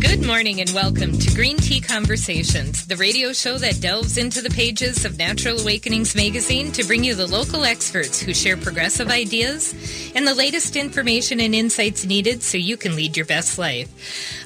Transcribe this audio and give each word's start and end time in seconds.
Good 0.00 0.26
morning 0.26 0.60
and 0.60 0.70
welcome 0.70 1.18
to 1.18 1.34
Green 1.34 1.56
Tea 1.56 1.80
Conversations, 1.80 2.86
the 2.86 2.96
radio 2.96 3.32
show 3.32 3.58
that 3.58 3.80
delves 3.80 4.18
into 4.18 4.40
the 4.40 4.50
pages 4.50 5.04
of 5.04 5.18
Natural 5.18 5.60
Awakenings 5.60 6.14
magazine 6.14 6.70
to 6.72 6.84
bring 6.84 7.04
you 7.04 7.14
the 7.14 7.26
local 7.26 7.64
experts 7.64 8.20
who 8.20 8.32
share 8.34 8.56
progressive 8.56 9.08
ideas 9.08 9.74
and 10.14 10.26
the 10.26 10.34
latest 10.34 10.76
information 10.76 11.40
and 11.40 11.54
insights 11.54 12.04
needed 12.04 12.42
so 12.42 12.56
you 12.56 12.76
can 12.76 12.94
lead 12.94 13.16
your 13.16 13.26
best 13.26 13.58
life. 13.58 13.88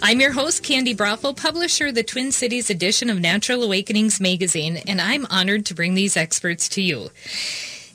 I'm 0.02 0.20
your 0.20 0.32
host, 0.32 0.62
Candi 0.62 0.96
Broeffle, 0.96 1.36
publisher 1.36 1.88
of 1.88 1.94
the 1.94 2.02
Twin 2.02 2.32
Cities 2.32 2.70
edition 2.70 3.10
of 3.10 3.20
Natural 3.20 3.62
Awakenings 3.62 4.20
magazine, 4.20 4.78
and 4.86 5.00
I'm 5.00 5.26
honored 5.30 5.66
to 5.66 5.74
bring 5.74 5.94
these 5.94 6.16
experts 6.16 6.68
to 6.70 6.82
you. 6.82 7.10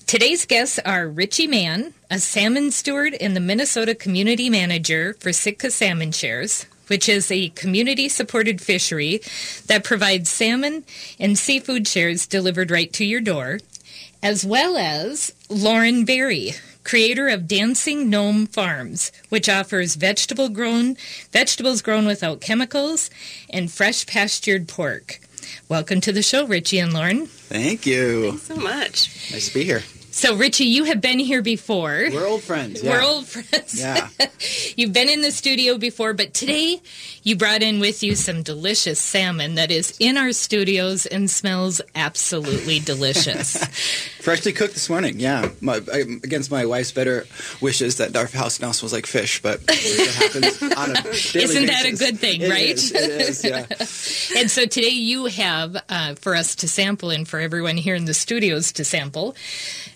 Today's 0.05 0.45
guests 0.45 0.77
are 0.79 1.07
Richie 1.07 1.47
Mann, 1.47 1.93
a 2.09 2.19
salmon 2.19 2.71
steward 2.71 3.15
and 3.21 3.35
the 3.35 3.39
Minnesota 3.39 3.95
community 3.95 4.49
manager 4.49 5.15
for 5.19 5.31
Sitka 5.31 5.71
Salmon 5.71 6.11
Shares, 6.11 6.65
which 6.87 7.07
is 7.07 7.31
a 7.31 7.49
community-supported 7.49 8.61
fishery 8.61 9.21
that 9.67 9.85
provides 9.85 10.29
salmon 10.29 10.83
and 11.17 11.37
seafood 11.37 11.87
shares 11.87 12.27
delivered 12.27 12.71
right 12.71 12.91
to 12.93 13.05
your 13.05 13.21
door, 13.21 13.59
as 14.21 14.45
well 14.45 14.77
as 14.77 15.33
Lauren 15.49 16.03
Berry, 16.03 16.51
creator 16.83 17.29
of 17.29 17.47
Dancing 17.47 18.09
Gnome 18.09 18.47
Farms, 18.47 19.11
which 19.29 19.47
offers 19.47 19.95
vegetable 19.95 20.49
grown, 20.49 20.97
vegetables 21.31 21.81
grown 21.81 22.05
without 22.05 22.41
chemicals 22.41 23.09
and 23.49 23.71
fresh 23.71 24.05
pastured 24.05 24.67
pork. 24.67 25.21
Welcome 25.69 26.01
to 26.01 26.11
the 26.11 26.21
show, 26.21 26.45
Richie 26.45 26.79
and 26.79 26.93
Lauren. 26.93 27.27
Thank 27.27 27.85
you. 27.85 28.31
Thanks 28.31 28.43
so 28.43 28.55
much. 28.55 29.31
Nice 29.31 29.47
to 29.49 29.53
be 29.53 29.63
here. 29.63 29.81
So, 30.13 30.35
Richie, 30.35 30.65
you 30.65 30.83
have 30.83 30.99
been 30.99 31.19
here 31.19 31.41
before. 31.41 32.09
We're 32.11 32.27
old 32.27 32.43
friends. 32.43 32.83
Yeah. 32.83 32.91
We're 32.91 33.01
old 33.03 33.27
friends. 33.27 33.79
Yeah. 33.79 34.09
You've 34.75 34.91
been 34.91 35.07
in 35.07 35.21
the 35.21 35.31
studio 35.31 35.77
before, 35.77 36.13
but 36.13 36.33
today 36.33 36.81
you 37.23 37.35
brought 37.35 37.61
in 37.61 37.79
with 37.79 38.01
you 38.01 38.15
some 38.15 38.41
delicious 38.41 38.99
salmon 38.99 39.55
that 39.55 39.71
is 39.71 39.95
in 39.99 40.17
our 40.17 40.31
studios 40.31 41.05
and 41.05 41.29
smells 41.29 41.81
absolutely 41.93 42.79
delicious. 42.91 43.63
Freshly 44.21 44.53
cooked 44.53 44.73
this 44.73 44.89
morning. 44.89 45.19
Yeah. 45.19 45.49
My, 45.61 45.77
against 45.77 46.49
my 46.51 46.65
wife's 46.65 46.91
better 46.91 47.25
wishes 47.61 47.97
that 47.97 48.15
our 48.15 48.27
house 48.27 48.59
now 48.59 48.71
smells 48.71 48.93
like 48.93 49.05
fish, 49.05 49.41
but 49.41 49.61
it 49.67 50.15
happens 50.15 50.61
on 50.77 50.91
a 50.91 51.01
daily 51.01 51.43
Isn't 51.43 51.65
that 51.67 51.85
a 51.85 51.91
good 51.91 52.19
thing, 52.19 52.41
right? 52.49 52.69
is, 52.69 52.91
It 52.91 53.09
is, 53.11 53.43
yeah. 53.43 53.65
and 54.39 54.49
so 54.49 54.65
today 54.65 54.89
you 54.89 55.25
have 55.25 55.77
uh, 55.89 56.15
for 56.15 56.35
us 56.35 56.55
to 56.57 56.67
sample 56.67 57.11
and 57.11 57.27
for 57.27 57.39
everyone 57.39 57.77
here 57.77 57.95
in 57.95 58.05
the 58.05 58.13
studios 58.13 58.71
to 58.73 58.83
sample 58.83 59.35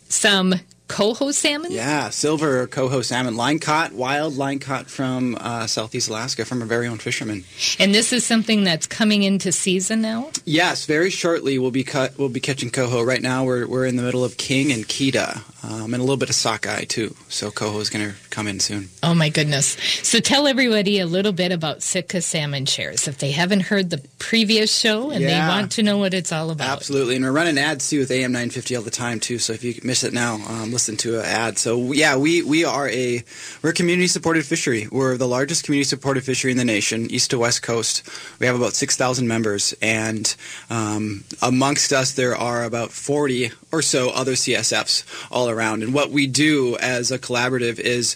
some 0.10 0.54
coho 0.88 1.32
salmon. 1.32 1.72
Yeah, 1.72 2.10
silver 2.10 2.68
coho 2.68 3.02
salmon, 3.02 3.36
line 3.36 3.60
caught, 3.60 3.94
wild 3.94 4.38
line 4.38 4.60
caught 4.60 4.90
from 4.90 5.38
uh, 5.40 5.68
southeast 5.68 6.10
Alaska 6.10 6.46
from 6.46 6.62
our 6.62 6.68
very 6.68 6.88
own 6.88 6.98
fishermen. 6.98 7.44
And 7.80 7.94
this 7.94 8.14
is 8.14 8.26
something 8.26 8.64
that's 8.64 8.88
coming 8.88 9.24
into 9.24 9.52
season 9.52 10.02
now. 10.02 10.32
Yes, 10.46 10.86
very 10.86 11.10
shortly 11.10 11.58
we'll 11.60 11.72
be 11.72 11.84
cut. 11.84 12.18
We'll 12.18 12.30
be 12.30 12.40
catching 12.40 12.70
coho. 12.70 13.02
Right 13.02 13.22
now 13.22 13.44
we're 13.44 13.68
we're 13.68 13.86
in 13.86 13.96
the 13.96 14.04
middle 14.04 14.24
of 14.24 14.38
king 14.38 14.72
and 14.72 14.86
keta, 14.86 15.42
um, 15.64 15.94
and 15.94 16.02
a 16.02 16.04
little 16.04 16.18
bit 16.18 16.30
of 16.30 16.36
sockeye 16.36 16.86
too. 16.86 17.16
So 17.30 17.52
coho 17.52 17.80
is 17.80 17.90
going 17.90 18.10
to 18.10 18.16
come 18.36 18.48
in 18.48 18.60
soon. 18.60 18.90
Oh 19.02 19.16
my 19.16 19.30
goodness. 19.30 19.78
So 20.04 20.20
tell 20.20 20.46
everybody 20.46 21.00
a 21.00 21.06
little 21.06 21.32
bit 21.32 21.52
about 21.54 21.82
Sitka 21.82 22.22
Salmon 22.22 22.66
Shares 22.66 23.08
if 23.08 23.18
they 23.20 23.32
haven't 23.32 23.62
heard 23.62 23.90
the 23.90 24.02
previous 24.20 24.76
show 24.78 25.10
and 25.12 25.22
Yeah. 25.24 25.30
they 25.30 25.48
want 25.48 25.72
to 25.74 25.84
know 25.84 25.98
what 25.98 26.14
it's 26.14 26.32
all 26.34 26.50
about. 26.52 26.68
Absolutely, 26.70 27.16
and 27.16 27.24
we're 27.24 27.32
running 27.32 27.58
ads 27.58 27.90
too 27.90 28.00
with 28.00 28.12
AM 28.12 28.32
950 28.34 28.76
all 28.76 28.84
the 28.84 28.92
time 28.92 29.20
too. 29.22 29.40
So 29.40 29.54
if 29.54 29.64
you 29.64 29.80
miss 29.84 30.04
it 30.04 30.12
now, 30.14 30.36
um, 30.48 30.74
listen 30.74 30.98
to 30.98 31.20
an 31.20 31.26
ad. 31.26 31.58
So 31.58 31.94
yeah, 31.94 32.18
we 32.18 32.42
we 32.44 32.66
are 32.66 32.90
a 32.90 33.24
we're 33.62 33.70
a 33.70 33.74
community 33.74 34.08
supported 34.08 34.46
fishery. 34.46 34.88
We're 34.92 35.16
the 35.18 35.28
largest 35.28 35.64
community 35.64 35.88
supported 35.88 36.24
fishery 36.26 36.52
in 36.52 36.58
the 36.58 36.66
nation, 36.66 37.10
east 37.10 37.30
to 37.32 37.40
west 37.40 37.62
coast. 37.64 38.04
We 38.40 38.48
have 38.48 38.56
about 38.56 38.74
6,000 38.74 39.28
members, 39.28 39.74
and 39.82 40.36
um, 40.70 41.24
amongst 41.42 41.94
us 41.94 42.12
there 42.14 42.36
are 42.36 42.64
about 42.66 42.92
40 42.92 43.52
or 43.72 43.82
so 43.82 44.10
other 44.10 44.34
CSFs 44.34 45.04
all 45.32 45.50
around. 45.50 45.84
And 45.84 45.94
what 45.94 46.12
we 46.12 46.28
do 46.28 46.76
as 46.78 47.12
a 47.12 47.20
collaborative 47.20 47.80
is 47.80 48.16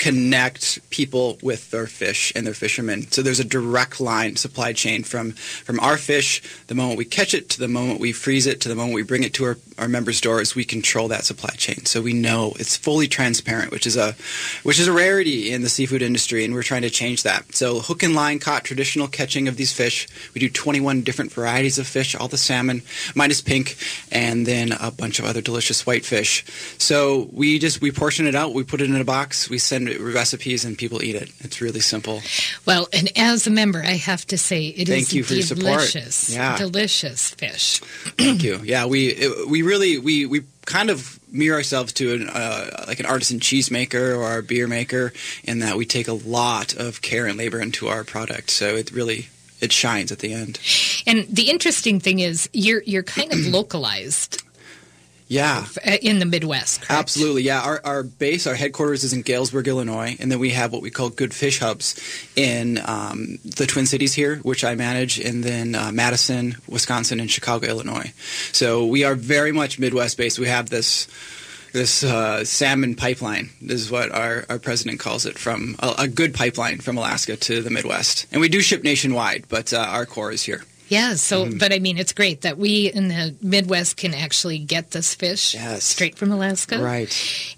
connect 0.00 0.80
people 0.88 1.38
with 1.42 1.70
their 1.70 1.86
fish 1.86 2.32
and 2.34 2.46
their 2.46 2.54
fishermen. 2.54 3.08
So 3.10 3.22
there's 3.22 3.38
a 3.38 3.44
direct 3.44 4.00
line 4.00 4.36
supply 4.36 4.72
chain 4.72 5.04
from 5.04 5.32
from 5.32 5.78
our 5.78 5.98
fish, 5.98 6.42
the 6.68 6.74
moment 6.74 6.96
we 6.96 7.04
catch 7.04 7.34
it 7.34 7.50
to 7.50 7.60
the 7.60 7.68
moment 7.68 8.00
we 8.00 8.12
freeze 8.12 8.46
it 8.46 8.62
to 8.62 8.68
the 8.68 8.74
moment 8.74 8.94
we 8.94 9.02
bring 9.02 9.22
it 9.22 9.34
to 9.34 9.44
our, 9.44 9.58
our 9.76 9.88
members' 9.88 10.20
doors, 10.20 10.54
we 10.54 10.64
control 10.64 11.08
that 11.08 11.24
supply 11.24 11.50
chain. 11.50 11.84
So 11.84 12.00
we 12.00 12.14
know 12.14 12.54
it's 12.58 12.78
fully 12.78 13.08
transparent, 13.08 13.70
which 13.70 13.86
is 13.86 13.96
a 13.96 14.16
which 14.62 14.80
is 14.80 14.88
a 14.88 14.92
rarity 14.92 15.52
in 15.52 15.60
the 15.60 15.68
seafood 15.68 16.00
industry 16.00 16.44
and 16.44 16.54
we're 16.54 16.62
trying 16.62 16.82
to 16.82 16.90
change 16.90 17.22
that. 17.24 17.54
So 17.54 17.80
hook 17.80 18.02
and 18.02 18.14
line 18.14 18.38
caught 18.38 18.64
traditional 18.64 19.06
catching 19.06 19.48
of 19.48 19.56
these 19.58 19.72
fish. 19.72 20.08
We 20.34 20.40
do 20.40 20.48
21 20.48 21.02
different 21.02 21.30
varieties 21.30 21.78
of 21.78 21.86
fish, 21.86 22.14
all 22.14 22.28
the 22.28 22.38
salmon 22.38 22.82
minus 23.14 23.42
pink 23.42 23.76
and 24.10 24.46
then 24.46 24.72
a 24.72 24.90
bunch 24.90 25.18
of 25.18 25.26
other 25.26 25.42
delicious 25.42 25.86
white 25.86 26.06
fish. 26.06 26.42
So 26.78 27.28
we 27.32 27.58
just 27.58 27.82
we 27.82 27.92
portion 27.92 28.26
it 28.26 28.34
out, 28.34 28.54
we 28.54 28.64
put 28.64 28.80
it 28.80 28.88
in 28.88 28.96
a 28.96 29.04
box, 29.04 29.50
we 29.50 29.58
send 29.58 29.89
recipes 29.98 30.64
and 30.64 30.76
people 30.78 31.02
eat 31.02 31.16
it. 31.16 31.30
It's 31.40 31.60
really 31.60 31.80
simple. 31.80 32.22
Well, 32.66 32.88
and 32.92 33.10
as 33.16 33.46
a 33.46 33.50
member, 33.50 33.82
I 33.82 33.96
have 33.96 34.26
to 34.28 34.38
say 34.38 34.66
it 34.68 34.88
is 34.88 34.94
Thank 34.94 35.12
you 35.14 35.22
for 35.24 35.34
your 35.34 35.42
support. 35.42 35.64
delicious, 35.64 36.30
Yeah. 36.30 36.56
delicious 36.56 37.30
fish. 37.30 37.80
Thank 38.18 38.42
you. 38.42 38.60
Yeah, 38.64 38.86
we 38.86 39.08
it, 39.08 39.48
we 39.48 39.62
really 39.62 39.98
we 39.98 40.26
we 40.26 40.42
kind 40.66 40.90
of 40.90 41.18
mirror 41.32 41.56
ourselves 41.56 41.92
to 41.94 42.12
an 42.14 42.28
uh, 42.28 42.84
like 42.86 43.00
an 43.00 43.06
artisan 43.06 43.40
cheesemaker 43.40 44.16
or 44.16 44.38
a 44.38 44.42
beer 44.42 44.66
maker 44.68 45.12
in 45.44 45.60
that 45.60 45.76
we 45.76 45.84
take 45.86 46.08
a 46.08 46.12
lot 46.12 46.74
of 46.74 47.02
care 47.02 47.26
and 47.26 47.36
labor 47.38 47.60
into 47.60 47.88
our 47.88 48.04
product. 48.04 48.50
So 48.50 48.76
it 48.76 48.90
really 48.92 49.28
it 49.60 49.72
shines 49.72 50.10
at 50.12 50.20
the 50.20 50.32
end. 50.32 50.58
And 51.06 51.26
the 51.28 51.50
interesting 51.50 52.00
thing 52.00 52.20
is 52.20 52.48
you're 52.52 52.82
you're 52.86 53.02
kind 53.02 53.32
of 53.32 53.38
localized 53.58 54.42
Yeah. 55.30 55.64
uh, 55.86 55.92
in 56.02 56.18
the 56.18 56.26
Midwest, 56.26 56.80
correct? 56.80 56.90
Absolutely, 56.90 57.44
yeah. 57.44 57.60
Our, 57.62 57.80
our 57.84 58.02
base, 58.02 58.48
our 58.48 58.56
headquarters 58.56 59.04
is 59.04 59.12
in 59.12 59.22
Galesburg, 59.22 59.68
Illinois, 59.68 60.16
and 60.18 60.30
then 60.30 60.40
we 60.40 60.50
have 60.50 60.72
what 60.72 60.82
we 60.82 60.90
call 60.90 61.08
good 61.08 61.32
fish 61.32 61.60
hubs 61.60 61.94
in 62.34 62.80
um, 62.84 63.38
the 63.44 63.64
Twin 63.64 63.86
Cities 63.86 64.12
here, 64.12 64.38
which 64.38 64.64
I 64.64 64.74
manage, 64.74 65.20
and 65.20 65.44
then 65.44 65.76
uh, 65.76 65.92
Madison, 65.92 66.56
Wisconsin, 66.66 67.20
and 67.20 67.30
Chicago, 67.30 67.68
Illinois. 67.68 68.12
So 68.50 68.84
we 68.84 69.04
are 69.04 69.14
very 69.14 69.52
much 69.52 69.78
Midwest 69.78 70.16
based. 70.16 70.40
We 70.40 70.48
have 70.48 70.68
this 70.68 71.06
this 71.72 72.02
uh, 72.02 72.44
salmon 72.44 72.96
pipeline 72.96 73.48
this 73.62 73.80
is 73.80 73.92
what 73.92 74.10
our, 74.10 74.44
our 74.48 74.58
president 74.58 74.98
calls 74.98 75.24
it 75.24 75.38
from 75.38 75.76
a, 75.78 75.94
a 75.98 76.08
good 76.08 76.34
pipeline 76.34 76.78
from 76.78 76.98
Alaska 76.98 77.36
to 77.36 77.62
the 77.62 77.70
Midwest, 77.70 78.26
and 78.32 78.40
we 78.40 78.48
do 78.48 78.60
ship 78.60 78.82
nationwide, 78.82 79.44
but 79.48 79.72
uh, 79.72 79.78
our 79.78 80.06
core 80.06 80.32
is 80.32 80.42
here. 80.42 80.64
Yeah, 80.90 81.14
so, 81.14 81.44
Mm-hmm. 81.46 81.58
but 81.58 81.72
I 81.72 81.78
mean, 81.78 81.96
it's 81.98 82.12
great 82.12 82.42
that 82.42 82.58
we 82.58 82.92
in 82.92 83.08
the 83.08 83.34
Midwest 83.40 83.96
can 83.96 84.12
actually 84.12 84.58
get 84.58 84.90
this 84.90 85.14
fish 85.14 85.54
Yes. 85.54 85.84
straight 85.84 86.16
from 86.16 86.30
Alaska. 86.32 86.78
Right. 86.78 87.10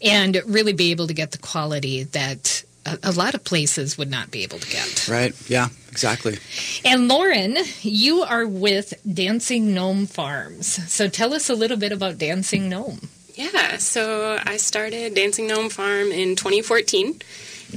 And 0.03 0.41
really 0.47 0.72
be 0.75 0.91
able 0.93 1.06
to 1.09 1.15
get 1.15 1.32
the 1.32 1.38
quality 1.38 2.04
that 2.04 2.62
a, 2.87 2.98
a 3.04 3.12
lot 3.12 3.34
of 3.34 3.43
places 3.43 3.97
would 3.97 4.10
not 4.10 4.31
be 4.31 4.43
able 4.44 4.59
to 4.59 4.69
get. 4.70 5.09
Right. 5.09 5.34
Yeah. 5.50 5.69
Exactly. 5.91 6.38
And 6.84 7.09
Lauren, 7.09 7.56
you 7.82 8.22
are 8.22 8.47
with 8.47 8.94
Dancing 9.10 9.75
Gnome 9.75 10.06
Farms. 10.06 10.66
So 10.93 11.09
tell 11.09 11.34
us 11.34 11.50
a 11.50 11.54
little 11.54 11.76
bit 11.76 11.93
about 11.93 12.16
Dancing 12.19 12.69
Gnome. 12.69 13.09
Yeah, 13.34 13.78
so 13.78 14.38
I 14.44 14.56
started 14.59 15.14
Dancing 15.14 15.47
Gnome 15.47 15.70
Farm 15.70 16.12
in 16.12 16.37
2014, 16.37 17.20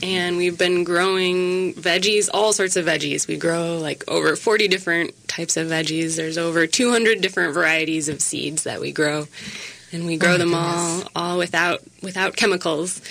and 0.03 0.38
we've 0.38 0.57
been 0.57 0.83
growing 0.83 1.73
veggies, 1.73 2.29
all 2.33 2.53
sorts 2.53 2.75
of 2.75 2.85
veggies. 2.85 3.28
We 3.28 3.38
grow 3.38 3.78
like 3.78 4.03
over 4.07 4.35
40 4.35 4.67
different 4.67 5.28
types 5.28 5.57
of 5.57 5.67
veggies. 5.67 6.16
There's 6.16 6.38
over 6.38 6.67
200 6.67 7.22
different 7.22 7.53
varieties 7.53 8.09
of 8.09 8.22
seeds 8.22 8.63
that 8.63 8.79
we 8.81 8.91
grow, 8.91 9.28
and 9.91 10.05
we 10.05 10.17
grow 10.17 10.34
my 10.34 10.38
them 10.38 10.50
goodness. 10.50 11.09
all 11.16 11.31
all 11.31 11.38
without 11.38 11.81
without 12.01 12.35
chemicals. 12.35 13.01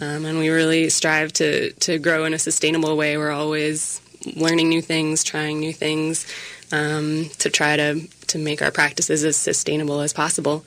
Um, 0.00 0.24
and 0.24 0.38
we 0.38 0.48
really 0.48 0.90
strive 0.90 1.32
to 1.34 1.72
to 1.72 1.98
grow 1.98 2.24
in 2.24 2.34
a 2.34 2.38
sustainable 2.38 2.96
way. 2.96 3.16
We're 3.16 3.30
always 3.30 4.00
learning 4.36 4.68
new 4.68 4.82
things, 4.82 5.24
trying 5.24 5.60
new 5.60 5.72
things 5.72 6.26
um, 6.72 7.30
to 7.38 7.50
try 7.50 7.76
to 7.76 8.00
to 8.28 8.38
make 8.38 8.62
our 8.62 8.70
practices 8.70 9.24
as 9.24 9.36
sustainable 9.36 10.00
as 10.00 10.12
possible 10.12 10.64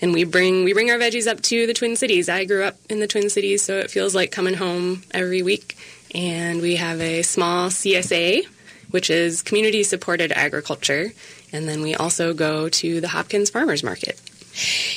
and 0.00 0.12
we 0.12 0.24
bring 0.24 0.64
we 0.64 0.72
bring 0.72 0.90
our 0.90 0.98
veggies 0.98 1.26
up 1.26 1.40
to 1.42 1.66
the 1.66 1.74
Twin 1.74 1.96
Cities. 1.96 2.28
I 2.28 2.44
grew 2.44 2.64
up 2.64 2.76
in 2.88 3.00
the 3.00 3.06
Twin 3.06 3.30
Cities, 3.30 3.62
so 3.62 3.78
it 3.78 3.90
feels 3.90 4.14
like 4.14 4.30
coming 4.30 4.54
home 4.54 5.02
every 5.12 5.42
week. 5.42 5.76
And 6.14 6.62
we 6.62 6.76
have 6.76 7.00
a 7.00 7.22
small 7.22 7.68
CSA, 7.68 8.46
which 8.90 9.10
is 9.10 9.42
community 9.42 9.82
supported 9.82 10.32
agriculture, 10.32 11.12
and 11.52 11.68
then 11.68 11.82
we 11.82 11.94
also 11.94 12.32
go 12.32 12.68
to 12.68 13.00
the 13.00 13.08
Hopkins 13.08 13.50
Farmers 13.50 13.82
Market. 13.82 14.20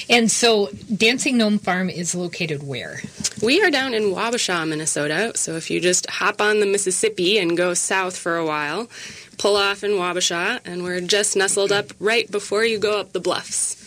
And 0.09 0.31
so 0.31 0.69
Dancing 0.95 1.37
Gnome 1.37 1.59
Farm 1.59 1.89
is 1.89 2.15
located 2.15 2.63
where? 2.63 3.01
We 3.43 3.61
are 3.61 3.69
down 3.69 3.93
in 3.93 4.03
Wabasha, 4.03 4.67
Minnesota. 4.67 5.33
So 5.35 5.55
if 5.55 5.69
you 5.69 5.79
just 5.79 6.09
hop 6.09 6.41
on 6.41 6.59
the 6.59 6.65
Mississippi 6.65 7.37
and 7.37 7.55
go 7.55 7.73
south 7.73 8.17
for 8.17 8.37
a 8.37 8.45
while, 8.45 8.89
pull 9.37 9.55
off 9.55 9.83
in 9.83 9.91
Wabasha, 9.91 10.59
and 10.65 10.83
we're 10.83 11.01
just 11.01 11.35
nestled 11.35 11.71
up 11.71 11.93
right 11.99 12.29
before 12.31 12.65
you 12.65 12.79
go 12.79 12.99
up 12.99 13.13
the 13.13 13.19
bluffs. 13.19 13.80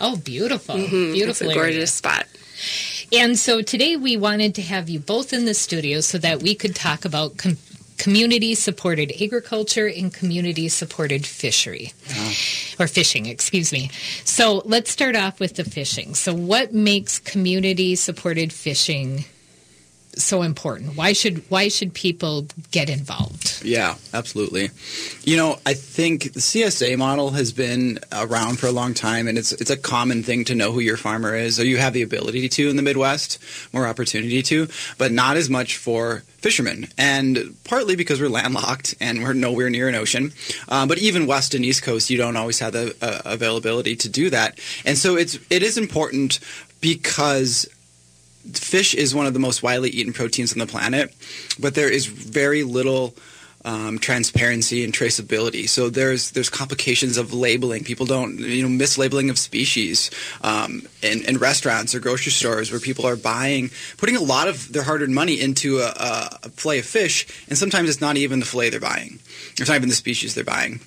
Oh, 0.00 0.16
beautiful. 0.16 0.76
Mhm, 0.76 1.12
Beautiful. 1.12 1.30
It's 1.30 1.40
a 1.40 1.44
area. 1.44 1.54
gorgeous 1.72 1.92
spot. 1.92 2.26
And 3.12 3.38
so 3.38 3.62
today 3.62 3.96
we 3.96 4.16
wanted 4.16 4.54
to 4.56 4.62
have 4.62 4.88
you 4.88 4.98
both 4.98 5.32
in 5.32 5.44
the 5.44 5.54
studio 5.54 6.00
so 6.00 6.18
that 6.18 6.42
we 6.42 6.54
could 6.54 6.74
talk 6.74 7.04
about 7.04 7.36
com- 7.36 7.56
community 7.96 8.54
supported 8.54 9.12
agriculture 9.20 9.86
and 9.88 10.12
community 10.12 10.68
supported 10.68 11.26
fishery 11.26 11.92
or 12.78 12.86
fishing, 12.86 13.26
excuse 13.26 13.72
me. 13.72 13.90
So 14.24 14.62
let's 14.64 14.90
start 14.90 15.16
off 15.16 15.40
with 15.40 15.56
the 15.56 15.64
fishing. 15.64 16.14
So, 16.14 16.32
what 16.34 16.72
makes 16.72 17.18
community 17.18 17.96
supported 17.96 18.52
fishing 18.52 19.24
so 20.22 20.42
important? 20.42 20.96
Why 20.96 21.12
should 21.12 21.48
why 21.50 21.68
should 21.68 21.94
people 21.94 22.46
get 22.70 22.88
involved? 22.90 23.62
Yeah, 23.64 23.96
absolutely. 24.12 24.70
You 25.24 25.36
know, 25.36 25.58
I 25.66 25.74
think 25.74 26.32
the 26.32 26.40
CSA 26.40 26.96
model 26.96 27.30
has 27.30 27.52
been 27.52 27.98
around 28.12 28.58
for 28.58 28.66
a 28.66 28.72
long 28.72 28.94
time, 28.94 29.28
and 29.28 29.38
it's 29.38 29.52
it's 29.52 29.70
a 29.70 29.76
common 29.76 30.22
thing 30.22 30.44
to 30.44 30.54
know 30.54 30.72
who 30.72 30.80
your 30.80 30.96
farmer 30.96 31.34
is, 31.34 31.58
or 31.58 31.64
you 31.64 31.78
have 31.78 31.92
the 31.92 32.02
ability 32.02 32.48
to 32.48 32.68
in 32.68 32.76
the 32.76 32.82
Midwest, 32.82 33.38
more 33.72 33.86
opportunity 33.86 34.42
to, 34.44 34.68
but 34.98 35.12
not 35.12 35.36
as 35.36 35.48
much 35.48 35.76
for 35.76 36.22
fishermen, 36.38 36.88
and 36.96 37.56
partly 37.64 37.96
because 37.96 38.20
we're 38.20 38.28
landlocked 38.28 38.94
and 39.00 39.22
we're 39.22 39.32
nowhere 39.32 39.70
near 39.70 39.88
an 39.88 39.94
ocean. 39.94 40.32
Uh, 40.68 40.86
but 40.86 40.98
even 40.98 41.26
west 41.26 41.54
and 41.54 41.64
east 41.64 41.82
coast, 41.82 42.10
you 42.10 42.18
don't 42.18 42.36
always 42.36 42.58
have 42.60 42.72
the 42.72 42.94
uh, 43.02 43.22
availability 43.24 43.96
to 43.96 44.08
do 44.08 44.30
that, 44.30 44.58
and 44.84 44.96
so 44.96 45.16
it's 45.16 45.38
it 45.50 45.62
is 45.62 45.78
important 45.78 46.40
because 46.80 47.66
fish 48.52 48.94
is 48.94 49.14
one 49.14 49.26
of 49.26 49.34
the 49.34 49.40
most 49.40 49.62
widely 49.62 49.90
eaten 49.90 50.12
proteins 50.12 50.52
on 50.52 50.58
the 50.58 50.66
planet, 50.66 51.14
but 51.58 51.74
there 51.74 51.90
is 51.90 52.06
very 52.06 52.62
little 52.62 53.14
um, 53.64 53.98
transparency 53.98 54.84
and 54.84 54.92
traceability. 54.92 55.68
So 55.68 55.90
there's 55.90 56.30
there's 56.30 56.48
complications 56.48 57.16
of 57.16 57.32
labeling. 57.32 57.84
People 57.84 58.06
don't 58.06 58.38
you 58.38 58.66
know 58.66 58.84
mislabeling 58.84 59.30
of 59.30 59.38
species 59.38 60.10
um, 60.42 60.86
in, 61.02 61.24
in 61.26 61.38
restaurants 61.38 61.94
or 61.94 62.00
grocery 62.00 62.32
stores 62.32 62.70
where 62.70 62.80
people 62.80 63.06
are 63.06 63.16
buying, 63.16 63.70
putting 63.96 64.16
a 64.16 64.20
lot 64.20 64.48
of 64.48 64.72
their 64.72 64.84
hard-earned 64.84 65.14
money 65.14 65.40
into 65.40 65.78
a, 65.78 65.92
a 66.42 66.48
fillet 66.50 66.78
of 66.78 66.86
fish, 66.86 67.26
and 67.48 67.58
sometimes 67.58 67.88
it's 67.88 68.00
not 68.00 68.16
even 68.16 68.40
the 68.40 68.46
fillet 68.46 68.70
they're 68.70 68.80
buying. 68.80 69.18
It's 69.58 69.68
not 69.68 69.76
even 69.76 69.88
the 69.88 69.94
species 69.94 70.34
they're 70.34 70.44
buying. 70.44 70.80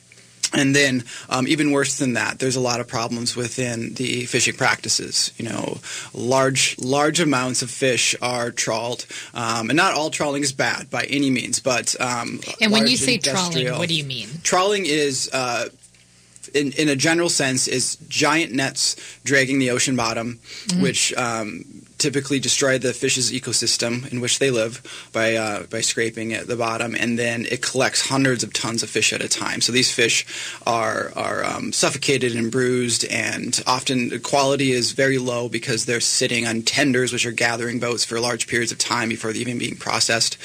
And 0.53 0.75
then, 0.75 1.03
um, 1.30 1.48
even 1.48 1.71
worse 1.71 1.98
than 1.98 2.13
that, 2.13 2.39
there's 2.39 2.57
a 2.57 2.62
lot 2.62 2.80
of 2.81 2.88
problems 2.88 3.36
within 3.36 3.94
the 3.94 4.25
fishing 4.25 4.56
practices. 4.56 5.31
You 5.38 5.45
know, 5.50 5.77
large 6.13 6.77
large 6.80 7.19
amounts 7.19 7.62
of 7.62 7.69
fish 7.69 8.15
are 8.21 8.51
trawled, 8.51 9.06
um, 9.33 9.69
and 9.69 9.77
not 9.77 9.94
all 9.94 10.09
trawling 10.09 10.44
is 10.44 10.51
bad 10.51 10.89
by 10.89 11.03
any 11.03 11.30
means. 11.30 11.59
But 11.59 11.95
um, 12.01 12.42
and 12.59 12.71
when 12.71 12.88
you 12.88 12.98
say 12.98 13.18
trawling, 13.18 13.71
what 13.77 13.88
do 13.88 13.95
you 13.95 14.03
mean? 14.03 14.27
Trawling 14.44 14.86
is 14.86 15.30
uh, 15.31 15.69
in, 16.53 16.71
in 16.74 16.89
a 16.89 16.95
general 16.95 17.30
sense, 17.30 17.68
is 17.68 17.98
giant 18.07 18.51
nets 18.51 18.95
dragging 19.24 19.59
the 19.59 19.71
ocean 19.71 19.95
bottom, 19.95 20.39
mm-hmm. 20.65 20.81
which 20.81 21.13
um, 21.15 21.81
typically 22.01 22.39
destroy 22.39 22.80
the 22.80 22.94
fish's 22.94 23.31
ecosystem 23.31 24.12
in 24.12 24.19
which 24.21 24.39
they 24.39 24.50
live 24.50 24.81
by 25.13 25.36
uh, 25.36 25.63
by 25.69 25.81
scraping 25.81 26.33
at 26.33 26.48
the 26.48 26.56
bottom, 26.56 26.95
and 26.95 27.18
then 27.18 27.45
it 27.51 27.62
collects 27.62 28.09
hundreds 28.09 28.44
of 28.44 28.51
tons 28.53 28.81
of 28.83 28.89
fish 28.89 29.13
at 29.13 29.21
a 29.21 29.30
time. 29.30 29.62
So 29.62 29.71
these 29.71 29.92
fish 29.94 30.25
are 30.65 31.12
are 31.15 31.45
um, 31.45 31.71
suffocated 31.71 32.36
and 32.36 32.51
bruised, 32.51 33.06
and 33.06 33.62
often 33.68 34.09
the 34.09 34.19
quality 34.19 34.71
is 34.71 34.94
very 34.94 35.19
low 35.19 35.48
because 35.48 35.86
they're 35.86 36.00
sitting 36.00 36.48
on 36.48 36.63
tenders, 36.63 37.13
which 37.13 37.25
are 37.25 37.31
gathering 37.31 37.80
boats 37.80 38.03
for 38.03 38.19
large 38.19 38.48
periods 38.48 38.71
of 38.71 38.80
time 38.80 39.09
before 39.09 39.31
even 39.31 39.59
being 39.59 39.75
processed. 39.75 40.38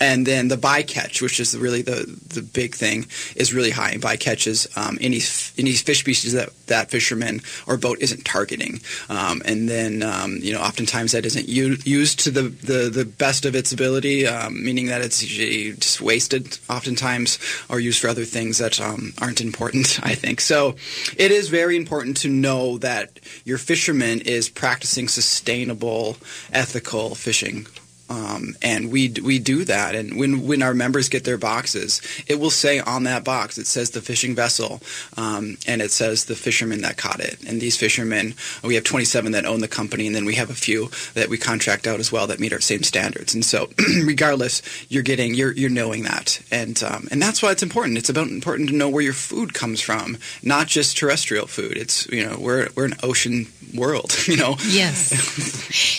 And 0.00 0.26
then 0.26 0.48
the 0.48 0.56
bycatch, 0.56 1.22
which 1.22 1.38
is 1.38 1.56
really 1.56 1.82
the 1.82 2.00
the 2.34 2.42
big 2.42 2.74
thing, 2.74 3.06
is 3.36 3.54
really 3.54 3.70
high 3.70 3.92
in 3.92 4.00
bycatches. 4.00 4.66
Um, 4.76 4.98
any 5.00 5.20
any 5.56 5.72
fish 5.76 6.00
species 6.00 6.32
that 6.32 6.50
that 6.66 6.90
fisherman 6.90 7.42
or 7.68 7.76
boat 7.76 7.98
isn't 8.00 8.24
targeting, 8.24 8.80
um, 9.08 9.40
and 9.44 9.68
then 9.68 10.02
um, 10.02 10.38
you 10.42 10.52
know 10.52 10.60
oftentimes 10.60 10.95
times 10.96 11.12
that 11.12 11.26
isn't 11.26 11.48
u- 11.48 11.76
used 11.84 12.18
to 12.20 12.30
the, 12.30 12.42
the, 12.42 12.90
the 12.90 13.04
best 13.04 13.44
of 13.44 13.54
its 13.54 13.72
ability, 13.72 14.26
um, 14.26 14.64
meaning 14.64 14.86
that 14.86 15.02
it's 15.02 15.20
just 15.20 16.00
wasted 16.00 16.58
oftentimes 16.70 17.38
or 17.68 17.80
used 17.80 18.00
for 18.00 18.08
other 18.08 18.24
things 18.24 18.58
that 18.58 18.80
um, 18.80 19.12
aren't 19.20 19.40
important, 19.40 20.00
I 20.02 20.14
think. 20.14 20.40
So 20.40 20.76
it 21.16 21.30
is 21.30 21.48
very 21.48 21.76
important 21.76 22.16
to 22.18 22.28
know 22.28 22.78
that 22.78 23.20
your 23.44 23.58
fisherman 23.58 24.20
is 24.22 24.48
practicing 24.48 25.08
sustainable, 25.08 26.16
ethical 26.52 27.14
fishing 27.14 27.66
um, 28.08 28.56
and 28.62 28.90
we 28.90 29.12
we 29.22 29.38
do 29.38 29.64
that. 29.64 29.94
And 29.94 30.16
when 30.16 30.46
when 30.46 30.62
our 30.62 30.74
members 30.74 31.08
get 31.08 31.24
their 31.24 31.38
boxes, 31.38 32.00
it 32.26 32.38
will 32.38 32.50
say 32.50 32.80
on 32.80 33.04
that 33.04 33.24
box, 33.24 33.58
it 33.58 33.66
says 33.66 33.90
the 33.90 34.00
fishing 34.00 34.34
vessel, 34.34 34.80
um, 35.16 35.56
and 35.66 35.82
it 35.82 35.90
says 35.90 36.26
the 36.26 36.36
fisherman 36.36 36.82
that 36.82 36.96
caught 36.96 37.20
it. 37.20 37.42
And 37.46 37.60
these 37.60 37.76
fishermen, 37.76 38.34
we 38.62 38.74
have 38.74 38.84
27 38.84 39.32
that 39.32 39.44
own 39.44 39.60
the 39.60 39.68
company, 39.68 40.06
and 40.06 40.14
then 40.14 40.24
we 40.24 40.34
have 40.34 40.50
a 40.50 40.54
few 40.54 40.90
that 41.14 41.28
we 41.28 41.38
contract 41.38 41.86
out 41.86 42.00
as 42.00 42.12
well 42.12 42.26
that 42.28 42.40
meet 42.40 42.52
our 42.52 42.60
same 42.60 42.82
standards. 42.82 43.34
And 43.34 43.44
so, 43.44 43.68
regardless, 44.04 44.62
you're 44.88 45.02
getting 45.02 45.34
you're 45.34 45.52
you're 45.52 45.70
knowing 45.70 46.04
that, 46.04 46.40
and 46.50 46.80
um, 46.82 47.08
and 47.10 47.20
that's 47.20 47.42
why 47.42 47.50
it's 47.50 47.62
important. 47.62 47.98
It's 47.98 48.10
about 48.10 48.28
important 48.28 48.68
to 48.68 48.76
know 48.76 48.88
where 48.88 49.02
your 49.02 49.12
food 49.12 49.54
comes 49.54 49.80
from, 49.80 50.18
not 50.42 50.66
just 50.68 50.96
terrestrial 50.96 51.46
food. 51.46 51.76
It's 51.76 52.06
you 52.08 52.24
know 52.24 52.36
we're 52.38 52.68
we're 52.76 52.84
an 52.84 52.96
ocean 53.02 53.46
world, 53.74 54.14
you 54.26 54.36
know. 54.36 54.56
Yes. 54.66 55.08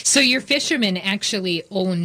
so 0.08 0.20
your 0.20 0.42
fishermen 0.42 0.98
actually 0.98 1.64
own 1.72 1.97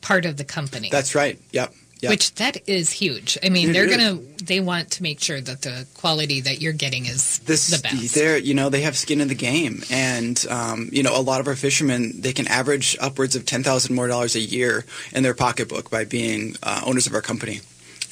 part 0.00 0.24
of 0.26 0.36
the 0.36 0.44
company. 0.44 0.88
That's 0.90 1.14
right. 1.14 1.38
Yep. 1.52 1.72
Yep. 2.02 2.10
Which 2.10 2.34
that 2.34 2.56
is 2.68 2.90
huge. 2.90 3.38
I 3.44 3.48
mean, 3.48 3.70
it 3.70 3.74
they're 3.74 3.88
gonna 3.88 4.18
they 4.42 4.58
want 4.58 4.90
to 4.92 5.04
make 5.04 5.20
sure 5.20 5.40
that 5.40 5.62
the 5.62 5.86
quality 5.94 6.40
that 6.40 6.60
you're 6.60 6.72
getting 6.72 7.06
is 7.06 7.38
this, 7.40 7.68
the 7.68 7.80
best. 7.80 8.12
They're 8.16 8.38
you 8.38 8.54
know 8.54 8.70
they 8.70 8.80
have 8.80 8.96
skin 8.96 9.20
in 9.20 9.28
the 9.28 9.36
game, 9.36 9.84
and 9.88 10.44
um, 10.50 10.88
you 10.90 11.04
know 11.04 11.16
a 11.16 11.22
lot 11.22 11.40
of 11.40 11.46
our 11.46 11.54
fishermen 11.54 12.20
they 12.20 12.32
can 12.32 12.48
average 12.48 12.96
upwards 13.00 13.36
of 13.36 13.46
ten 13.46 13.62
thousand 13.62 13.94
more 13.94 14.08
dollars 14.08 14.34
a 14.34 14.40
year 14.40 14.84
in 15.12 15.22
their 15.22 15.32
pocketbook 15.34 15.90
by 15.90 16.04
being 16.04 16.56
uh, 16.64 16.82
owners 16.84 17.06
of 17.06 17.14
our 17.14 17.22
company 17.22 17.60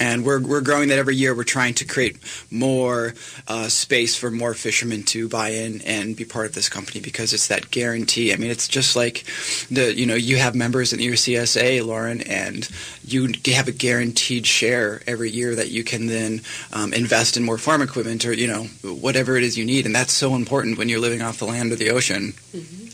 and 0.00 0.24
we're, 0.24 0.40
we're 0.40 0.62
growing 0.62 0.88
that 0.88 0.98
every 0.98 1.14
year. 1.14 1.34
We're 1.34 1.44
trying 1.44 1.74
to 1.74 1.84
create 1.84 2.16
more 2.50 3.14
uh, 3.46 3.68
space 3.68 4.16
for 4.16 4.30
more 4.30 4.54
fishermen 4.54 5.02
to 5.04 5.28
buy 5.28 5.50
in 5.50 5.82
and 5.82 6.16
be 6.16 6.24
part 6.24 6.46
of 6.46 6.54
this 6.54 6.70
company 6.70 7.00
because 7.00 7.32
it's 7.34 7.48
that 7.48 7.70
guarantee. 7.70 8.32
I 8.32 8.36
mean, 8.36 8.50
it's 8.50 8.66
just 8.66 8.96
like 8.96 9.24
the 9.70 9.94
you 9.94 10.06
know 10.06 10.14
you 10.14 10.38
have 10.38 10.54
members 10.54 10.92
in 10.92 11.00
your 11.00 11.14
CSA, 11.14 11.86
Lauren, 11.86 12.22
and 12.22 12.68
you 13.04 13.30
have 13.52 13.68
a 13.68 13.72
guaranteed 13.72 14.46
share 14.46 15.02
every 15.06 15.30
year 15.30 15.54
that 15.54 15.70
you 15.70 15.84
can 15.84 16.06
then 16.06 16.40
um, 16.72 16.94
invest 16.94 17.36
in 17.36 17.44
more 17.44 17.58
farm 17.58 17.82
equipment 17.82 18.24
or 18.24 18.32
you 18.32 18.46
know 18.46 18.64
whatever 18.82 19.36
it 19.36 19.44
is 19.44 19.58
you 19.58 19.66
need, 19.66 19.84
and 19.84 19.94
that's 19.94 20.12
so 20.12 20.34
important 20.34 20.78
when 20.78 20.88
you're 20.88 21.00
living 21.00 21.20
off 21.20 21.38
the 21.38 21.46
land 21.46 21.72
or 21.72 21.76
the 21.76 21.90
ocean. 21.90 22.32
Mm-hmm. 22.54 22.86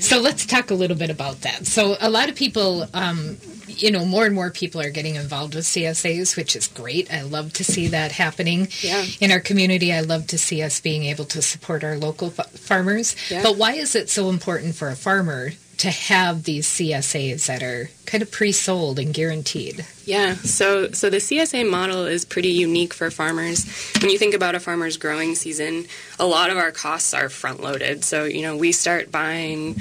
So 0.00 0.20
let's 0.20 0.44
talk 0.44 0.70
a 0.70 0.74
little 0.74 0.96
bit 0.96 1.10
about 1.10 1.40
that. 1.40 1.66
So 1.66 1.96
a 2.00 2.10
lot 2.10 2.28
of 2.28 2.34
people, 2.34 2.86
um, 2.92 3.38
you 3.76 3.90
know, 3.90 4.04
more 4.04 4.26
and 4.26 4.34
more 4.34 4.50
people 4.50 4.80
are 4.80 4.90
getting 4.90 5.16
involved 5.16 5.54
with 5.54 5.64
CSAs, 5.64 6.36
which 6.36 6.56
is 6.56 6.68
great. 6.68 7.12
I 7.12 7.22
love 7.22 7.52
to 7.54 7.64
see 7.64 7.88
that 7.88 8.12
happening 8.12 8.68
yeah. 8.80 9.04
in 9.20 9.30
our 9.30 9.40
community. 9.40 9.92
I 9.92 10.00
love 10.00 10.26
to 10.28 10.38
see 10.38 10.62
us 10.62 10.80
being 10.80 11.04
able 11.04 11.24
to 11.26 11.42
support 11.42 11.84
our 11.84 11.96
local 11.96 12.32
f- 12.38 12.50
farmers. 12.50 13.16
Yeah. 13.30 13.42
But 13.42 13.56
why 13.56 13.72
is 13.72 13.94
it 13.94 14.08
so 14.10 14.30
important 14.30 14.74
for 14.74 14.88
a 14.88 14.96
farmer 14.96 15.52
to 15.78 15.90
have 15.90 16.44
these 16.44 16.66
CSAs 16.66 17.46
that 17.46 17.62
are 17.62 17.90
kind 18.06 18.22
of 18.22 18.30
pre-sold 18.30 18.98
and 18.98 19.12
guaranteed? 19.12 19.84
Yeah, 20.04 20.34
so 20.34 20.90
so 20.92 21.10
the 21.10 21.18
CSA 21.18 21.68
model 21.68 22.06
is 22.06 22.24
pretty 22.24 22.50
unique 22.50 22.94
for 22.94 23.10
farmers. 23.10 23.66
When 24.00 24.10
you 24.10 24.18
think 24.18 24.34
about 24.34 24.54
a 24.54 24.60
farmer's 24.60 24.96
growing 24.96 25.34
season, 25.34 25.86
a 26.18 26.26
lot 26.26 26.50
of 26.50 26.56
our 26.56 26.70
costs 26.70 27.12
are 27.12 27.28
front-loaded. 27.28 28.04
So 28.04 28.24
you 28.24 28.42
know 28.42 28.56
we 28.56 28.72
start 28.72 29.10
buying 29.10 29.76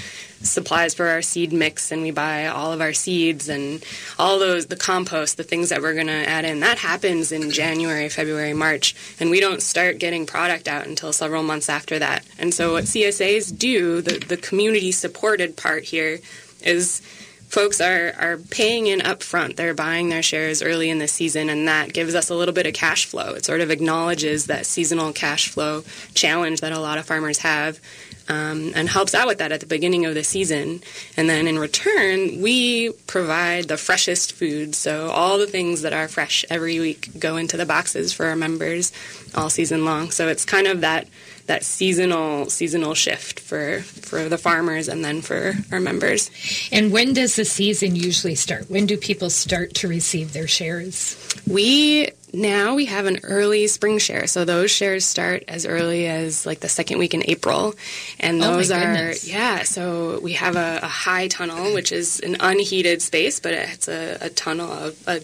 supplies 0.46 0.94
for 0.94 1.08
our 1.08 1.22
seed 1.22 1.52
mix 1.52 1.92
and 1.92 2.02
we 2.02 2.12
buy 2.12 2.48
all 2.48 2.72
of 2.72 2.82
our 2.82 2.94
seeds 2.94 3.50
and 3.50 3.84
all 4.20 4.40
those 4.40 4.68
the 4.68 4.76
compost 4.76 5.38
the 5.38 5.44
things 5.44 5.70
that 5.70 5.82
we're 5.82 5.94
going 5.94 6.08
to 6.08 6.30
add 6.30 6.46
in 6.46 6.60
that 6.60 6.78
happens 6.78 7.32
in 7.32 7.52
january 7.52 8.10
february 8.10 8.54
march 8.54 8.96
and 9.20 9.30
we 9.30 9.40
don't 9.40 9.62
start 9.62 9.98
getting 9.98 10.26
product 10.26 10.68
out 10.68 10.86
until 10.86 11.12
several 11.12 11.44
months 11.44 11.70
after 11.70 11.98
that 12.00 12.24
and 12.38 12.54
so 12.54 12.74
what 12.74 12.84
csas 12.84 13.52
do 13.58 14.02
the, 14.02 14.20
the 14.20 14.38
community 14.38 14.92
supported 14.92 15.58
part 15.58 15.84
here 15.84 16.20
is 16.64 17.02
folks 17.48 17.80
are, 17.80 18.14
are 18.20 18.38
paying 18.38 18.88
in 18.88 19.00
upfront. 19.00 19.56
They're 19.56 19.74
buying 19.74 20.10
their 20.10 20.24
shares 20.24 20.62
early 20.62 20.90
in 20.90 21.00
the 21.00 21.08
season, 21.08 21.50
and 21.50 21.68
that 21.68 21.94
gives 21.94 22.16
us 22.16 22.30
a 22.30 22.36
little 22.36 22.54
bit 22.54 22.66
of 22.66 22.74
cash 22.74 23.06
flow. 23.06 23.34
It 23.34 23.46
sort 23.46 23.62
of 23.62 23.72
acknowledges 23.72 24.48
that 24.48 24.66
seasonal 24.66 25.14
cash 25.14 25.50
flow 25.50 25.84
challenge 26.14 26.62
that 26.62 26.72
a 26.72 26.80
lot 26.80 26.98
of 26.98 27.06
farmers 27.06 27.40
have 27.40 27.80
um, 28.28 28.72
and 28.76 28.90
helps 28.90 29.14
out 29.14 29.28
with 29.28 29.38
that 29.38 29.52
at 29.52 29.60
the 29.60 29.66
beginning 29.66 30.06
of 30.06 30.16
the 30.16 30.24
season. 30.24 30.82
And 31.16 31.30
then 31.30 31.48
in 31.48 31.60
return, 31.60 32.42
we 32.42 32.92
provide 33.08 33.66
the 33.66 33.78
freshest 33.78 34.34
food. 34.34 34.76
So 34.76 35.10
all 35.10 35.38
the 35.38 35.48
things 35.48 35.84
that 35.84 35.94
are 35.94 36.08
fresh 36.08 36.44
every 36.50 36.80
week 36.80 37.10
go 37.20 37.38
into 37.38 37.58
the 37.58 37.66
boxes 37.66 38.14
for 38.14 38.26
our 38.26 38.36
members 38.36 38.92
all 39.36 39.50
season 39.50 39.86
long. 39.86 40.12
So 40.12 40.28
it's 40.28 40.46
kind 40.46 40.68
of 40.68 40.82
that 40.82 41.08
that 41.48 41.64
seasonal 41.64 42.50
seasonal 42.50 42.94
shift 42.96 43.40
for 43.40 43.82
for 43.82 44.28
the 44.30 44.38
farmers 44.38 44.88
and 44.88 45.06
then 45.06 45.22
for 45.22 45.54
our 45.72 45.80
members. 45.80 46.32
And 46.72 46.92
when 46.92 47.14
does 47.14 47.36
the 47.36 47.46
season 47.46 47.96
usually 47.96 48.36
start? 48.36 48.70
When 48.70 48.86
do 48.86 48.98
people 48.98 49.30
start 49.30 49.74
to 49.76 49.88
receive 49.88 50.34
their 50.34 50.48
shares? 50.48 51.16
We 51.48 52.10
now 52.34 52.76
we 52.76 52.86
have 52.86 53.06
an 53.06 53.20
early 53.24 53.68
spring 53.68 53.98
share. 54.00 54.28
So 54.28 54.44
those 54.44 54.70
shares 54.72 55.06
start 55.06 55.44
as 55.48 55.66
early 55.66 56.08
as 56.08 56.46
like 56.46 56.60
the 56.60 56.68
second 56.68 56.98
week 56.98 57.14
in 57.14 57.24
April. 57.30 57.76
And 58.20 58.44
Oh, 58.44 58.56
those 58.56 58.72
are, 58.72 58.80
goodness. 58.80 59.28
yeah, 59.28 59.64
so 59.64 60.20
we 60.20 60.34
have 60.34 60.56
a, 60.58 60.80
a 60.84 60.88
high 60.88 61.28
tunnel, 61.30 61.74
which 61.74 61.92
is 61.94 62.20
an 62.20 62.36
unheated 62.42 63.02
space, 63.02 63.40
but 63.40 63.54
it's 63.54 63.88
a, 63.88 64.18
a 64.20 64.30
tunnel, 64.30 64.70
a, 64.72 64.92
a 65.08 65.22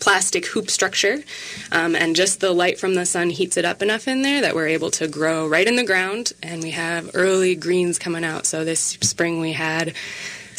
plastic 0.00 0.46
hoop 0.46 0.70
structure. 0.70 1.22
Um, 1.72 1.94
and 1.94 2.16
just 2.16 2.40
the 2.40 2.52
light 2.52 2.78
from 2.78 2.94
the 2.94 3.06
sun 3.06 3.30
heats 3.30 3.56
it 3.56 3.64
up 3.64 3.82
enough 3.82 4.08
in 4.08 4.22
there 4.22 4.40
that 4.40 4.54
we're 4.54 4.68
able 4.68 4.90
to 4.92 5.08
grow 5.08 5.46
right 5.46 5.66
in 5.66 5.76
the 5.76 5.84
ground. 5.84 6.32
And 6.42 6.62
we 6.62 6.70
have 6.70 7.10
early 7.14 7.54
greens 7.54 7.98
coming 7.98 8.24
out. 8.24 8.46
So 8.46 8.64
this 8.64 8.80
spring 9.00 9.40
we 9.40 9.52
had 9.52 9.94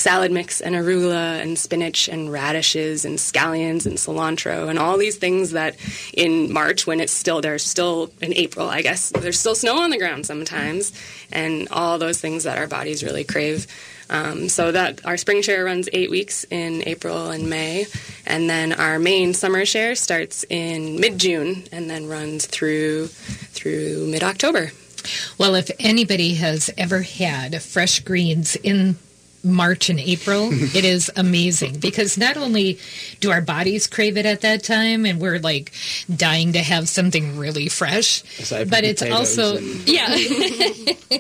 salad 0.02 0.32
mix 0.32 0.62
and 0.62 0.76
arugula 0.76 1.40
and 1.42 1.60
spinach 1.60 2.10
and 2.10 2.32
radishes 2.32 3.06
and 3.06 3.20
scallions 3.20 3.86
and 3.86 3.98
cilantro 3.98 4.68
and 4.68 4.80
all 4.80 4.98
these 4.98 5.18
things 5.18 5.52
that 5.52 5.76
in 6.14 6.52
March 6.52 6.88
when 6.88 7.00
it's 7.00 7.12
still 7.12 7.40
there's 7.40 7.64
still 7.64 8.12
in 8.20 8.34
April 8.34 8.68
I 8.68 8.82
guess 8.82 9.10
there's 9.10 9.40
still 9.40 9.54
snow 9.54 9.78
on 9.78 9.92
the 9.92 10.00
ground 10.00 10.26
sometimes 10.26 10.92
and 11.32 11.68
all 11.70 12.00
those 12.00 12.20
things 12.20 12.46
that 12.46 12.58
our 12.58 12.68
bodies 12.68 13.04
really 13.04 13.24
crave 13.24 13.68
um, 14.12 14.50
so 14.50 14.72
that 14.72 15.04
our 15.06 15.18
spring 15.18 15.42
share 15.42 15.66
runs 15.66 15.90
eight 15.94 16.12
weeks 16.12 16.46
in 16.52 16.84
April 16.86 17.32
and 17.32 17.50
May 17.50 17.88
and 18.26 18.50
then 18.50 18.74
our 18.74 19.00
main 19.00 19.34
summer 19.34 19.66
share 19.66 19.96
starts 19.96 20.46
in 20.50 21.00
mid-June 21.00 21.64
and 21.72 21.90
then 21.90 22.08
runs 22.08 22.46
through 22.46 23.08
through 23.08 24.08
mid-October. 24.08 24.72
Well, 25.38 25.56
if 25.56 25.72
anybody 25.80 26.36
has 26.36 26.70
ever 26.78 27.02
had 27.02 27.62
fresh 27.62 28.02
greens 28.02 28.56
in 28.58 28.98
March 29.44 29.90
and 29.90 30.00
April, 30.00 30.50
it 30.52 30.86
is 30.86 31.12
amazing 31.16 31.80
because 31.80 32.18
not 32.18 32.38
only 32.38 32.80
do 33.20 33.32
our 33.32 33.42
bodies 33.42 33.88
crave 33.88 34.18
it 34.18 34.26
at 34.26 34.42
that 34.42 34.64
time 34.64 35.06
and 35.06 35.20
we're 35.20 35.40
like 35.40 35.72
dying 36.14 36.54
to 36.54 36.60
have 36.60 36.88
something 36.90 37.38
really 37.38 37.70
fresh, 37.70 38.24
Aside 38.40 38.70
but 38.70 38.84
it's 38.84 39.02
also, 39.02 39.58
and- 39.58 39.66
yeah. 39.88 40.08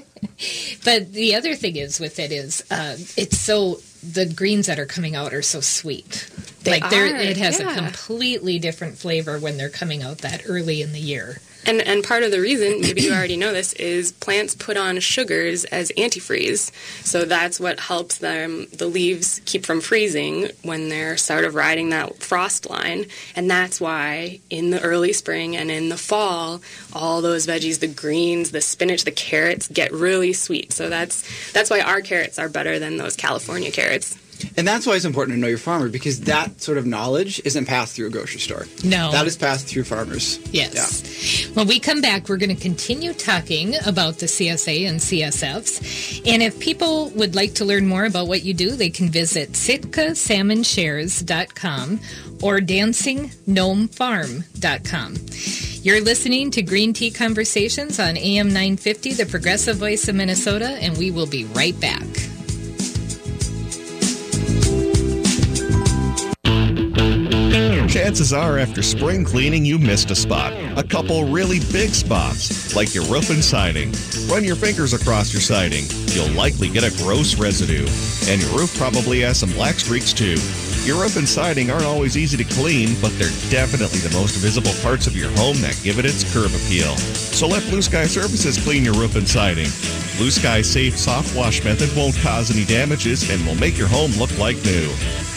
but 0.85 1.11
the 1.13 1.35
other 1.35 1.55
thing 1.55 1.75
is 1.75 1.99
with 1.99 2.19
it 2.19 2.31
is 2.31 2.63
uh, 2.71 2.95
it's 3.17 3.37
so, 3.37 3.79
the 4.03 4.25
greens 4.25 4.67
that 4.67 4.79
are 4.79 4.85
coming 4.85 5.15
out 5.15 5.33
are 5.33 5.41
so 5.43 5.59
sweet. 5.61 6.29
They 6.63 6.79
like 6.79 6.89
they're, 6.89 7.15
it 7.15 7.37
has 7.37 7.59
a 7.59 7.65
completely 7.75 8.59
different 8.59 8.97
flavor 8.97 9.39
when 9.39 9.57
they're 9.57 9.69
coming 9.69 10.03
out 10.03 10.19
that 10.19 10.43
early 10.47 10.81
in 10.81 10.91
the 10.93 10.99
year. 10.99 11.39
And 11.65 11.81
and 11.81 12.03
part 12.03 12.23
of 12.23 12.31
the 12.31 12.41
reason, 12.41 12.81
maybe 12.81 13.01
you 13.01 13.13
already 13.13 13.37
know 13.37 13.53
this, 13.53 13.73
is 13.73 14.11
plants 14.13 14.55
put 14.55 14.77
on 14.77 14.99
sugars 14.99 15.63
as 15.65 15.91
antifreeze. 15.97 16.71
So 17.05 17.25
that's 17.25 17.59
what 17.59 17.79
helps 17.79 18.17
them 18.17 18.67
the 18.73 18.87
leaves 18.87 19.41
keep 19.45 19.65
from 19.65 19.81
freezing 19.81 20.49
when 20.63 20.89
they're 20.89 21.17
sort 21.17 21.45
of 21.45 21.55
riding 21.55 21.89
that 21.89 22.21
frost 22.21 22.69
line. 22.69 23.05
And 23.35 23.49
that's 23.49 23.79
why 23.79 24.39
in 24.49 24.71
the 24.71 24.81
early 24.81 25.13
spring 25.13 25.55
and 25.55 25.69
in 25.69 25.89
the 25.89 25.97
fall, 25.97 26.61
all 26.93 27.21
those 27.21 27.45
veggies, 27.45 27.79
the 27.79 27.87
greens, 27.87 28.51
the 28.51 28.61
spinach, 28.61 29.03
the 29.03 29.11
carrots 29.11 29.67
get 29.67 29.91
really 29.91 30.33
sweet. 30.33 30.73
So 30.73 30.89
that's 30.89 31.51
that's 31.51 31.69
why 31.69 31.81
our 31.81 32.01
carrots 32.01 32.39
are 32.39 32.49
better 32.49 32.79
than 32.79 32.97
those 32.97 33.15
California 33.15 33.71
carrots. 33.71 34.17
And 34.57 34.67
that's 34.67 34.85
why 34.85 34.95
it's 34.95 35.05
important 35.05 35.35
to 35.35 35.41
know 35.41 35.47
your 35.47 35.57
farmer 35.57 35.87
because 35.89 36.21
that 36.21 36.61
sort 36.61 36.77
of 36.77 36.85
knowledge 36.85 37.41
isn't 37.45 37.65
passed 37.65 37.95
through 37.95 38.07
a 38.07 38.09
grocery 38.09 38.39
store. 38.39 38.65
No. 38.83 39.11
That 39.11 39.27
is 39.27 39.37
passed 39.37 39.67
through 39.67 39.83
farmers. 39.85 40.39
Yes. 40.51 41.47
When 41.53 41.67
we 41.67 41.79
come 41.79 42.01
back, 42.01 42.27
we're 42.29 42.37
going 42.37 42.55
to 42.55 42.61
continue 42.61 43.13
talking 43.13 43.75
about 43.85 44.17
the 44.19 44.25
CSA 44.25 44.87
and 44.87 44.99
CSFs. 44.99 46.21
And 46.25 46.41
if 46.43 46.59
people 46.59 47.09
would 47.11 47.35
like 47.35 47.53
to 47.55 47.65
learn 47.65 47.87
more 47.87 48.05
about 48.05 48.27
what 48.27 48.43
you 48.43 48.53
do, 48.53 48.71
they 48.71 48.89
can 48.89 49.09
visit 49.09 49.51
sitkasalmonshares.com 49.53 51.99
or 52.41 52.59
dancinggnomefarm.com. 52.59 55.15
You're 55.83 56.01
listening 56.01 56.51
to 56.51 56.61
Green 56.61 56.93
Tea 56.93 57.09
Conversations 57.09 57.99
on 57.99 58.15
AM 58.15 58.49
950, 58.49 59.13
the 59.13 59.25
progressive 59.25 59.77
voice 59.77 60.07
of 60.07 60.13
Minnesota, 60.15 60.77
and 60.79 60.95
we 60.95 61.09
will 61.09 61.25
be 61.25 61.45
right 61.45 61.79
back. 61.79 62.05
Chances 67.91 68.31
are 68.31 68.57
after 68.57 68.81
spring 68.81 69.25
cleaning 69.25 69.65
you 69.65 69.77
missed 69.77 70.11
a 70.11 70.15
spot. 70.15 70.53
A 70.77 70.83
couple 70.83 71.25
really 71.25 71.59
big 71.73 71.89
spots, 71.89 72.73
like 72.73 72.95
your 72.95 73.03
roof 73.07 73.29
and 73.29 73.43
siding. 73.43 73.91
Run 74.29 74.45
your 74.45 74.55
fingers 74.55 74.93
across 74.93 75.33
your 75.33 75.41
siding. 75.41 75.83
You'll 76.07 76.31
likely 76.31 76.69
get 76.69 76.85
a 76.85 77.03
gross 77.03 77.37
residue. 77.37 77.85
And 78.31 78.41
your 78.41 78.57
roof 78.57 78.73
probably 78.77 79.19
has 79.19 79.41
some 79.41 79.51
black 79.51 79.75
streaks 79.75 80.13
too. 80.13 80.37
Your 80.83 80.99
roof 80.99 81.15
and 81.15 81.29
siding 81.29 81.69
aren't 81.69 81.85
always 81.85 82.17
easy 82.17 82.37
to 82.37 82.43
clean, 82.55 82.95
but 83.01 83.11
they're 83.19 83.29
definitely 83.51 83.99
the 83.99 84.09
most 84.17 84.37
visible 84.37 84.73
parts 84.81 85.05
of 85.05 85.15
your 85.15 85.29
home 85.37 85.61
that 85.61 85.79
give 85.83 85.99
it 85.99 86.05
its 86.05 86.23
curb 86.33 86.49
appeal. 86.55 86.97
So 86.97 87.45
let 87.47 87.61
Blue 87.69 87.83
Sky 87.83 88.05
Services 88.05 88.57
clean 88.57 88.83
your 88.83 88.95
roof 88.95 89.15
and 89.15 89.29
siding. 89.29 89.67
Blue 90.17 90.31
Sky's 90.31 90.67
safe 90.67 90.97
soft 90.97 91.35
wash 91.35 91.63
method 91.63 91.95
won't 91.95 92.17
cause 92.17 92.49
any 92.49 92.65
damages 92.65 93.29
and 93.29 93.45
will 93.45 93.53
make 93.55 93.77
your 93.77 93.87
home 93.87 94.11
look 94.13 94.35
like 94.39 94.55
new. 94.65 94.89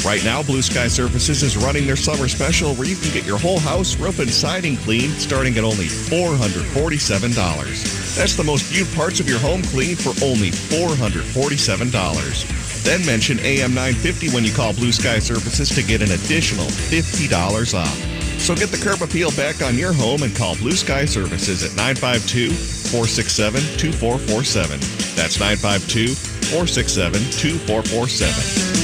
Right 0.02 0.24
now, 0.24 0.42
Blue 0.42 0.62
Sky 0.62 0.88
Services 0.88 1.42
is 1.42 1.58
running 1.58 1.86
their 1.86 1.94
summer 1.94 2.26
special 2.26 2.74
where 2.74 2.88
you 2.88 2.96
can 2.96 3.12
get 3.12 3.26
your 3.26 3.38
whole 3.38 3.58
house, 3.58 3.98
roof, 3.98 4.20
and 4.20 4.30
siding 4.30 4.78
cleaned 4.78 5.12
starting 5.12 5.58
at 5.58 5.64
only 5.64 5.88
$447. 5.88 8.16
That's 8.16 8.34
the 8.34 8.44
most 8.44 8.62
viewed 8.72 8.90
parts 8.94 9.20
of 9.20 9.28
your 9.28 9.40
home 9.40 9.60
cleaned 9.64 9.98
for 9.98 10.14
only 10.24 10.52
$447. 10.52 12.73
Then 12.84 13.04
mention 13.06 13.40
AM 13.40 13.72
950 13.74 14.28
when 14.30 14.44
you 14.44 14.52
call 14.52 14.74
Blue 14.74 14.92
Sky 14.92 15.18
Services 15.18 15.74
to 15.74 15.82
get 15.82 16.02
an 16.02 16.12
additional 16.12 16.66
$50 16.66 17.74
off. 17.74 18.14
So 18.38 18.54
get 18.54 18.68
the 18.68 18.76
curb 18.76 19.00
appeal 19.00 19.30
back 19.32 19.62
on 19.62 19.78
your 19.78 19.94
home 19.94 20.22
and 20.22 20.36
call 20.36 20.54
Blue 20.56 20.76
Sky 20.76 21.06
Services 21.06 21.64
at 21.64 21.74
952 21.76 22.50
467 22.52 23.60
2447. 23.78 24.78
That's 25.16 25.40
952 25.40 26.14
467 26.52 27.20
2447. 27.40 28.83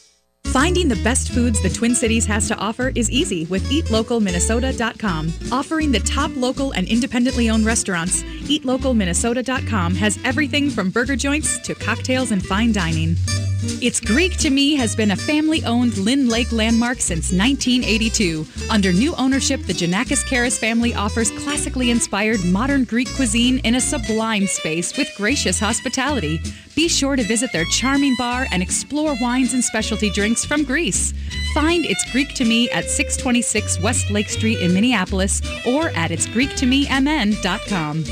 Finding 0.45 0.89
the 0.89 0.97
best 0.97 1.31
foods 1.31 1.61
the 1.61 1.69
Twin 1.69 1.95
Cities 1.95 2.25
has 2.25 2.49
to 2.49 2.57
offer 2.57 2.91
is 2.93 3.09
easy 3.09 3.45
with 3.45 3.63
eatlocalminnesota.com. 3.69 5.33
Offering 5.49 5.93
the 5.93 6.01
top 6.01 6.29
local 6.35 6.71
and 6.73 6.87
independently 6.89 7.49
owned 7.49 7.65
restaurants, 7.65 8.23
eatlocalminnesota.com 8.23 9.95
has 9.95 10.19
everything 10.25 10.69
from 10.69 10.89
burger 10.89 11.15
joints 11.15 11.57
to 11.59 11.73
cocktails 11.73 12.31
and 12.31 12.45
fine 12.45 12.73
dining. 12.73 13.15
It's 13.81 13.99
Greek 13.99 14.37
to 14.37 14.49
Me 14.49 14.75
has 14.75 14.95
been 14.95 15.11
a 15.11 15.15
family 15.15 15.63
owned 15.63 15.95
Lyn-Lake 15.97 16.51
landmark 16.51 16.99
since 16.99 17.31
1982. 17.31 18.45
Under 18.69 18.91
new 18.91 19.15
ownership, 19.15 19.61
the 19.61 19.73
Janakis 19.73 20.25
Karas 20.25 20.57
family 20.57 20.95
offers 20.95 21.31
classically 21.43 21.91
inspired 21.91 22.43
modern 22.43 22.83
Greek 22.83 23.07
cuisine 23.13 23.59
in 23.59 23.75
a 23.75 23.81
sublime 23.81 24.47
space 24.47 24.97
with 24.97 25.07
gracious 25.15 25.59
hospitality. 25.59 26.41
Be 26.75 26.87
sure 26.87 27.15
to 27.15 27.23
visit 27.23 27.51
their 27.51 27.65
charming 27.65 28.15
bar 28.17 28.47
and 28.51 28.63
explore 28.63 29.15
wines 29.21 29.53
and 29.53 29.63
specialty 29.63 30.09
drinks 30.09 30.45
from 30.45 30.63
Greece. 30.63 31.13
Find 31.53 31.85
It's 31.85 32.09
Greek 32.11 32.33
to 32.35 32.45
Me 32.45 32.69
at 32.69 32.85
626 32.85 33.81
West 33.81 34.09
Lake 34.09 34.29
Street 34.29 34.59
in 34.59 34.73
Minneapolis 34.73 35.41
or 35.65 35.89
at 35.89 36.11
itsgreektomemn.com. 36.11 38.03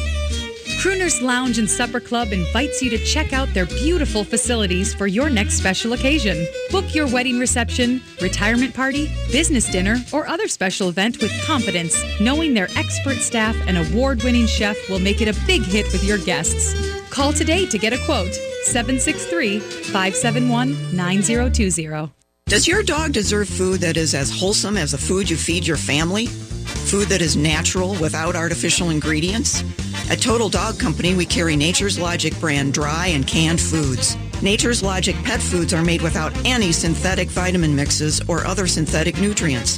Crooners 0.80 1.22
Lounge 1.22 1.60
and 1.60 1.70
Supper 1.70 2.00
Club 2.00 2.32
invites 2.32 2.82
you 2.82 2.90
to 2.90 2.98
check 3.00 3.34
out 3.34 3.54
their 3.54 3.66
beautiful 3.66 4.24
facilities 4.24 4.94
for 4.94 5.08
your 5.08 5.30
next 5.30 5.56
special 5.56 5.92
occasion. 5.92 6.48
Book 6.72 6.96
your 6.96 7.06
wedding 7.06 7.38
reception, 7.38 8.02
retirement 8.22 8.74
party, 8.74 9.12
business 9.30 9.70
dinner, 9.70 9.98
or 10.14 10.26
other 10.26 10.48
special 10.48 10.88
event 10.88 11.22
with 11.22 11.34
confidence, 11.46 12.02
knowing 12.22 12.54
their 12.54 12.70
expert 12.78 13.18
staff 13.18 13.58
and 13.68 13.78
award 13.78 14.24
winning 14.24 14.46
chef 14.46 14.78
will 14.90 15.00
make 15.00 15.20
it 15.20 15.28
a 15.28 15.38
big 15.46 15.64
hit 15.64 15.86
with 15.92 16.06
your 16.06 16.18
guests. 16.18 16.74
Call 17.10 17.34
today 17.34 17.66
to 17.66 17.78
get 17.78 17.92
a 17.92 17.98
quote 18.06 18.34
763 18.64 19.60
571 19.60 20.96
9020. 20.96 22.10
Does 22.46 22.70
your 22.70 22.84
dog 22.84 23.12
deserve 23.12 23.50
food 23.50 23.82
that 23.82 23.98
is 23.98 24.16
as 24.16 24.32
wholesome 24.32 24.78
as 24.78 24.94
the 24.94 24.98
food 24.98 25.30
you 25.30 25.36
feed 25.36 25.68
your 25.68 25.76
family? 25.76 26.28
Food 26.28 27.10
that 27.10 27.22
is 27.22 27.36
natural 27.36 27.98
without 28.00 28.38
artificial 28.38 28.92
ingredients? 28.92 29.62
At 30.10 30.22
Total 30.22 30.50
Dog 30.50 30.80
Company, 30.80 31.13
we 31.13 31.25
carry 31.25 31.56
Nature's 31.56 32.00
Logic 32.00 32.38
brand 32.39 32.74
dry 32.74 33.08
and 33.08 33.28
canned 33.28 33.62
foods. 33.62 34.18
Nature's 34.42 34.82
Logic 34.82 35.16
pet 35.24 35.39
foods 35.39 35.72
are 35.72 35.84
made 35.84 36.01
without 36.01 36.34
any 36.46 36.72
synthetic 36.72 37.30
vitamin 37.30 37.75
mixes 37.75 38.20
or 38.28 38.44
other 38.46 38.66
synthetic 38.66 39.22
nutrients. 39.22 39.78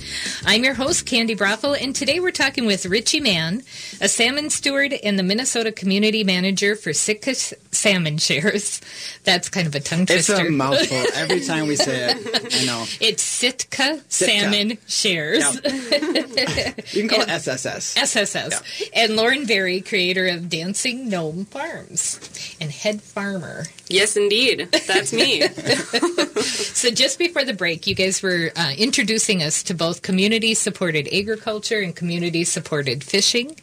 I'm 0.45 0.65
your 0.65 0.75
host, 0.75 1.07
Candi 1.07 1.37
Broeffle, 1.39 1.81
and 1.81 1.95
today 1.95 2.19
we're 2.19 2.33
talking 2.33 2.67
with 2.67 2.87
Richie 2.87 3.21
Mann, 3.21 3.63
a 4.01 4.09
salmon 4.09 4.51
steward 4.51 4.93
and 4.93 5.17
the 5.17 5.23
Minnesota 5.23 5.71
Community 5.71 6.25
Manager 6.25 6.75
for 6.75 6.93
Sitka 6.93 7.35
Salmon 7.35 8.19
Shares. 8.19 8.81
That's 9.23 9.49
kind 9.49 9.67
of 9.69 9.75
a 9.77 9.81
tongue 9.81 10.07
twister. 10.07 10.35
It's 10.35 10.49
a 10.49 10.51
mouthful 10.51 11.05
every 11.15 11.41
time 11.41 11.69
we 11.69 11.77
say 11.77 12.11
it. 12.11 12.55
I 12.63 12.65
know. 12.67 12.85
It's 13.01 13.23
Sitka, 13.23 14.01
Salmon 14.09 14.79
Shares. 14.87 15.45
You 16.95 17.01
can 17.01 17.09
call 17.09 17.21
it 17.23 17.29
SSS. 17.29 17.97
SSS. 17.97 18.63
And 18.95 19.17
Lauren 19.17 19.47
Berry, 19.47 19.81
creator 19.81 20.27
of 20.29 20.49
Dancing 20.65 21.11
Gnome 21.11 21.45
Farms 21.45 22.19
and 22.59 22.71
head 22.71 23.03
farmer. 23.03 23.65
Yes, 23.91 24.17
indeed. 24.17 24.67
That's 24.87 25.13
me. 25.13 25.43
So 26.85 26.91
just 26.91 27.19
before 27.19 27.45
the 27.45 27.55
break, 27.55 27.87
you 27.87 27.95
guys 27.95 28.21
were 28.21 28.51
uh, 28.57 28.73
introducing 28.77 29.43
us 29.43 29.63
to 29.63 29.75
both 29.75 30.03
community-supported 30.03 31.09
agriculture 31.11 31.81
and 31.81 31.97
community-supported 31.97 33.03
fishing, 33.03 33.57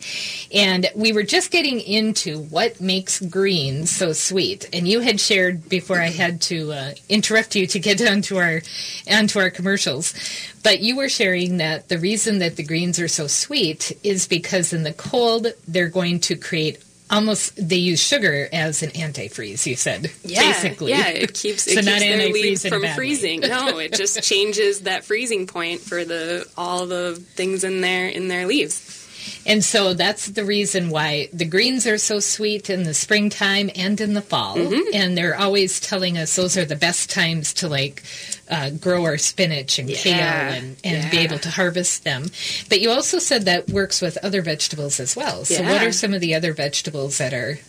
and 0.51 0.89
we 0.95 1.11
were 1.11 1.21
just 1.21 1.51
getting 1.51 1.81
into 1.81 2.39
what 2.39 2.81
makes 2.81 3.19
greens 3.19 3.91
so 3.91 4.13
sweet. 4.13 4.67
And 4.73 4.87
you 4.87 5.01
had 5.01 5.19
shared 5.19 5.69
before 5.69 6.01
I 6.01 6.07
had 6.07 6.41
to 6.43 6.71
uh, 6.71 6.91
interrupt 7.09 7.55
you 7.55 7.67
to 7.67 7.79
get 7.79 8.01
onto 8.01 8.37
our 8.37 8.61
onto 9.07 9.37
our 9.37 9.51
commercials, 9.51 10.15
but 10.63 10.79
you 10.79 10.95
were 10.95 11.09
sharing 11.09 11.57
that 11.57 11.89
the 11.89 11.99
reason 11.99 12.39
that 12.39 12.55
the 12.55 12.63
greens 12.63 12.99
are 12.99 13.07
so 13.07 13.27
sweet 13.27 13.91
is 14.03 14.27
because 14.27 14.73
in 14.73 14.81
the 14.83 14.93
cold 14.93 15.47
they're 15.67 15.89
going 15.89 16.19
to 16.21 16.35
create. 16.35 16.83
Almost, 17.11 17.55
they 17.69 17.75
use 17.75 17.99
sugar 18.01 18.47
as 18.53 18.81
an 18.83 18.89
antifreeze. 18.91 19.65
You 19.65 19.75
said, 19.75 20.11
Yeah, 20.23 20.41
basically. 20.53 20.91
yeah, 20.91 21.09
it 21.09 21.33
keeps 21.33 21.67
it 21.67 21.71
So 21.75 21.81
keeps 21.81 21.85
not 21.85 21.99
their 21.99 22.29
leaves 22.29 22.65
from 22.67 22.81
way. 22.83 22.93
freezing. 22.95 23.41
No, 23.41 23.77
it 23.79 23.93
just 23.93 24.23
changes 24.27 24.81
that 24.81 25.03
freezing 25.03 25.45
point 25.45 25.81
for 25.81 26.05
the 26.05 26.47
all 26.57 26.87
the 26.87 27.15
things 27.35 27.63
in 27.63 27.81
their 27.81 28.07
in 28.07 28.29
their 28.29 28.47
leaves. 28.47 28.90
And 29.45 29.63
so 29.63 29.93
that's 29.93 30.27
the 30.27 30.45
reason 30.45 30.89
why 30.89 31.29
the 31.33 31.45
greens 31.45 31.87
are 31.87 31.97
so 31.97 32.19
sweet 32.19 32.69
in 32.69 32.83
the 32.83 32.93
springtime 32.93 33.69
and 33.75 33.99
in 33.99 34.13
the 34.13 34.21
fall. 34.21 34.55
Mm-hmm. 34.55 34.93
And 34.93 35.17
they're 35.17 35.35
always 35.35 35.79
telling 35.79 36.17
us 36.17 36.35
those 36.35 36.57
are 36.57 36.65
the 36.65 36.75
best 36.75 37.09
times 37.09 37.53
to 37.55 37.67
like 37.67 38.03
uh, 38.49 38.69
grow 38.69 39.03
our 39.05 39.17
spinach 39.17 39.79
and 39.79 39.89
kale 39.89 40.15
Yeah, 40.17 40.53
and, 40.53 40.77
and 40.83 41.11
be 41.11 41.17
able 41.19 41.39
to 41.39 41.49
harvest 41.49 42.03
them. 42.03 42.25
But 42.69 42.81
you 42.81 42.91
also 42.91 43.17
said 43.19 43.43
that 43.43 43.69
works 43.69 44.01
with 44.01 44.17
other 44.23 44.41
vegetables 44.41 44.99
as 44.99 45.15
well. 45.15 45.45
So 45.45 45.63
what 45.63 45.81
are 45.81 45.91
some 45.91 46.13
of 46.13 46.21
the 46.21 46.35
other 46.35 46.53
vegetables 46.53 47.17
that 47.17 47.33
are 47.33 47.59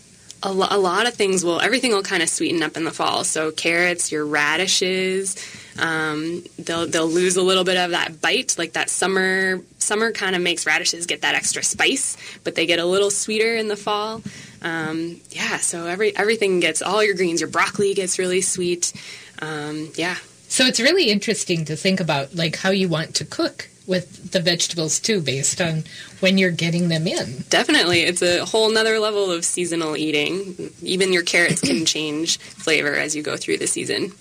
A, 0.42 0.52
lo- 0.52 0.66
a 0.70 0.78
lot 0.78 1.06
of 1.06 1.14
things 1.14 1.44
will 1.44 1.60
everything 1.60 1.92
will 1.92 2.02
kind 2.02 2.22
of 2.22 2.28
sweeten 2.28 2.62
up 2.62 2.76
in 2.76 2.84
the 2.84 2.90
fall. 2.90 3.22
So 3.24 3.52
carrots, 3.52 4.10
your 4.10 4.26
radishes, 4.26 5.36
um, 5.78 6.42
they'll 6.58 6.86
they'll 6.86 7.08
lose 7.08 7.36
a 7.36 7.42
little 7.42 7.64
bit 7.64 7.76
of 7.76 7.92
that 7.92 8.20
bite, 8.20 8.58
like 8.58 8.72
that 8.72 8.90
summer 8.90 9.60
summer 9.82 10.12
kind 10.12 10.34
of 10.36 10.42
makes 10.42 10.66
radishes 10.66 11.06
get 11.06 11.22
that 11.22 11.34
extra 11.34 11.62
spice, 11.62 12.16
but 12.44 12.54
they 12.54 12.66
get 12.66 12.78
a 12.78 12.86
little 12.86 13.10
sweeter 13.10 13.56
in 13.56 13.68
the 13.68 13.76
fall. 13.76 14.22
Um, 14.62 15.20
yeah, 15.30 15.56
so 15.58 15.86
every 15.86 16.16
everything 16.16 16.60
gets 16.60 16.82
all 16.82 17.02
your 17.04 17.14
greens. 17.14 17.40
Your 17.40 17.50
broccoli 17.50 17.94
gets 17.94 18.18
really 18.18 18.40
sweet. 18.40 18.92
Um, 19.40 19.90
yeah, 19.96 20.16
So 20.48 20.66
it's 20.66 20.78
really 20.78 21.10
interesting 21.10 21.64
to 21.64 21.74
think 21.76 21.98
about 22.00 22.34
like 22.34 22.56
how 22.56 22.70
you 22.70 22.88
want 22.88 23.16
to 23.16 23.24
cook 23.24 23.68
with 23.86 24.32
the 24.32 24.40
vegetables 24.40 25.00
too 25.00 25.20
based 25.20 25.60
on 25.60 25.84
when 26.20 26.38
you're 26.38 26.50
getting 26.50 26.88
them 26.88 27.06
in. 27.06 27.44
Definitely. 27.48 28.02
It's 28.02 28.22
a 28.22 28.44
whole 28.44 28.70
nother 28.70 28.98
level 28.98 29.30
of 29.30 29.44
seasonal 29.44 29.96
eating. 29.96 30.70
Even 30.82 31.12
your 31.12 31.22
carrots 31.22 31.60
can 31.60 31.84
change 31.86 32.38
flavor 32.38 32.94
as 32.94 33.16
you 33.16 33.22
go 33.22 33.36
through 33.36 33.58
the 33.58 33.66
season. 33.66 34.12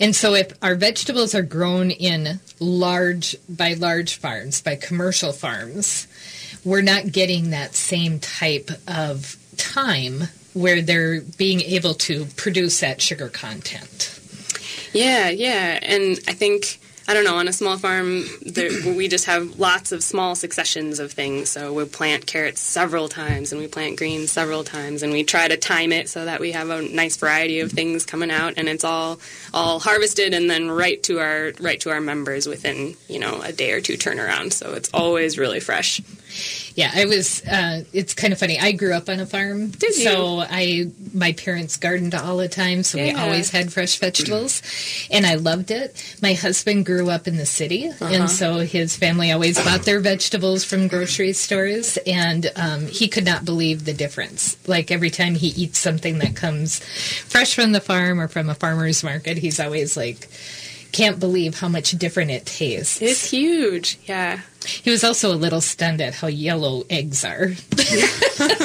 And 0.00 0.14
so 0.14 0.34
if 0.34 0.52
our 0.62 0.74
vegetables 0.74 1.34
are 1.34 1.42
grown 1.42 1.90
in 1.90 2.40
large 2.58 3.36
by 3.48 3.74
large 3.74 4.16
farms, 4.16 4.62
by 4.62 4.76
commercial 4.76 5.32
farms, 5.32 6.06
we're 6.64 6.82
not 6.82 7.12
getting 7.12 7.50
that 7.50 7.74
same 7.74 8.18
type 8.18 8.70
of 8.88 9.36
time 9.56 10.24
where 10.52 10.80
they're 10.80 11.20
being 11.20 11.60
able 11.60 11.94
to 11.94 12.24
produce 12.36 12.80
that 12.80 13.00
sugar 13.00 13.28
content. 13.28 14.18
Yeah, 14.92 15.28
yeah. 15.28 15.78
And 15.82 16.18
I 16.26 16.32
think, 16.32 16.80
I 17.08 17.14
don't 17.14 17.24
know, 17.24 17.36
on 17.36 17.46
a 17.46 17.52
small 17.52 17.76
farm, 17.76 18.24
there, 18.44 18.70
we 18.94 19.06
just 19.06 19.26
have 19.26 19.60
lots 19.60 19.92
of 19.92 20.02
small 20.02 20.34
successions 20.34 20.98
of 20.98 21.12
things. 21.12 21.50
So 21.50 21.72
we'll 21.72 21.86
plant 21.86 22.26
carrots 22.26 22.60
several 22.60 23.08
times 23.08 23.52
and 23.52 23.60
we 23.60 23.68
plant 23.68 23.96
greens 23.96 24.32
several 24.32 24.64
times 24.64 25.04
and 25.04 25.12
we 25.12 25.22
try 25.22 25.46
to 25.46 25.56
time 25.56 25.92
it 25.92 26.08
so 26.08 26.24
that 26.24 26.40
we 26.40 26.50
have 26.52 26.68
a 26.68 26.82
nice 26.82 27.16
variety 27.16 27.60
of 27.60 27.70
things 27.70 28.04
coming 28.04 28.30
out 28.30 28.54
and 28.56 28.68
it's 28.68 28.82
all 28.84 29.20
all 29.54 29.78
harvested 29.78 30.34
and 30.34 30.50
then 30.50 30.68
right 30.68 31.00
to 31.04 31.20
our 31.20 31.52
right 31.60 31.80
to 31.80 31.90
our 31.90 32.00
members 32.00 32.48
within, 32.48 32.96
you 33.08 33.20
know, 33.20 33.40
a 33.42 33.52
day 33.52 33.72
or 33.72 33.80
two 33.80 33.94
turnaround. 33.94 34.52
So 34.52 34.72
it's 34.74 34.90
always 34.92 35.38
really 35.38 35.60
fresh. 35.60 36.00
Yeah, 36.74 36.90
I 36.94 37.06
was. 37.06 37.42
Uh, 37.46 37.84
it's 37.92 38.12
kind 38.14 38.32
of 38.32 38.38
funny. 38.38 38.58
I 38.60 38.72
grew 38.72 38.92
up 38.92 39.08
on 39.08 39.18
a 39.20 39.26
farm, 39.26 39.72
so 39.72 40.40
I 40.40 40.90
my 41.14 41.32
parents 41.32 41.76
gardened 41.76 42.14
all 42.14 42.36
the 42.36 42.48
time, 42.48 42.82
so 42.82 42.98
we 42.98 43.12
always 43.12 43.50
had 43.50 43.72
fresh 43.72 43.98
vegetables, 43.98 44.60
and 45.10 45.24
I 45.24 45.36
loved 45.36 45.70
it. 45.70 46.16
My 46.20 46.34
husband 46.34 46.84
grew 46.84 47.08
up 47.08 47.26
in 47.26 47.36
the 47.38 47.46
city, 47.46 47.88
Uh-huh. 47.88 48.04
and 48.12 48.30
so 48.30 48.58
his 48.58 48.94
family 48.96 49.32
always 49.32 49.58
bought 49.62 49.82
their 49.84 50.00
vegetables 50.00 50.64
from 50.64 50.86
grocery 50.88 51.32
stores, 51.32 51.96
and 52.06 52.50
um, 52.56 52.86
he 52.86 53.08
could 53.08 53.24
not 53.24 53.44
believe 53.44 53.84
the 53.86 53.94
difference. 53.94 54.56
Like 54.68 54.90
every 54.90 55.10
time 55.10 55.34
he 55.34 55.48
eats 55.48 55.78
something 55.78 56.18
that 56.18 56.36
comes 56.36 56.80
fresh 56.80 57.54
from 57.54 57.72
the 57.72 57.80
farm 57.80 58.20
or 58.20 58.28
from 58.28 58.50
a 58.50 58.54
farmer's 58.54 59.02
market, 59.02 59.38
he's 59.38 59.58
always 59.60 59.96
like. 59.96 60.28
Can't 60.92 61.18
believe 61.20 61.58
how 61.58 61.68
much 61.68 61.90
different 61.92 62.30
it 62.30 62.46
tastes. 62.46 63.02
It's 63.02 63.30
huge. 63.30 63.98
Yeah. 64.06 64.40
He 64.64 64.90
was 64.90 65.04
also 65.04 65.32
a 65.32 65.36
little 65.36 65.60
stunned 65.60 66.00
at 66.00 66.14
how 66.14 66.26
yellow 66.26 66.84
eggs 66.90 67.24
are. 67.24 67.48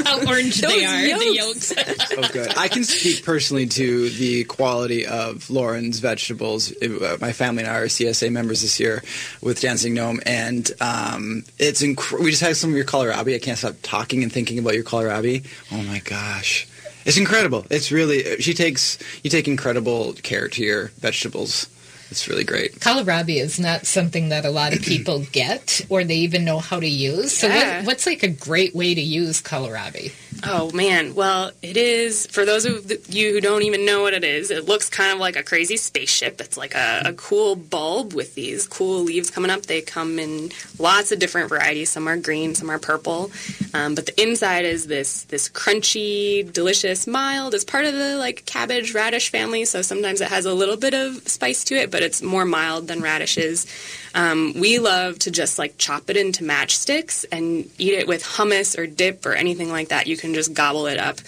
how 0.04 0.26
orange 0.28 0.60
they 0.62 0.68
Those 0.68 0.84
are, 0.86 1.02
the 1.20 1.34
yolks. 1.36 1.76
yolks. 1.76 2.14
Oh, 2.18 2.28
good. 2.34 2.58
I 2.58 2.68
can 2.68 2.84
speak 2.84 3.24
personally 3.24 3.68
to 3.68 4.10
the 4.10 4.44
quality 4.46 5.06
of 5.06 5.50
Lauren's 5.50 6.00
vegetables. 6.00 6.74
Uh, 6.82 7.18
my 7.22 7.32
family 7.34 7.64
and 7.64 7.72
I 7.72 7.78
are 7.78 7.86
CSA 7.88 8.32
members 8.32 8.62
this 8.62 8.80
year 8.80 9.04
with 9.42 9.62
Dancing 9.62 9.94
Gnome, 9.94 10.22
and 10.26 10.70
um, 10.82 11.44
it's 11.60 11.82
inc- 11.84 12.20
we 12.20 12.32
just 12.32 12.42
had 12.42 12.58
some 12.58 12.72
of 12.72 12.76
your 12.76 12.86
kohlrabi. 12.86 13.36
I 13.36 13.40
can't 13.40 13.58
stop 13.58 13.76
talking 13.84 14.24
and 14.24 14.32
thinking 14.32 14.58
about 14.60 14.74
your 14.74 14.84
kohlrabi. 14.84 15.46
Oh 15.72 15.82
my 15.84 16.00
gosh, 16.00 16.68
it's 17.06 17.18
incredible. 17.18 17.66
It's 17.70 17.92
really 17.92 18.42
she 18.42 18.54
takes 18.54 18.98
you 19.24 19.30
take 19.30 19.48
incredible 19.48 20.14
care 20.14 20.48
to 20.50 20.64
your 20.64 20.88
vegetables. 21.00 21.68
It's 22.12 22.28
really 22.28 22.43
great. 22.43 22.80
Kohlrabi 22.80 23.38
is 23.41 23.58
not 23.60 23.86
something 23.88 24.30
that 24.30 24.43
a 24.45 24.50
lot 24.52 24.74
of 24.74 24.82
people 24.93 25.19
get 25.32 25.82
or 25.89 26.04
they 26.04 26.15
even 26.17 26.43
know 26.43 26.60
how 26.60 26.80
to 26.80 26.88
use. 26.88 27.36
So 27.38 27.47
Yeah. 27.47 27.78
what, 27.80 27.88
what's 27.88 28.06
like 28.06 28.21
a 28.21 28.28
great 28.28 28.76
way 28.76 28.93
to 28.93 29.02
use 29.02 29.41
kohlrabi? 29.41 30.12
Oh 30.44 30.72
man, 30.72 31.13
well, 31.13 31.52
it 31.62 31.78
is 31.78 32.26
for 32.28 32.46
those 32.46 32.65
of 32.65 33.13
you 33.13 33.32
who 33.32 33.41
don't 33.41 33.62
even 33.62 33.86
know 33.86 34.02
what 34.02 34.13
it 34.13 34.24
is. 34.24 34.50
It 34.50 34.67
looks 34.67 34.89
kind 34.89 35.12
of 35.12 35.20
like 35.20 35.36
a 35.36 35.44
crazy 35.44 35.78
spaceship. 35.78 36.41
It's 36.41 36.58
like 36.58 36.74
a, 36.74 37.04
a 37.06 37.13
cool 37.13 37.56
bulb 37.56 38.13
with 38.13 38.34
these 38.34 38.67
cool 38.67 39.04
leaves 39.04 39.30
coming 39.30 39.52
up. 39.52 39.63
They 39.63 39.82
come 39.82 40.17
in 40.17 40.52
lots 40.80 41.12
of 41.12 41.20
different 41.20 41.50
varieties. 41.50 41.91
Some 41.91 42.08
are 42.08 42.17
green, 42.17 42.56
some 42.56 42.72
are 42.72 42.80
purple, 42.80 43.32
um, 43.74 43.94
but 43.94 44.08
the 44.08 44.22
inside 44.22 44.65
is 44.65 44.88
this 44.88 45.24
this 45.26 45.48
crunchy, 45.48 46.52
delicious, 46.52 47.06
mild. 47.06 47.54
It's 47.54 47.63
part 47.63 47.86
of 47.86 47.94
the 47.94 48.15
like 48.17 48.46
cabbage 48.46 48.96
radish 48.96 49.30
family, 49.30 49.65
so 49.65 49.84
sometimes 49.84 50.22
it 50.22 50.30
has 50.30 50.46
a 50.46 50.54
little 50.54 50.78
bit 50.78 50.94
of 50.96 51.28
spice 51.28 51.63
to 51.65 51.76
it, 51.76 51.91
but 51.91 52.02
it's 52.02 52.22
more 52.22 52.46
mild 52.46 52.88
than 52.88 53.02
radishes. 53.02 53.67
Um, 54.13 54.54
we 54.60 54.80
love 54.80 55.20
to 55.20 55.32
just 55.32 55.58
like 55.58 55.78
chop 55.78 56.10
it 56.10 56.17
into 56.17 56.44
matchsticks 56.44 57.26
and 57.32 57.70
eat 57.78 57.94
it 57.94 58.08
with 58.08 58.24
hummus 58.24 58.78
or 58.78 58.86
dip 58.86 59.26
or 59.26 59.34
anything 59.34 59.70
like 59.70 59.89
that. 59.89 60.08
You 60.08 60.17
can 60.22 60.34
just 60.34 60.54
gobble 60.54 60.88
it 60.88 60.98
up. 60.98 61.20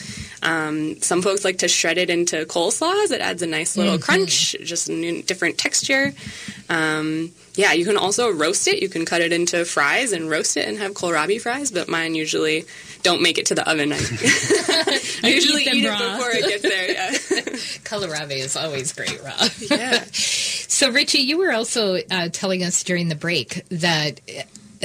Um, 0.42 1.02
some 1.02 1.22
folks 1.22 1.44
like 1.44 1.60
to 1.60 1.68
shred 1.68 1.98
it 1.98 2.10
into 2.10 2.46
coleslaws. 2.46 3.12
It 3.12 3.22
adds 3.22 3.42
a 3.42 3.48
nice 3.48 3.76
little 3.78 3.98
crunch, 3.98 4.56
just 4.64 4.90
a 4.90 4.94
new, 4.94 5.24
different 5.24 5.58
texture. 5.58 6.14
Um, 6.70 7.32
yeah, 7.56 7.74
you 7.74 7.86
can 7.86 7.98
also 7.98 8.32
roast 8.32 8.68
it. 8.68 8.82
You 8.82 8.90
can 8.90 9.06
cut 9.06 9.22
it 9.22 9.32
into 9.32 9.64
fries 9.64 10.12
and 10.12 10.30
roast 10.30 10.58
it 10.58 10.68
and 10.68 10.78
have 10.80 10.94
kohlrabi 10.94 11.40
fries, 11.40 11.72
but 11.72 11.88
mine 11.88 12.16
usually 12.16 12.66
don't 13.04 13.22
make 13.22 13.38
it 13.38 13.46
to 13.48 13.56
the 13.56 13.70
oven. 13.70 13.94
I, 13.94 15.00
I 15.24 15.28
usually 15.28 15.64
eat 15.64 15.76
eat, 15.76 15.86
it 15.86 15.92
before 15.92 16.32
it 16.32 16.48
gets 16.48 16.64
there. 16.64 16.92
Yeah. 16.92 17.12
Kohlrabi 17.84 18.38
is 18.38 18.56
always 18.56 18.92
great 18.94 19.22
raw. 19.24 19.48
yeah. 19.70 20.04
So, 20.14 20.90
Richie, 20.92 21.20
you 21.20 21.38
were 21.38 21.52
also 21.52 21.98
uh, 22.10 22.30
telling 22.32 22.64
us 22.64 22.84
during 22.84 23.10
the 23.10 23.16
break 23.16 23.64
that 23.70 24.20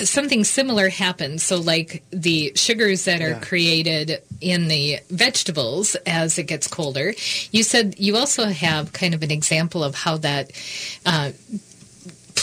something 0.04 0.44
similar 0.44 0.88
happens. 0.88 1.42
So, 1.42 1.56
like 1.56 2.02
the 2.10 2.52
sugars 2.54 3.04
that 3.04 3.20
are 3.20 3.30
Yeah. 3.30 3.40
created 3.40 4.22
in 4.40 4.68
the 4.68 4.98
vegetables 5.10 5.94
as 6.06 6.38
it 6.38 6.44
gets 6.44 6.68
colder, 6.68 7.14
you 7.50 7.62
said 7.62 7.94
you 7.98 8.16
also 8.16 8.46
have 8.46 8.92
kind 8.92 9.14
of 9.14 9.22
an 9.22 9.30
example 9.30 9.82
of 9.82 9.94
how 9.94 10.16
that 10.18 10.50
uh, 11.06 11.30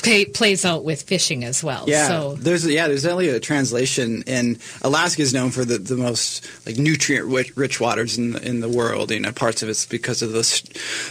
play, 0.05 0.25
plays 0.25 0.65
out 0.65 0.83
with 0.83 1.01
fishing 1.03 1.43
as 1.43 1.63
well. 1.63 1.85
Yeah, 1.87 2.07
So, 2.07 2.35
there's 2.35 2.65
yeah, 2.65 2.87
there's 2.87 3.05
only 3.05 3.29
a 3.29 3.39
translation, 3.39 4.23
and 4.27 4.57
Alaska 4.81 5.21
is 5.21 5.33
known 5.33 5.51
for 5.51 5.65
the, 5.65 5.77
the 5.77 5.97
most 5.97 6.47
like 6.65 6.77
nutrient 6.77 7.25
rich, 7.25 7.55
rich 7.55 7.79
waters 7.79 8.17
in 8.17 8.31
the, 8.31 8.47
in 8.47 8.59
the 8.59 8.69
world. 8.69 9.11
You 9.11 9.19
know, 9.19 9.31
parts 9.31 9.63
of 9.63 9.69
it's 9.69 9.85
because 9.85 10.21
of 10.21 10.31
the 10.31 10.45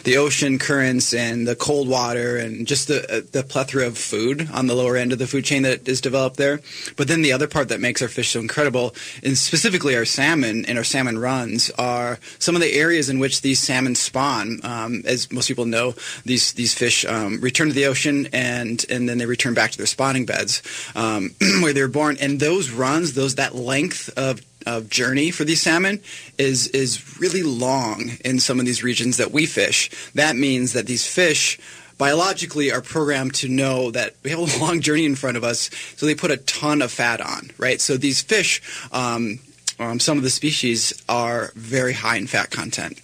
the 0.04 0.16
ocean 0.16 0.58
currents 0.58 1.12
and 1.12 1.46
the 1.46 1.56
cold 1.56 1.88
water, 1.88 2.36
and 2.36 2.66
just 2.66 2.88
the 2.88 3.02
uh, 3.10 3.22
the 3.32 3.42
plethora 3.42 3.86
of 3.86 3.98
food 3.98 4.48
on 4.52 4.66
the 4.66 4.74
lower 4.74 4.96
end 4.96 5.12
of 5.12 5.18
the 5.18 5.26
food 5.26 5.44
chain 5.44 5.62
that 5.62 5.88
is 5.88 6.00
developed 6.00 6.36
there. 6.36 6.60
But 6.96 7.08
then 7.08 7.22
the 7.22 7.32
other 7.32 7.48
part 7.48 7.68
that 7.68 7.80
makes 7.80 8.02
our 8.02 8.08
fish 8.08 8.30
so 8.30 8.40
incredible, 8.40 8.94
and 9.22 9.36
specifically 9.36 9.96
our 9.96 10.04
salmon 10.04 10.64
and 10.66 10.78
our 10.78 10.84
salmon 10.84 11.18
runs, 11.18 11.70
are 11.78 12.18
some 12.38 12.54
of 12.54 12.60
the 12.62 12.74
areas 12.74 13.08
in 13.08 13.18
which 13.18 13.42
these 13.42 13.58
salmon 13.58 13.94
spawn. 13.94 14.60
Um, 14.62 15.02
as 15.04 15.30
most 15.32 15.48
people 15.48 15.66
know, 15.66 15.94
these 16.24 16.52
these 16.52 16.74
fish 16.74 17.04
um, 17.04 17.40
return 17.40 17.68
to 17.68 17.74
the 17.74 17.86
ocean 17.86 18.28
and 18.32 18.83
and 18.84 19.08
then 19.08 19.18
they 19.18 19.26
return 19.26 19.54
back 19.54 19.70
to 19.72 19.76
their 19.76 19.86
spawning 19.86 20.26
beds 20.26 20.62
um, 20.94 21.30
where 21.60 21.72
they're 21.72 21.88
born. 21.88 22.16
And 22.20 22.40
those 22.40 22.70
runs, 22.70 23.14
those 23.14 23.36
that 23.36 23.54
length 23.54 24.10
of 24.16 24.40
of 24.66 24.88
journey 24.88 25.30
for 25.30 25.44
these 25.44 25.60
salmon 25.60 26.00
is 26.38 26.68
is 26.68 27.18
really 27.20 27.42
long 27.42 28.12
in 28.24 28.40
some 28.40 28.58
of 28.58 28.66
these 28.66 28.82
regions 28.82 29.18
that 29.18 29.30
we 29.30 29.46
fish. 29.46 29.90
That 30.14 30.36
means 30.36 30.72
that 30.72 30.86
these 30.86 31.06
fish 31.06 31.58
biologically 31.98 32.72
are 32.72 32.80
programmed 32.80 33.34
to 33.34 33.48
know 33.48 33.90
that 33.90 34.14
we 34.22 34.30
have 34.30 34.38
a 34.38 34.58
long 34.60 34.80
journey 34.80 35.04
in 35.04 35.14
front 35.14 35.36
of 35.36 35.44
us, 35.44 35.70
so 35.96 36.06
they 36.06 36.14
put 36.14 36.30
a 36.30 36.38
ton 36.38 36.82
of 36.82 36.90
fat 36.90 37.20
on, 37.20 37.50
right? 37.58 37.80
So 37.80 37.96
these 37.96 38.22
fish, 38.22 38.62
um, 38.92 39.38
um, 39.78 40.00
some 40.00 40.16
of 40.16 40.24
the 40.24 40.30
species 40.30 40.92
are 41.08 41.52
very 41.54 41.92
high 41.92 42.16
in 42.16 42.26
fat 42.26 42.50
content 42.50 43.00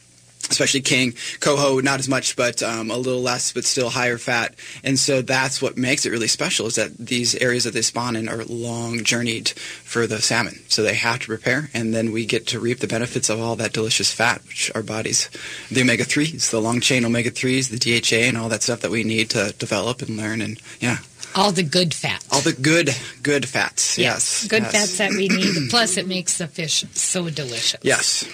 especially 0.50 0.80
king 0.80 1.14
coho 1.40 1.80
not 1.80 1.98
as 1.98 2.08
much 2.08 2.36
but 2.36 2.62
um, 2.62 2.90
a 2.90 2.96
little 2.96 3.20
less 3.22 3.52
but 3.52 3.64
still 3.64 3.90
higher 3.90 4.18
fat 4.18 4.54
and 4.84 4.98
so 4.98 5.22
that's 5.22 5.62
what 5.62 5.76
makes 5.78 6.04
it 6.04 6.10
really 6.10 6.26
special 6.28 6.66
is 6.66 6.74
that 6.74 6.96
these 6.98 7.34
areas 7.36 7.64
that 7.64 7.72
they 7.74 7.82
spawn 7.82 8.16
in 8.16 8.28
are 8.28 8.44
long 8.44 9.02
journeyed 9.04 9.48
for 9.50 10.06
the 10.06 10.20
salmon 10.20 10.54
so 10.68 10.82
they 10.82 10.94
have 10.94 11.18
to 11.20 11.26
prepare 11.26 11.70
and 11.72 11.94
then 11.94 12.12
we 12.12 12.26
get 12.26 12.46
to 12.46 12.58
reap 12.60 12.78
the 12.80 12.86
benefits 12.86 13.28
of 13.28 13.40
all 13.40 13.56
that 13.56 13.72
delicious 13.72 14.12
fat 14.12 14.42
which 14.46 14.70
our 14.74 14.82
bodies 14.82 15.28
the 15.70 15.80
omega-3s 15.80 16.50
the 16.50 16.60
long 16.60 16.80
chain 16.80 17.04
omega-3s 17.04 17.70
the 17.70 17.78
dha 17.78 18.28
and 18.28 18.36
all 18.36 18.48
that 18.48 18.62
stuff 18.62 18.80
that 18.80 18.90
we 18.90 19.04
need 19.04 19.30
to 19.30 19.52
develop 19.58 20.02
and 20.02 20.16
learn 20.16 20.40
and 20.40 20.60
yeah 20.80 20.98
all 21.36 21.52
the 21.52 21.62
good 21.62 21.94
fat. 21.94 22.24
all 22.32 22.40
the 22.40 22.52
good 22.52 22.90
good 23.22 23.46
fats 23.48 23.96
yes 23.96 24.48
Good 24.48 24.62
yes. 24.64 24.72
fats 24.72 24.98
that 24.98 25.10
we 25.12 25.28
need. 25.28 25.70
Plus, 25.70 25.96
it 25.96 26.08
makes 26.08 26.38
the 26.38 26.48
fish 26.48 26.84
so 26.94 27.30
delicious. 27.30 27.78
yes 27.84 28.24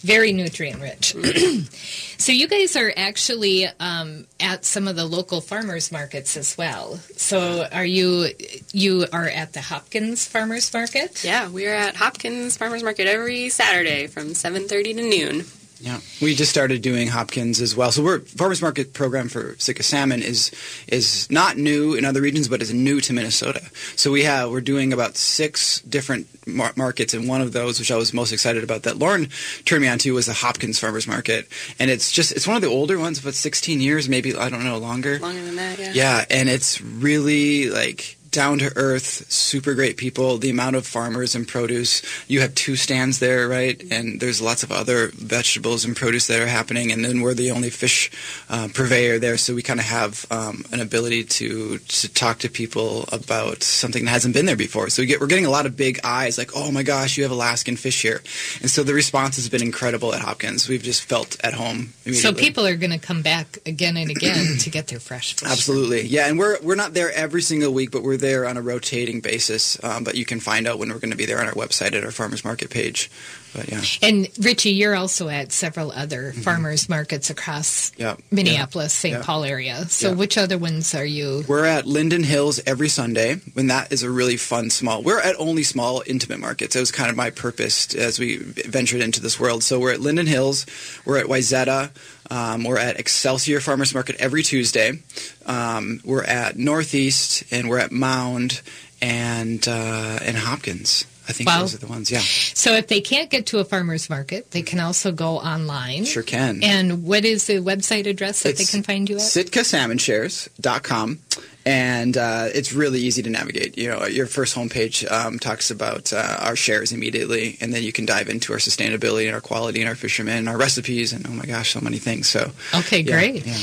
very 0.00 0.32
nutrient 0.32 0.80
rich. 0.80 1.14
so 2.18 2.32
you 2.32 2.48
guys 2.48 2.76
are 2.76 2.92
actually 2.96 3.66
um, 3.80 4.26
at 4.40 4.64
some 4.64 4.88
of 4.88 4.96
the 4.96 5.04
local 5.04 5.40
farmers 5.40 5.90
markets 5.90 6.36
as 6.36 6.56
well. 6.56 6.96
So 7.16 7.66
are 7.72 7.84
you 7.84 8.28
you 8.72 9.06
are 9.12 9.28
at 9.28 9.52
the 9.52 9.60
Hopkins 9.60 10.26
Farmers 10.26 10.72
Market? 10.72 11.24
Yeah, 11.24 11.48
we're 11.48 11.74
at 11.74 11.96
Hopkins 11.96 12.56
Farmers 12.56 12.82
Market 12.82 13.06
every 13.06 13.48
Saturday 13.48 14.06
from 14.06 14.28
7:30 14.28 14.96
to 14.96 15.02
noon. 15.02 15.44
Yeah, 15.80 16.00
we 16.20 16.34
just 16.34 16.50
started 16.50 16.82
doing 16.82 17.06
Hopkins 17.08 17.60
as 17.60 17.76
well. 17.76 17.92
So 17.92 18.02
we're 18.02 18.18
farmers 18.20 18.60
market 18.60 18.94
program 18.94 19.28
for 19.28 19.54
Sitka 19.58 19.82
salmon 19.84 20.22
is 20.22 20.50
is 20.88 21.30
not 21.30 21.56
new 21.56 21.94
in 21.94 22.04
other 22.04 22.20
regions, 22.20 22.48
but 22.48 22.60
is 22.60 22.74
new 22.74 23.00
to 23.00 23.12
Minnesota. 23.12 23.62
So 23.94 24.10
we 24.10 24.24
have 24.24 24.50
we're 24.50 24.60
doing 24.60 24.92
about 24.92 25.16
six 25.16 25.80
different 25.82 26.26
mar- 26.48 26.72
markets, 26.76 27.14
and 27.14 27.28
one 27.28 27.40
of 27.40 27.52
those, 27.52 27.78
which 27.78 27.92
I 27.92 27.96
was 27.96 28.12
most 28.12 28.32
excited 28.32 28.64
about, 28.64 28.82
that 28.82 28.98
Lauren 28.98 29.28
turned 29.64 29.82
me 29.82 29.88
on 29.88 29.98
to, 29.98 30.14
was 30.14 30.26
the 30.26 30.32
Hopkins 30.32 30.80
Farmers 30.80 31.06
Market, 31.06 31.48
and 31.78 31.90
it's 31.90 32.10
just 32.10 32.32
it's 32.32 32.46
one 32.46 32.56
of 32.56 32.62
the 32.62 32.68
older 32.68 32.98
ones, 32.98 33.20
but 33.20 33.34
16 33.34 33.80
years, 33.80 34.08
maybe 34.08 34.34
I 34.34 34.48
don't 34.48 34.64
know 34.64 34.78
longer. 34.78 35.20
Longer 35.20 35.44
than 35.44 35.56
that, 35.56 35.78
yeah. 35.78 35.92
Yeah, 35.94 36.24
and 36.28 36.48
it's 36.48 36.80
really 36.80 37.70
like 37.70 38.17
down 38.38 38.58
to 38.58 38.70
earth, 38.76 39.28
super 39.32 39.74
great 39.74 39.96
people. 39.96 40.38
The 40.38 40.50
amount 40.50 40.76
of 40.76 40.86
farmers 40.86 41.34
and 41.34 41.46
produce. 41.46 42.02
You 42.28 42.40
have 42.40 42.54
two 42.54 42.76
stands 42.76 43.18
there, 43.18 43.48
right? 43.48 43.82
And 43.90 44.20
there's 44.20 44.40
lots 44.40 44.62
of 44.62 44.70
other 44.70 45.10
vegetables 45.14 45.84
and 45.84 45.96
produce 45.96 46.28
that 46.28 46.40
are 46.40 46.46
happening. 46.46 46.92
And 46.92 47.04
then 47.04 47.20
we're 47.20 47.34
the 47.34 47.50
only 47.50 47.70
fish 47.70 48.12
uh, 48.48 48.68
purveyor 48.72 49.18
there, 49.18 49.38
so 49.38 49.56
we 49.56 49.62
kind 49.62 49.80
of 49.80 49.86
have 49.86 50.24
um, 50.30 50.64
an 50.70 50.78
ability 50.78 51.24
to 51.24 51.78
to 51.78 52.08
talk 52.14 52.38
to 52.38 52.48
people 52.48 53.08
about 53.10 53.64
something 53.64 54.04
that 54.04 54.12
hasn't 54.12 54.34
been 54.34 54.46
there 54.46 54.56
before. 54.68 54.88
So 54.88 55.02
we 55.02 55.06
get 55.06 55.20
we're 55.20 55.26
getting 55.26 55.46
a 55.46 55.50
lot 55.58 55.66
of 55.66 55.76
big 55.76 55.98
eyes, 56.04 56.38
like, 56.38 56.52
oh 56.54 56.70
my 56.70 56.84
gosh, 56.84 57.16
you 57.16 57.24
have 57.24 57.32
Alaskan 57.32 57.76
fish 57.76 58.02
here. 58.02 58.22
And 58.60 58.70
so 58.70 58.84
the 58.84 58.94
response 58.94 59.34
has 59.34 59.48
been 59.48 59.62
incredible 59.62 60.14
at 60.14 60.20
Hopkins. 60.20 60.68
We've 60.68 60.82
just 60.82 61.02
felt 61.02 61.36
at 61.42 61.54
home. 61.54 61.92
So 62.12 62.32
people 62.32 62.64
are 62.66 62.76
going 62.76 62.92
to 62.98 63.04
come 63.10 63.22
back 63.22 63.58
again 63.66 63.96
and 63.96 64.10
again 64.10 64.58
to 64.58 64.70
get 64.70 64.86
their 64.86 65.00
fresh 65.00 65.34
fish. 65.34 65.50
Absolutely, 65.50 66.02
yeah, 66.06 66.28
and 66.28 66.38
we're 66.38 66.56
we're 66.62 66.76
not 66.84 66.94
there 66.94 67.10
every 67.10 67.42
single 67.42 67.72
week, 67.72 67.90
but 67.90 68.04
we're 68.04 68.16
there 68.16 68.27
on 68.36 68.56
a 68.56 68.62
rotating 68.62 69.20
basis. 69.20 69.82
Um, 69.84 70.04
but 70.04 70.14
you 70.14 70.24
can 70.24 70.40
find 70.40 70.66
out 70.66 70.78
when 70.78 70.88
we're 70.90 70.98
going 70.98 71.10
to 71.10 71.16
be 71.16 71.26
there 71.26 71.40
on 71.40 71.46
our 71.46 71.54
website 71.54 71.94
at 71.94 72.04
our 72.04 72.10
farmers 72.10 72.44
market 72.44 72.70
page. 72.70 73.10
But 73.54 73.70
yeah, 73.70 73.80
And 74.02 74.28
Richie, 74.40 74.72
you're 74.72 74.94
also 74.94 75.30
at 75.30 75.52
several 75.52 75.90
other 75.90 76.32
farmers 76.32 76.88
markets 76.88 77.30
across 77.30 77.90
Mm-hmm. 77.92 78.02
Yeah. 78.02 78.16
Minneapolis, 78.30 78.92
St. 78.92 79.16
Yeah. 79.16 79.22
Paul 79.24 79.44
area. 79.44 79.84
So 79.86 80.12
which 80.12 80.36
other 80.36 80.58
ones 80.58 80.94
are 80.94 81.04
you? 81.04 81.44
we're 81.48 81.64
at 81.64 81.86
Linden 81.86 82.22
Hills 82.24 82.60
every 82.66 82.88
Sunday, 82.88 83.40
and 83.56 83.70
that 83.70 83.90
is 83.90 84.02
a 84.02 84.10
really 84.10 84.36
fun 84.36 84.68
small. 84.70 85.02
We're 85.02 85.20
at 85.20 85.34
only 85.38 85.62
small 85.62 86.02
intimate 86.06 86.40
markets. 86.40 86.76
It 86.76 86.80
was 86.80 86.92
kind 86.92 87.08
of 87.10 87.16
my 87.16 87.30
purpose 87.30 87.94
as 87.94 88.18
we 88.18 88.36
ventured 88.38 89.00
into 89.00 89.20
this 89.20 89.40
world. 89.40 89.62
So 89.62 89.80
we're 89.80 89.92
at 89.94 90.00
Linden 90.00 90.26
Hills, 90.26 90.66
we're 91.06 91.18
at 91.18 91.26
Wayzata, 91.26 91.90
um, 92.30 92.64
we're 92.64 92.78
at 92.78 92.98
Excelsior 92.98 93.60
Farmers 93.60 93.94
Market 93.94 94.16
every 94.18 94.42
Tuesday. 94.42 95.00
Um, 95.46 96.00
we're 96.04 96.24
at 96.24 96.56
Northeast, 96.56 97.44
and 97.52 97.68
we're 97.68 97.78
at 97.78 97.92
Mound 97.92 98.60
and 99.00 99.66
uh, 99.68 100.18
and 100.22 100.36
Hopkins. 100.36 101.04
I 101.28 101.32
think 101.32 101.46
Wow. 101.50 101.60
those 101.60 101.74
are 101.74 101.78
the 101.78 101.86
ones. 101.88 102.10
Yeah. 102.10 102.20
So 102.20 102.72
if 102.74 102.86
they 102.88 103.02
can't 103.02 103.28
get 103.28 103.44
to 103.48 103.58
a 103.58 103.64
farmer's 103.64 104.08
market, 104.08 104.50
they 104.52 104.62
can 104.62 104.80
also 104.80 105.12
go 105.12 105.36
online. 105.38 106.06
Sure 106.06 106.22
can. 106.22 106.62
And 106.64 107.04
what 107.04 107.26
is 107.26 107.46
the 107.46 107.56
website 107.58 108.06
address 108.06 108.42
that 108.44 108.56
they 108.56 108.64
can 108.64 108.82
find 108.82 109.08
you 109.10 109.16
at? 109.16 109.22
sitkasalmonshares.com 109.22 111.18
and 111.68 112.16
uh, 112.16 112.46
it's 112.54 112.72
really 112.72 112.98
easy 113.00 113.20
to 113.22 113.28
navigate. 113.28 113.76
You 113.76 113.90
know, 113.90 114.06
your 114.06 114.24
first 114.26 114.56
homepage 114.56 115.04
um, 115.12 115.38
talks 115.38 115.70
about 115.70 116.12
uh, 116.14 116.36
our 116.40 116.56
shares 116.56 116.92
immediately, 116.92 117.58
and 117.60 117.74
then 117.74 117.82
you 117.82 117.92
can 117.92 118.06
dive 118.06 118.30
into 118.30 118.54
our 118.54 118.58
sustainability 118.58 119.26
and 119.26 119.34
our 119.34 119.42
quality 119.42 119.80
and 119.80 119.88
our 119.88 119.94
fishermen 119.94 120.38
and 120.38 120.48
our 120.48 120.56
recipes, 120.56 121.12
and 121.12 121.26
oh 121.26 121.30
my 121.32 121.44
gosh, 121.44 121.74
so 121.74 121.80
many 121.82 121.98
things. 121.98 122.26
So, 122.26 122.52
Okay, 122.74 123.00
yeah, 123.00 123.12
great. 123.12 123.44
yeah. 123.46 123.56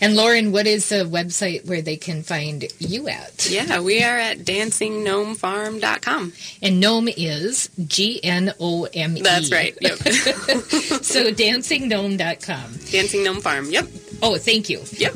And 0.00 0.16
Lauren, 0.16 0.50
what 0.50 0.66
is 0.66 0.88
the 0.88 1.04
website 1.04 1.64
where 1.66 1.82
they 1.82 1.96
can 1.96 2.24
find 2.24 2.64
you 2.80 3.06
at? 3.08 3.46
Yeah, 3.48 3.78
we 3.80 4.02
are 4.02 4.18
at 4.18 4.38
dancinggnomefarm.com. 4.38 6.32
And 6.62 6.80
Gnome 6.80 7.08
is 7.16 7.70
G 7.86 8.18
N 8.24 8.52
O 8.58 8.88
M 8.92 9.16
E. 9.16 9.22
That's 9.22 9.52
right. 9.52 9.76
Yep. 9.80 9.98
So 11.12 11.30
dancingnome.com. 11.30 12.72
Dancing 12.90 13.22
Gnome 13.24 13.40
Farm. 13.40 13.70
Yep. 13.70 13.86
Oh, 14.22 14.36
thank 14.38 14.68
you. 14.68 14.80
Yep. 14.92 15.14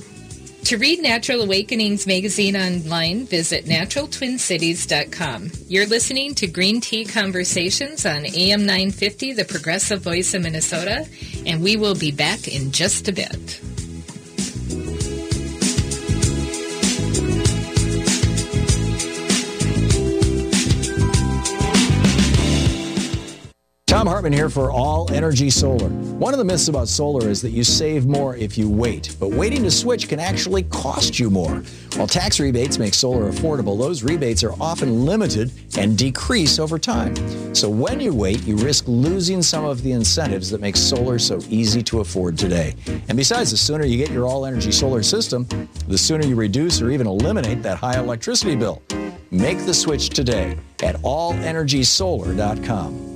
To 0.67 0.79
read 0.79 1.01
Natural 1.01 1.43
Awakenings 1.43 2.09
magazine 2.09 2.57
online, 2.57 3.25
visit 3.25 3.67
naturaltwincities.com. 3.67 5.53
You're 5.69 5.87
listening 5.87 6.35
to 6.35 6.49
Green 6.49 6.81
Tea 6.81 7.05
Conversations 7.05 8.05
on 8.05 8.27
AM 8.27 8.67
950, 8.67 9.35
the 9.35 9.45
progressive 9.45 10.01
voice 10.01 10.35
of 10.35 10.43
Minnesota, 10.43 11.07
and 11.47 11.63
we 11.63 11.77
will 11.77 11.95
be 11.95 12.11
back 12.11 12.49
in 12.49 12.73
just 12.73 13.07
a 13.07 13.13
bit. 13.13 13.61
Thom 23.97 24.09
Hartmann 24.09 24.35
here 24.35 24.51
for 24.51 24.71
All 24.71 25.11
Energy 25.11 25.49
Solar. 25.49 25.89
One 25.89 26.35
of 26.35 26.39
the 26.39 26.45
myths 26.45 26.69
about 26.69 26.87
solar 26.87 27.31
is 27.31 27.41
that 27.41 27.53
you 27.53 27.65
save 27.65 28.05
more 28.05 28.37
if 28.37 28.59
you 28.59 28.69
wait, 28.69 29.17
but 29.19 29.31
waiting 29.31 29.63
to 29.63 29.71
switch 29.71 30.07
can 30.07 30.21
actually 30.21 30.65
cost 30.65 31.19
you 31.19 31.31
more. 31.31 31.63
While 31.95 32.07
tax 32.07 32.39
rebates 32.39 32.79
make 32.79 32.93
solar 32.93 33.33
affordable, 33.33 33.79
those 33.79 34.03
rebates 34.03 34.45
are 34.45 34.53
often 34.61 35.07
limited 35.07 35.51
and 35.79 35.97
decrease 35.97 36.59
over 36.59 36.79
time. 36.79 37.17
So 37.55 37.71
when 37.71 37.99
you 37.99 38.13
wait, 38.13 38.43
you 38.43 38.57
risk 38.57 38.85
losing 38.87 39.41
some 39.41 39.65
of 39.65 39.83
the 39.83 39.93
incentives 39.93 40.51
that 40.51 40.61
make 40.61 40.77
solar 40.77 41.19
so 41.19 41.39
easy 41.49 41.83
to 41.85 42.01
afford 42.01 42.37
today. 42.37 42.75
And 43.09 43.17
besides, 43.17 43.51
the 43.51 43.57
sooner 43.57 43.87
you 43.87 43.97
get 43.97 44.11
your 44.11 44.27
all 44.27 44.45
energy 44.45 44.73
solar 44.73 45.03
system, 45.03 45.49
the 45.89 45.97
sooner 45.97 46.27
you 46.27 46.37
reduce 46.37 46.83
or 46.83 46.91
even 46.91 47.07
eliminate 47.07 47.63
that 47.63 47.79
high 47.79 47.99
electricity 47.99 48.57
bill. 48.57 48.83
Make 49.31 49.65
the 49.65 49.73
switch 49.73 50.11
today 50.11 50.59
at 50.83 50.97
allenergysolar.com. 50.97 53.16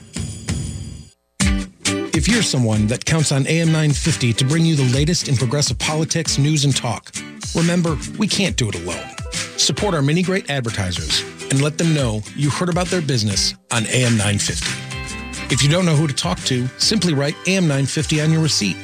If 2.21 2.27
you're 2.27 2.43
someone 2.43 2.85
that 2.85 3.03
counts 3.03 3.31
on 3.31 3.47
AM 3.47 3.69
950 3.69 4.33
to 4.33 4.45
bring 4.45 4.63
you 4.63 4.75
the 4.75 4.87
latest 4.93 5.27
in 5.27 5.35
progressive 5.35 5.79
politics, 5.79 6.37
news, 6.37 6.65
and 6.65 6.75
talk, 6.75 7.11
remember, 7.55 7.97
we 8.19 8.27
can't 8.27 8.55
do 8.55 8.69
it 8.69 8.75
alone. 8.75 9.09
Support 9.57 9.95
our 9.95 10.03
many 10.03 10.21
great 10.21 10.47
advertisers 10.47 11.23
and 11.49 11.63
let 11.63 11.79
them 11.79 11.95
know 11.95 12.21
you 12.35 12.51
heard 12.51 12.69
about 12.69 12.85
their 12.89 13.01
business 13.01 13.55
on 13.71 13.87
AM 13.87 14.17
950. 14.17 14.67
If 15.51 15.63
you 15.63 15.69
don't 15.69 15.83
know 15.83 15.95
who 15.95 16.05
to 16.05 16.13
talk 16.13 16.37
to, 16.41 16.67
simply 16.77 17.15
write 17.15 17.33
AM 17.47 17.63
950 17.63 18.21
on 18.21 18.31
your 18.31 18.43
receipt. 18.43 18.77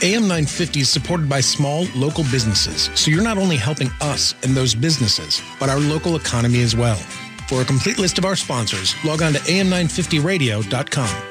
AM 0.00 0.22
950 0.22 0.80
is 0.80 0.88
supported 0.88 1.28
by 1.28 1.42
small 1.42 1.86
local 1.94 2.24
businesses, 2.30 2.88
so 2.94 3.10
you're 3.10 3.22
not 3.22 3.36
only 3.36 3.56
helping 3.56 3.90
us 4.00 4.34
and 4.42 4.54
those 4.54 4.74
businesses, 4.74 5.42
but 5.60 5.68
our 5.68 5.80
local 5.80 6.16
economy 6.16 6.62
as 6.62 6.74
well. 6.74 6.96
For 7.46 7.60
a 7.60 7.64
complete 7.66 7.98
list 7.98 8.16
of 8.16 8.24
our 8.24 8.36
sponsors, 8.36 8.94
log 9.04 9.20
on 9.20 9.34
to 9.34 9.38
am950radio.com. 9.40 11.29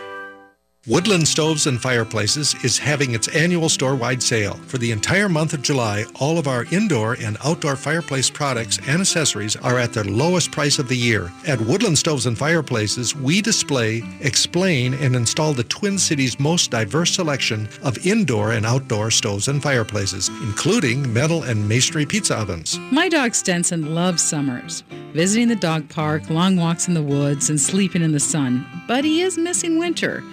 Woodland 0.88 1.28
Stoves 1.28 1.68
and 1.68 1.80
Fireplaces 1.80 2.56
is 2.64 2.80
having 2.80 3.14
its 3.14 3.28
annual 3.36 3.68
store-wide 3.68 4.24
sale. 4.24 4.54
For 4.68 4.78
the 4.78 4.92
entire 4.92 5.28
month 5.28 5.52
of 5.52 5.62
July, 5.62 6.06
all 6.22 6.38
of 6.38 6.48
our 6.48 6.66
indoor 6.72 7.18
and 7.20 7.36
outdoor 7.44 7.76
fireplace 7.76 8.30
products 8.30 8.80
and 8.88 9.02
accessories 9.02 9.58
are 9.58 9.78
at 9.78 9.92
their 9.92 10.06
lowest 10.06 10.52
price 10.52 10.80
of 10.80 10.88
the 10.88 10.96
year. 10.96 11.34
At 11.46 11.60
Woodland 11.60 11.98
Stoves 11.98 12.28
and 12.28 12.38
Fireplaces, 12.38 13.14
we 13.14 13.42
display, 13.42 14.04
explain, 14.22 14.94
and 14.94 15.18
install 15.18 15.52
the 15.52 15.66
Twin 15.66 16.00
Cities' 16.00 16.40
most 16.40 16.72
diverse 16.72 17.14
selection 17.14 17.68
of 17.84 18.08
indoor 18.08 18.54
and 18.54 18.66
outdoor 18.66 19.12
stoves 19.12 19.50
and 19.50 19.62
fireplaces, 19.62 20.30
including 20.44 21.12
metal 21.12 21.44
and 21.44 21.68
masonry 21.68 22.06
pizza 22.06 22.38
ovens. 22.38 22.80
My 22.90 23.10
dog 23.10 23.36
Stenson 23.36 23.94
loves 23.94 24.24
summers, 24.24 24.86
visiting 25.12 25.50
the 25.50 25.58
dog 25.58 25.90
park, 25.90 26.30
long 26.30 26.56
walks 26.56 26.88
in 26.88 26.94
the 26.94 27.04
woods, 27.04 27.50
and 27.50 27.60
sleeping 27.60 28.02
in 28.02 28.14
the 28.14 28.20
sun, 28.22 28.66
but 28.88 29.04
he 29.04 29.22
is 29.22 29.38
missing 29.38 29.78
winter. 29.78 30.24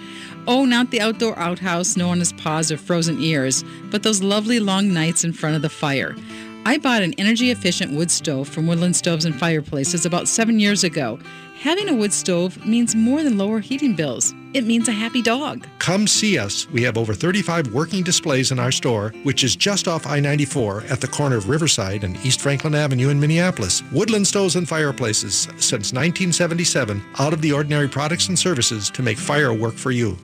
Oh, 0.49 0.63
not 0.63 0.91
the 0.91 1.01
outdoor 1.01 1.37
outhouse 1.37 1.97
known 1.97 2.21
as 2.21 2.31
paws 2.31 2.71
or 2.71 2.77
frozen 2.77 3.19
ears, 3.21 3.65
but 3.91 4.03
those 4.03 4.23
lovely 4.23 4.61
long 4.61 4.93
nights 4.93 5.25
in 5.25 5.33
front 5.33 5.57
of 5.57 5.61
the 5.61 5.69
fire. 5.69 6.15
I 6.65 6.77
bought 6.77 7.01
an 7.01 7.13
energy 7.17 7.51
efficient 7.51 7.91
wood 7.93 8.09
stove 8.09 8.47
from 8.47 8.65
Woodland 8.65 8.95
Stoves 8.95 9.25
and 9.25 9.37
Fireplaces 9.37 10.05
about 10.05 10.27
seven 10.27 10.57
years 10.57 10.85
ago. 10.85 11.19
Having 11.59 11.89
a 11.89 11.95
wood 11.95 12.13
stove 12.13 12.65
means 12.65 12.95
more 12.95 13.23
than 13.23 13.37
lower 13.37 13.59
heating 13.59 13.93
bills. 13.93 14.33
It 14.53 14.65
means 14.65 14.87
a 14.87 14.93
happy 14.93 15.21
dog. 15.21 15.67
Come 15.79 16.07
see 16.07 16.37
us. 16.37 16.69
We 16.69 16.81
have 16.83 16.97
over 16.97 17.13
35 17.13 17.73
working 17.73 18.03
displays 18.03 18.51
in 18.51 18.59
our 18.59 18.71
store, 18.71 19.13
which 19.23 19.43
is 19.43 19.55
just 19.55 19.87
off 19.87 20.07
I-94 20.07 20.89
at 20.89 21.01
the 21.01 21.07
corner 21.07 21.35
of 21.35 21.49
Riverside 21.49 22.05
and 22.05 22.15
East 22.25 22.39
Franklin 22.39 22.75
Avenue 22.75 23.09
in 23.09 23.19
Minneapolis. 23.19 23.83
Woodland 23.91 24.27
Stoves 24.27 24.55
and 24.55 24.67
Fireplaces, 24.67 25.43
since 25.57 25.91
1977, 25.91 27.03
out 27.19 27.33
of 27.33 27.41
the 27.41 27.51
ordinary 27.51 27.89
products 27.89 28.29
and 28.29 28.39
services 28.39 28.89
to 28.91 29.03
make 29.03 29.17
fire 29.17 29.53
work 29.53 29.75
for 29.75 29.91
you. 29.91 30.17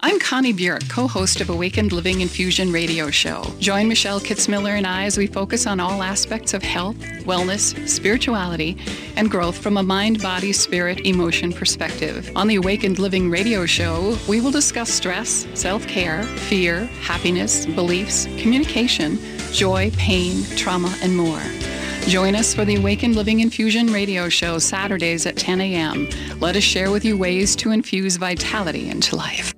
I'm 0.00 0.20
Connie 0.20 0.52
Burek, 0.52 0.88
co-host 0.88 1.40
of 1.40 1.50
Awakened 1.50 1.90
Living 1.90 2.20
Infusion 2.20 2.70
radio 2.70 3.10
show. 3.10 3.42
Join 3.58 3.88
Michelle 3.88 4.20
Kitzmiller 4.20 4.76
and 4.76 4.86
I 4.86 5.06
as 5.06 5.18
we 5.18 5.26
focus 5.26 5.66
on 5.66 5.80
all 5.80 6.04
aspects 6.04 6.54
of 6.54 6.62
health, 6.62 6.94
wellness, 7.24 7.88
spirituality, 7.88 8.78
and 9.16 9.28
growth 9.28 9.58
from 9.58 9.76
a 9.76 9.82
mind, 9.82 10.22
body, 10.22 10.52
spirit, 10.52 11.00
emotion 11.04 11.52
perspective. 11.52 12.30
On 12.36 12.46
the 12.46 12.54
Awakened 12.54 13.00
Living 13.00 13.28
radio 13.28 13.66
show, 13.66 14.16
we 14.28 14.40
will 14.40 14.52
discuss 14.52 14.88
stress, 14.88 15.48
self-care, 15.54 16.22
fear, 16.22 16.84
happiness, 17.02 17.66
beliefs, 17.66 18.26
communication, 18.40 19.18
joy, 19.52 19.90
pain, 19.96 20.44
trauma, 20.54 20.96
and 21.02 21.16
more. 21.16 21.42
Join 22.06 22.36
us 22.36 22.54
for 22.54 22.64
the 22.64 22.76
Awakened 22.76 23.16
Living 23.16 23.40
Infusion 23.40 23.88
radio 23.88 24.28
show 24.28 24.60
Saturdays 24.60 25.26
at 25.26 25.36
10 25.36 25.60
a.m. 25.60 26.08
Let 26.38 26.54
us 26.54 26.62
share 26.62 26.92
with 26.92 27.04
you 27.04 27.18
ways 27.18 27.56
to 27.56 27.72
infuse 27.72 28.14
vitality 28.14 28.90
into 28.90 29.16
life. 29.16 29.57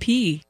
seward.coop. 0.00 0.44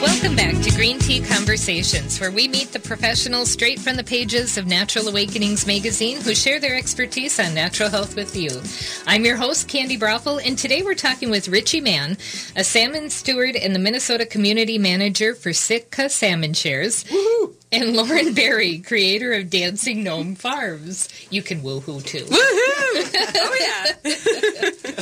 Welcome 0.00 0.36
back 0.36 0.54
to 0.62 0.70
Green 0.76 0.98
Tea 0.98 1.20
Conversations, 1.20 2.20
where 2.20 2.30
we 2.30 2.48
meet 2.48 2.72
the 2.72 2.78
professionals 2.78 3.50
straight 3.50 3.78
from 3.78 3.96
the 3.96 4.04
pages 4.04 4.56
of 4.56 4.66
Natural 4.66 5.08
Awakenings 5.08 5.66
magazine 5.66 6.20
who 6.20 6.34
share 6.34 6.60
their 6.60 6.76
expertise 6.76 7.38
on 7.40 7.54
natural 7.54 7.88
health 7.90 8.14
with 8.16 8.36
you. 8.36 8.50
I'm 9.06 9.24
your 9.24 9.36
host, 9.36 9.68
Candi 9.68 9.98
Broeffle, 9.98 10.40
and 10.44 10.56
today 10.56 10.82
we're 10.82 10.94
talking 10.94 11.30
with 11.30 11.48
Richie 11.48 11.80
Mann, 11.80 12.16
a 12.56 12.64
salmon 12.64 13.10
steward 13.10 13.56
and 13.56 13.74
the 13.74 13.78
Minnesota 13.80 14.24
Community 14.24 14.78
Manager 14.78 15.34
for 15.34 15.52
Sitka 15.52 16.08
Salmon 16.08 16.54
Shares. 16.54 17.04
Woohoo! 17.04 17.54
And 17.70 17.94
Lauren 17.94 18.32
Berry, 18.34 18.78
creator 18.78 19.32
of 19.34 19.50
Dancing 19.50 20.02
Gnome 20.02 20.36
Farms. 20.36 21.08
You 21.30 21.42
can 21.42 21.60
woohoo 21.60 22.04
too. 22.04 22.24
Woohoo! 22.24 22.74
Oh 23.40 23.56
yeah. 23.60 23.92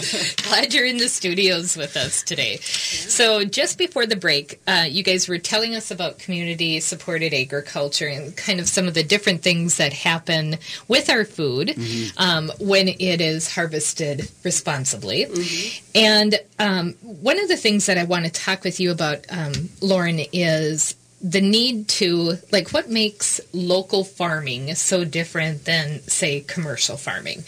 Glad 0.48 0.74
you're 0.74 0.86
in 0.86 0.98
the 0.98 1.08
studios 1.08 1.76
with 1.76 1.96
us 1.96 2.22
today. 2.22 2.56
So 2.56 3.44
just 3.44 3.78
before 3.78 4.06
the 4.06 4.16
break, 4.16 4.60
uh, 4.66 4.86
you 4.88 5.02
guys 5.02 5.28
were 5.28 5.38
telling 5.38 5.74
us 5.74 5.90
about 5.90 6.18
community 6.18 6.80
supported 6.80 7.32
agriculture 7.32 8.06
and 8.06 8.36
kind 8.36 8.60
of 8.60 8.68
some 8.68 8.86
of 8.86 8.94
the 8.94 9.02
different 9.02 9.42
things 9.42 9.76
that 9.78 9.92
happen 9.92 10.56
with 10.88 11.10
our 11.10 11.24
food 11.24 11.68
mm-hmm. 11.68 12.18
um, 12.18 12.50
when 12.60 12.88
it 12.88 13.20
is 13.20 13.52
harvested 13.52 14.30
responsibly. 14.44 15.24
Mm-hmm. 15.24 15.86
And 15.94 16.40
um, 16.58 16.92
one 17.02 17.40
of 17.40 17.48
the 17.48 17.56
things 17.56 17.86
that 17.86 17.98
I 17.98 18.04
want 18.04 18.24
to 18.26 18.30
talk 18.30 18.64
with 18.64 18.80
you 18.80 18.90
about, 18.90 19.24
um, 19.30 19.52
Lauren, 19.80 20.20
is 20.32 20.94
the 21.30 21.40
need 21.40 21.88
to 21.88 22.34
like 22.52 22.70
what 22.70 22.88
makes 22.88 23.40
local 23.52 24.04
farming 24.04 24.72
so 24.76 25.04
different 25.04 25.64
than 25.64 26.00
say 26.02 26.40
commercial 26.40 26.96
farming? 26.96 27.40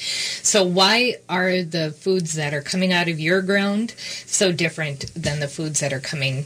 So 0.42 0.64
why 0.64 1.16
are 1.28 1.62
the 1.62 1.92
foods 1.92 2.34
that 2.34 2.52
are 2.52 2.60
coming 2.60 2.92
out 2.92 3.08
of 3.08 3.20
your 3.20 3.40
ground 3.40 3.94
so 4.26 4.50
different 4.50 5.14
than 5.14 5.38
the 5.38 5.46
foods 5.46 5.78
that 5.78 5.92
are 5.92 6.00
coming 6.00 6.44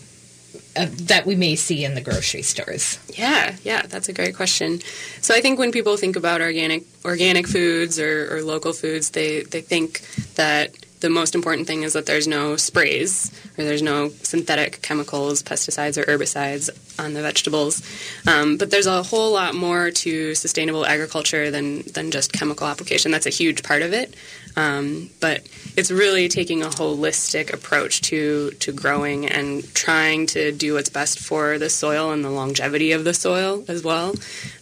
uh, 0.76 0.86
that 0.90 1.24
we 1.24 1.34
may 1.34 1.56
see 1.56 1.84
in 1.86 1.94
the 1.94 2.02
grocery 2.02 2.42
stores? 2.42 2.98
Yeah 3.16 3.56
yeah 3.62 3.82
that's 3.86 4.10
a 4.10 4.12
great 4.12 4.36
question. 4.36 4.80
So 5.22 5.34
i 5.34 5.40
think 5.40 5.58
when 5.58 5.72
people 5.72 5.96
think 5.96 6.16
about 6.16 6.42
organic 6.42 6.84
organic 7.02 7.46
foods 7.48 7.98
or, 7.98 8.36
or 8.36 8.42
local 8.42 8.74
foods 8.74 9.10
they 9.10 9.42
they 9.44 9.62
think 9.62 10.02
that 10.34 10.74
the 11.02 11.10
most 11.10 11.34
important 11.34 11.66
thing 11.66 11.82
is 11.82 11.92
that 11.92 12.06
there's 12.06 12.26
no 12.26 12.56
sprays 12.56 13.30
or 13.58 13.64
there's 13.64 13.82
no 13.82 14.08
synthetic 14.08 14.80
chemicals, 14.82 15.42
pesticides, 15.42 15.98
or 15.98 16.04
herbicides 16.04 16.70
on 16.98 17.12
the 17.12 17.20
vegetables. 17.20 17.82
Um, 18.26 18.56
but 18.56 18.70
there's 18.70 18.86
a 18.86 19.02
whole 19.02 19.32
lot 19.32 19.54
more 19.54 19.90
to 19.90 20.34
sustainable 20.34 20.86
agriculture 20.86 21.50
than, 21.50 21.82
than 21.82 22.10
just 22.10 22.32
chemical 22.32 22.66
application. 22.66 23.10
That's 23.10 23.26
a 23.26 23.30
huge 23.30 23.62
part 23.62 23.82
of 23.82 23.92
it. 23.92 24.14
Um, 24.56 25.10
but 25.20 25.46
it's 25.76 25.90
really 25.90 26.28
taking 26.28 26.62
a 26.62 26.66
holistic 26.66 27.52
approach 27.52 28.02
to, 28.02 28.50
to 28.60 28.72
growing 28.72 29.26
and 29.26 29.62
trying 29.74 30.26
to 30.28 30.52
do 30.52 30.74
what's 30.74 30.90
best 30.90 31.18
for 31.18 31.58
the 31.58 31.68
soil 31.70 32.12
and 32.12 32.24
the 32.24 32.30
longevity 32.30 32.92
of 32.92 33.04
the 33.04 33.14
soil 33.14 33.64
as 33.68 33.82
well, 33.82 34.14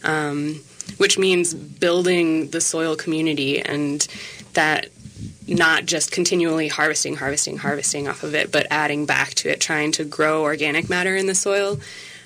um, 0.03 0.61
which 0.97 1.17
means 1.17 1.53
building 1.53 2.49
the 2.49 2.61
soil 2.61 2.95
community 2.95 3.61
and 3.61 4.07
that 4.53 4.89
not 5.47 5.85
just 5.85 6.11
continually 6.11 6.67
harvesting, 6.67 7.15
harvesting, 7.15 7.57
harvesting 7.57 8.07
off 8.07 8.23
of 8.23 8.35
it, 8.35 8.51
but 8.51 8.67
adding 8.69 9.05
back 9.05 9.29
to 9.35 9.49
it, 9.49 9.59
trying 9.59 9.91
to 9.93 10.03
grow 10.03 10.43
organic 10.43 10.89
matter 10.89 11.15
in 11.15 11.27
the 11.27 11.35
soil. 11.35 11.79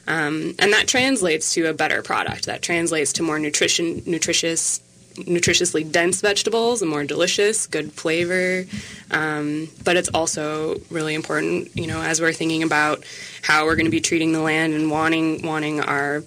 Um, 0.07 0.53
and 0.59 0.71
that 0.73 0.87
translates 0.87 1.53
to 1.55 1.65
a 1.65 1.73
better 1.73 2.01
product. 2.01 2.45
That 2.45 2.61
translates 2.61 3.13
to 3.13 3.23
more 3.23 3.39
nutrition, 3.39 4.03
nutritious 4.05 4.81
nutritiously 5.15 5.89
dense 5.89 6.21
vegetables 6.21 6.81
and 6.81 6.91
more 6.91 7.03
delicious, 7.03 7.67
good 7.67 7.91
flavor. 7.93 8.65
Um, 9.11 9.69
but 9.83 9.95
it's 9.95 10.09
also 10.09 10.75
really 10.89 11.15
important, 11.15 11.75
you 11.75 11.87
know, 11.87 12.01
as 12.01 12.19
we're 12.19 12.33
thinking 12.33 12.63
about 12.63 13.03
how 13.41 13.65
we're 13.65 13.75
going 13.75 13.85
to 13.85 13.91
be 13.91 14.01
treating 14.01 14.33
the 14.33 14.41
land 14.41 14.73
and 14.73 14.91
wanting 14.91 15.41
wanting 15.41 15.79
our 15.79 16.23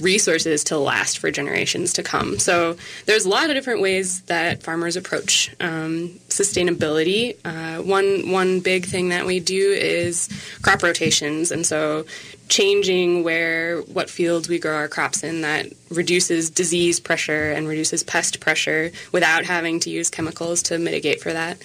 resources 0.00 0.64
to 0.64 0.78
last 0.78 1.18
for 1.18 1.30
generations 1.30 1.92
to 1.94 2.02
come. 2.02 2.38
So 2.38 2.76
there's 3.06 3.24
a 3.24 3.28
lot 3.28 3.50
of 3.50 3.56
different 3.56 3.80
ways 3.80 4.20
that 4.22 4.62
farmers 4.62 4.96
approach 4.96 5.54
um, 5.60 6.18
sustainability. 6.38 7.36
Uh, 7.44 7.82
one 7.82 8.30
one 8.30 8.60
big 8.60 8.84
thing 8.86 9.08
that 9.10 9.26
we 9.26 9.40
do 9.40 9.72
is 9.72 10.28
crop 10.62 10.82
rotations, 10.82 11.50
and 11.50 11.66
so 11.66 12.04
changing 12.48 13.24
where 13.24 13.80
what 13.82 14.08
fields 14.08 14.48
we 14.48 14.56
grow 14.56 14.76
our 14.76 14.86
crops 14.86 15.24
in 15.24 15.40
that 15.40 15.66
reduces 15.90 16.48
disease 16.48 17.00
pressure 17.00 17.50
and 17.50 17.66
reduces 17.66 18.04
pest 18.04 18.38
pressure 18.38 18.92
without 19.10 19.44
having 19.44 19.80
to 19.80 19.90
use 19.90 20.08
chemicals 20.10 20.62
to 20.62 20.78
mitigate 20.78 21.20
for 21.20 21.32
that. 21.32 21.58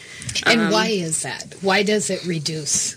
And 0.45 0.61
Um, 0.61 0.71
why 0.71 0.87
is 0.87 1.21
that? 1.21 1.53
Why 1.61 1.83
does 1.83 2.09
it 2.09 2.25
reduce? 2.25 2.95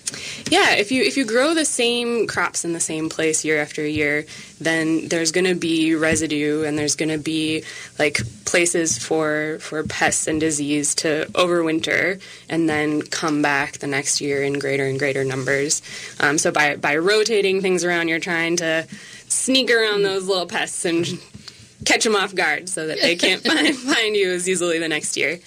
yeah, 0.50 0.74
if 0.76 0.90
you 0.92 1.02
if 1.02 1.16
you 1.18 1.26
grow 1.26 1.52
the 1.54 1.64
same 1.66 2.26
crops 2.26 2.64
in 2.64 2.72
the 2.72 2.80
same 2.80 3.08
place 3.10 3.44
year 3.44 3.60
after 3.60 3.86
year, 3.86 4.24
then 4.60 5.08
there's 5.08 5.32
going 5.32 5.46
to 5.46 5.54
be 5.54 5.94
residue 5.94 6.64
and 6.64 6.78
there's 6.78 6.96
going 6.96 7.10
to 7.10 7.18
be 7.18 7.64
like 7.98 8.20
places 8.46 8.96
for 8.98 9.58
for 9.60 9.82
pests 9.82 10.26
and 10.26 10.40
disease 10.40 10.94
to 10.94 11.26
overwinter 11.64 12.20
and 12.48 12.68
then 12.68 13.02
come 13.02 13.42
back 13.42 13.78
the 13.78 13.86
next 13.86 14.20
year 14.20 14.42
in 14.42 14.58
greater 14.58 14.84
and 14.84 14.98
greater 14.98 15.24
numbers. 15.24 15.82
Um, 16.20 16.38
so 16.38 16.50
by 16.50 16.76
by 16.76 16.96
rotating 16.96 17.60
things 17.60 17.84
around, 17.84 18.08
you're 18.08 18.20
trying 18.20 18.56
to 18.58 18.86
sneak 19.28 19.70
around 19.70 20.02
those 20.02 20.26
little 20.26 20.46
pests 20.46 20.84
and 20.84 21.06
catch 21.84 22.04
them 22.04 22.16
off 22.16 22.34
guard 22.34 22.68
so 22.68 22.86
that 22.86 23.00
they 23.00 23.16
can't 23.16 23.42
find, 23.46 23.76
find 23.76 24.16
you 24.16 24.30
as 24.32 24.48
easily 24.48 24.78
the 24.78 24.88
next 24.88 25.16
year. 25.16 25.40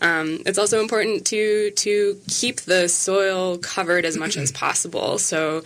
Um, 0.00 0.40
it's 0.46 0.58
also 0.58 0.80
important 0.80 1.26
to 1.26 1.70
to 1.70 2.20
keep 2.28 2.62
the 2.62 2.88
soil 2.88 3.58
covered 3.58 4.04
as 4.04 4.16
much 4.16 4.36
as 4.36 4.50
possible. 4.50 5.18
So 5.18 5.62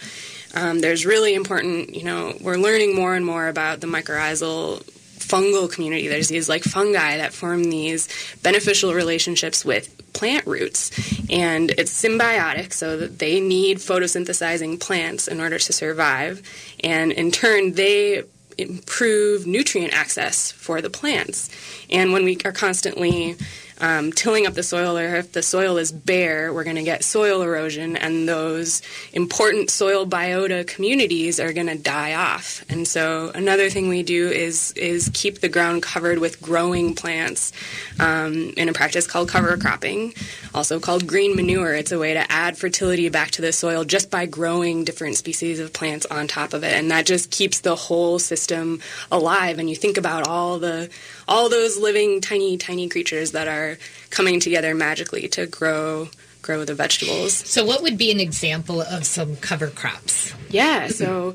um, 0.54 0.80
there's 0.80 1.04
really 1.04 1.34
important, 1.34 1.94
you 1.94 2.04
know, 2.04 2.34
we're 2.40 2.56
learning 2.56 2.94
more 2.94 3.14
and 3.14 3.26
more 3.26 3.48
about 3.48 3.80
the 3.80 3.86
mycorrhizal 3.86 4.82
fungal 5.18 5.70
community. 5.70 6.08
There's 6.08 6.28
these 6.28 6.48
like 6.48 6.62
fungi 6.62 7.16
that 7.18 7.32
form 7.32 7.64
these 7.64 8.08
beneficial 8.42 8.94
relationships 8.94 9.64
with 9.64 9.95
plant 10.18 10.46
roots, 10.46 10.90
and 11.30 11.70
it's 11.72 11.92
symbiotic, 11.92 12.72
so 12.72 12.96
that 12.96 13.18
they 13.18 13.40
need 13.40 13.78
photosynthesizing 13.78 14.80
plants 14.80 15.28
in 15.28 15.40
order 15.40 15.58
to 15.58 15.72
survive, 15.72 16.42
and 16.82 17.12
in 17.12 17.30
turn 17.30 17.72
they 17.72 18.22
improve 18.58 19.46
nutrient 19.46 19.92
access 19.92 20.50
for 20.50 20.80
the 20.80 20.88
plants. 20.88 21.50
And 21.90 22.12
when 22.12 22.24
we 22.24 22.38
are 22.44 22.52
constantly 22.52 23.36
um, 23.80 24.12
tilling 24.12 24.46
up 24.46 24.54
the 24.54 24.62
soil, 24.62 24.96
or 24.96 25.16
if 25.16 25.32
the 25.32 25.42
soil 25.42 25.76
is 25.76 25.92
bare, 25.92 26.52
we're 26.52 26.64
going 26.64 26.76
to 26.76 26.82
get 26.82 27.04
soil 27.04 27.42
erosion, 27.42 27.96
and 27.96 28.28
those 28.28 28.82
important 29.12 29.70
soil 29.70 30.06
biota 30.06 30.66
communities 30.66 31.38
are 31.38 31.52
going 31.52 31.66
to 31.66 31.76
die 31.76 32.14
off. 32.14 32.64
And 32.68 32.88
so, 32.88 33.30
another 33.34 33.68
thing 33.68 33.88
we 33.88 34.02
do 34.02 34.28
is 34.28 34.72
is 34.72 35.10
keep 35.12 35.40
the 35.40 35.48
ground 35.48 35.82
covered 35.82 36.18
with 36.18 36.40
growing 36.40 36.94
plants 36.94 37.52
um, 38.00 38.52
in 38.56 38.68
a 38.68 38.72
practice 38.72 39.06
called 39.06 39.28
cover 39.28 39.56
cropping, 39.56 40.14
also 40.54 40.80
called 40.80 41.06
green 41.06 41.36
manure. 41.36 41.74
It's 41.74 41.92
a 41.92 41.98
way 41.98 42.14
to 42.14 42.32
add 42.32 42.56
fertility 42.56 43.08
back 43.08 43.30
to 43.32 43.42
the 43.42 43.52
soil 43.52 43.84
just 43.84 44.10
by 44.10 44.26
growing 44.26 44.84
different 44.84 45.16
species 45.16 45.60
of 45.60 45.72
plants 45.72 46.06
on 46.06 46.28
top 46.28 46.54
of 46.54 46.64
it, 46.64 46.72
and 46.72 46.90
that 46.90 47.04
just 47.04 47.30
keeps 47.30 47.60
the 47.60 47.76
whole 47.76 48.18
system 48.18 48.80
alive. 49.12 49.58
And 49.58 49.68
you 49.68 49.76
think 49.76 49.98
about 49.98 50.26
all 50.26 50.58
the 50.58 50.88
all 51.28 51.48
those 51.48 51.76
living 51.76 52.20
tiny 52.20 52.56
tiny 52.56 52.88
creatures 52.88 53.32
that 53.32 53.48
are 53.48 53.65
coming 54.10 54.38
together 54.40 54.74
magically 54.74 55.26
to 55.28 55.46
grow 55.46 56.08
grow 56.46 56.64
the 56.64 56.74
vegetables. 56.74 57.34
So, 57.34 57.64
what 57.64 57.82
would 57.82 57.98
be 57.98 58.10
an 58.12 58.20
example 58.20 58.80
of 58.80 59.04
some 59.04 59.36
cover 59.36 59.68
crops? 59.68 60.32
Yeah, 60.48 60.88
so 60.88 61.34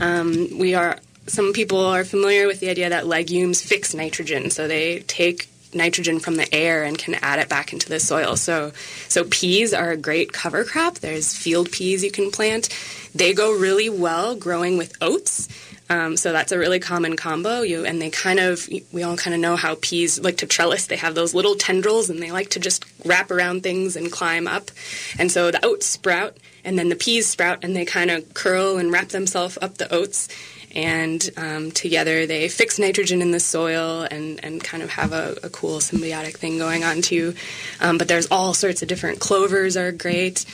um, 0.00 0.58
we 0.58 0.74
are. 0.74 0.98
Some 1.26 1.52
people 1.52 1.84
are 1.84 2.04
familiar 2.04 2.46
with 2.46 2.60
the 2.60 2.70
idea 2.70 2.88
that 2.88 3.06
legumes 3.06 3.60
fix 3.60 3.94
nitrogen, 3.94 4.50
so 4.50 4.68
they 4.68 5.00
take 5.00 5.48
nitrogen 5.74 6.18
from 6.18 6.36
the 6.36 6.52
air 6.54 6.84
and 6.84 6.98
can 6.98 7.14
add 7.14 7.38
it 7.38 7.48
back 7.48 7.72
into 7.72 7.88
the 7.88 8.00
soil. 8.00 8.36
So, 8.36 8.72
so 9.08 9.24
peas 9.24 9.74
are 9.74 9.90
a 9.90 9.96
great 9.96 10.32
cover 10.32 10.64
crop. 10.64 10.96
There's 10.96 11.36
field 11.36 11.70
peas 11.70 12.02
you 12.02 12.10
can 12.10 12.30
plant. 12.30 12.68
They 13.14 13.34
go 13.34 13.52
really 13.52 13.88
well 13.88 14.34
growing 14.36 14.78
with 14.78 14.96
oats. 15.00 15.48
Um, 15.88 16.16
so 16.16 16.32
that's 16.32 16.52
a 16.52 16.58
really 16.58 16.80
common 16.80 17.16
combo. 17.16 17.62
You 17.62 17.84
and 17.84 18.00
they 18.02 18.10
kind 18.10 18.40
of 18.40 18.68
we 18.92 19.02
all 19.02 19.16
kind 19.16 19.34
of 19.34 19.40
know 19.40 19.56
how 19.56 19.76
peas 19.80 20.18
like 20.20 20.38
to 20.38 20.46
trellis. 20.46 20.86
They 20.86 20.96
have 20.96 21.14
those 21.14 21.34
little 21.34 21.54
tendrils 21.54 22.10
and 22.10 22.20
they 22.20 22.32
like 22.32 22.50
to 22.50 22.60
just 22.60 22.84
wrap 23.04 23.30
around 23.30 23.62
things 23.62 23.96
and 23.96 24.10
climb 24.10 24.48
up. 24.48 24.70
And 25.18 25.30
so 25.30 25.50
the 25.50 25.64
oats 25.64 25.86
sprout 25.86 26.36
and 26.64 26.78
then 26.78 26.88
the 26.88 26.96
peas 26.96 27.28
sprout 27.28 27.62
and 27.62 27.76
they 27.76 27.84
kind 27.84 28.10
of 28.10 28.34
curl 28.34 28.78
and 28.78 28.92
wrap 28.92 29.08
themselves 29.08 29.58
up 29.62 29.78
the 29.78 29.92
oats. 29.92 30.28
And 30.74 31.30
um, 31.38 31.70
together 31.70 32.26
they 32.26 32.48
fix 32.48 32.78
nitrogen 32.78 33.22
in 33.22 33.30
the 33.30 33.40
soil 33.40 34.02
and, 34.02 34.44
and 34.44 34.62
kind 34.62 34.82
of 34.82 34.90
have 34.90 35.12
a, 35.12 35.36
a 35.44 35.48
cool 35.48 35.78
symbiotic 35.78 36.36
thing 36.36 36.58
going 36.58 36.84
on 36.84 37.00
too. 37.00 37.34
Um, 37.80 37.96
but 37.96 38.08
there's 38.08 38.26
all 38.26 38.52
sorts 38.52 38.82
of 38.82 38.88
different 38.88 39.20
clovers 39.20 39.76
are 39.76 39.92
great 39.92 40.44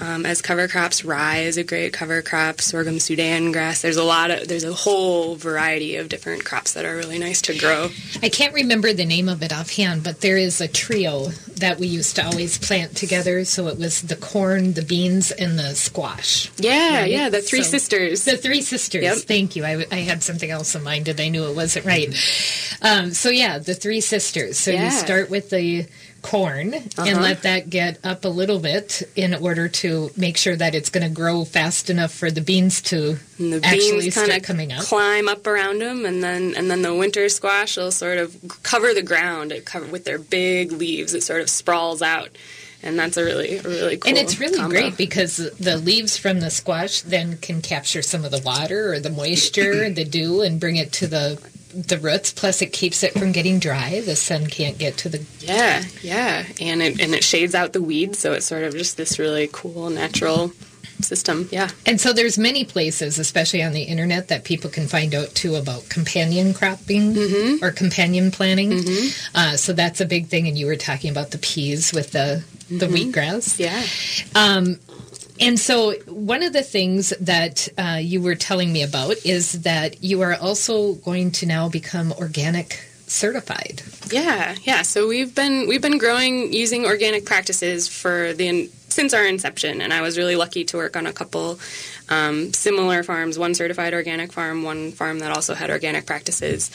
um, 0.00 0.24
as 0.26 0.40
cover 0.42 0.66
crops. 0.68 1.04
Rye 1.04 1.38
is 1.40 1.56
a 1.56 1.64
great 1.64 1.92
cover 1.92 2.22
crop. 2.22 2.60
Sorghum 2.60 2.98
Sudan 3.00 3.52
grass. 3.52 3.82
There's 3.82 3.96
a 3.96 4.04
lot 4.04 4.30
of 4.30 4.48
there's 4.48 4.64
a 4.64 4.72
whole 4.72 5.36
variety 5.36 5.96
of 5.96 6.08
different 6.08 6.44
crops 6.44 6.72
that 6.74 6.84
are 6.84 6.96
really 6.96 7.18
nice 7.18 7.42
to 7.42 7.56
grow. 7.58 7.90
I 8.22 8.28
can't 8.28 8.54
remember 8.54 8.92
the 8.92 9.04
name 9.04 9.28
of 9.28 9.42
it 9.42 9.52
offhand, 9.52 10.02
but 10.04 10.20
there 10.20 10.36
is 10.36 10.60
a 10.60 10.68
trio 10.68 11.26
that 11.56 11.78
we 11.78 11.86
used 11.86 12.16
to 12.16 12.24
always 12.26 12.56
plant 12.58 12.96
together. 12.96 13.44
So 13.44 13.66
it 13.68 13.78
was 13.78 14.02
the 14.02 14.16
corn, 14.16 14.72
the 14.72 14.82
beans, 14.82 15.30
and 15.30 15.58
the 15.58 15.74
squash. 15.74 16.50
Yeah, 16.56 17.00
Right? 17.02 17.10
yeah, 17.10 17.28
the 17.28 17.42
three 17.42 17.62
So- 17.62 17.70
sisters. 17.70 18.24
The 18.24 18.36
three 18.36 18.62
sisters. 18.62 19.02
Yep. 19.02 19.16
Thank 19.18 19.56
you. 19.56 19.64
I, 19.64 19.84
I 19.90 19.96
had 19.96 20.22
something 20.22 20.50
else 20.50 20.74
in 20.74 20.82
mind 20.82 21.08
and 21.08 21.20
I 21.20 21.28
knew 21.28 21.44
it 21.48 21.54
wasn't 21.56 21.84
right. 21.86 22.08
Um, 22.82 23.12
so 23.12 23.28
yeah, 23.28 23.58
the 23.58 23.74
three 23.74 24.00
sisters. 24.00 24.58
So 24.58 24.70
Yeah. 24.70 24.84
you 24.86 24.90
start 24.90 25.28
with 25.30 25.50
the 25.50 25.86
corn 26.22 26.74
and 26.74 26.92
Uh-huh. 26.98 27.20
let 27.20 27.42
that 27.42 27.70
get 27.70 27.98
up 28.04 28.24
a 28.24 28.28
little 28.28 28.58
bit 28.58 29.02
in 29.16 29.34
order 29.34 29.68
to 29.68 30.10
make 30.16 30.36
sure 30.36 30.56
that 30.56 30.74
it's 30.74 30.90
going 30.90 31.06
to 31.06 31.14
grow 31.14 31.44
fast 31.44 31.88
enough 31.90 32.12
for 32.12 32.30
the 32.30 32.40
beans 32.40 32.80
to 32.82 33.18
And 33.38 33.52
the 33.54 33.60
actually 33.64 34.00
beans 34.02 34.14
start 34.14 34.28
kind 34.28 34.40
of 34.40 34.46
coming 34.46 34.72
up. 34.72 34.82
climb 34.84 35.28
up 35.28 35.46
around 35.46 35.80
them, 35.80 36.04
and 36.04 36.22
then 36.22 36.54
and 36.56 36.70
then 36.70 36.82
the 36.82 36.94
winter 36.94 37.28
squash 37.28 37.76
will 37.76 37.90
sort 37.92 38.18
of 38.18 38.36
cover 38.62 38.92
the 38.94 39.02
ground. 39.02 39.52
It 39.52 39.64
cover 39.64 39.86
with 39.86 40.04
their 40.04 40.18
big 40.18 40.72
leaves. 40.72 41.14
It 41.14 41.22
sort 41.22 41.40
of 41.40 41.48
sprawls 41.50 42.02
out, 42.02 42.28
and 42.82 42.98
that's 42.98 43.16
a 43.16 43.24
really 43.24 43.56
a 43.58 43.62
really 43.62 43.96
cool. 43.96 44.08
and 44.10 44.18
it's 44.18 44.38
really 44.40 44.58
combo. 44.58 44.70
great 44.70 44.96
because 44.96 45.36
the 45.58 45.76
leaves 45.78 46.16
from 46.16 46.40
the 46.40 46.50
squash 46.50 47.00
then 47.00 47.38
can 47.38 47.62
capture 47.62 48.02
some 48.02 48.24
of 48.24 48.30
the 48.30 48.42
water 48.44 48.92
or 48.92 49.00
the 49.00 49.10
moisture, 49.10 49.88
the 49.90 50.04
dew, 50.04 50.42
and 50.42 50.60
bring 50.60 50.76
it 50.76 50.92
to 50.92 51.06
the 51.06 51.38
the 51.74 51.98
roots. 51.98 52.32
Plus, 52.32 52.62
it 52.62 52.72
keeps 52.72 53.02
it 53.02 53.12
from 53.12 53.32
getting 53.32 53.58
dry. 53.58 54.00
The 54.00 54.16
sun 54.16 54.46
can't 54.46 54.78
get 54.78 54.96
to 54.98 55.08
the. 55.08 55.24
Yeah, 55.40 55.82
yeah, 56.02 56.44
and 56.60 56.82
it 56.82 57.00
and 57.00 57.14
it 57.14 57.24
shades 57.24 57.54
out 57.54 57.72
the 57.72 57.82
weeds, 57.82 58.18
so 58.18 58.32
it's 58.32 58.46
sort 58.46 58.64
of 58.64 58.72
just 58.74 58.96
this 58.96 59.18
really 59.18 59.48
cool 59.52 59.90
natural 59.90 60.52
system. 61.00 61.48
Yeah. 61.50 61.70
And 61.86 61.98
so 61.98 62.12
there's 62.12 62.36
many 62.36 62.64
places, 62.66 63.18
especially 63.18 63.62
on 63.62 63.72
the 63.72 63.84
internet, 63.84 64.28
that 64.28 64.44
people 64.44 64.68
can 64.68 64.86
find 64.86 65.14
out 65.14 65.34
too 65.34 65.54
about 65.54 65.88
companion 65.88 66.52
cropping 66.52 67.14
Mm-hmm. 67.14 67.64
or 67.64 67.70
companion 67.70 68.30
planting. 68.30 68.84
Uh, 69.34 69.56
so 69.56 69.72
that's 69.72 70.02
a 70.02 70.04
big 70.04 70.26
thing. 70.26 70.46
And 70.46 70.58
you 70.58 70.66
were 70.66 70.76
talking 70.76 71.10
about 71.10 71.30
the 71.30 71.38
peas 71.38 71.92
with 71.94 72.10
the 72.12 72.42
the 72.68 72.86
Mhm. 72.86 73.12
wheatgrass. 73.12 73.58
Yeah. 73.58 73.82
Um, 74.34 74.78
and 75.40 75.58
so, 75.58 75.94
one 76.06 76.42
of 76.42 76.52
the 76.52 76.62
things 76.62 77.10
that 77.20 77.68
uh, 77.78 77.98
you 78.00 78.20
were 78.20 78.34
telling 78.34 78.72
me 78.72 78.82
about 78.82 79.16
is 79.24 79.62
that 79.62 80.04
you 80.04 80.20
are 80.20 80.34
also 80.34 80.94
going 80.96 81.30
to 81.32 81.46
now 81.46 81.68
become 81.68 82.12
organic 82.12 82.84
certified. 83.10 83.82
Yeah, 84.10 84.54
yeah. 84.62 84.82
So 84.82 85.08
we've 85.08 85.34
been 85.34 85.66
we've 85.66 85.82
been 85.82 85.98
growing 85.98 86.52
using 86.52 86.84
organic 86.84 87.24
practices 87.24 87.88
for 87.88 88.32
the 88.32 88.70
since 88.92 89.14
our 89.14 89.24
inception, 89.24 89.80
and 89.80 89.92
I 89.92 90.00
was 90.02 90.18
really 90.18 90.36
lucky 90.36 90.64
to 90.64 90.76
work 90.76 90.96
on 90.96 91.06
a 91.06 91.12
couple 91.12 91.58
um, 92.08 92.52
similar 92.52 93.02
farms. 93.02 93.38
One 93.38 93.54
certified 93.54 93.94
organic 93.94 94.32
farm, 94.32 94.62
one 94.62 94.92
farm 94.92 95.20
that 95.20 95.30
also 95.30 95.54
had 95.54 95.70
organic 95.70 96.06
practices. 96.06 96.70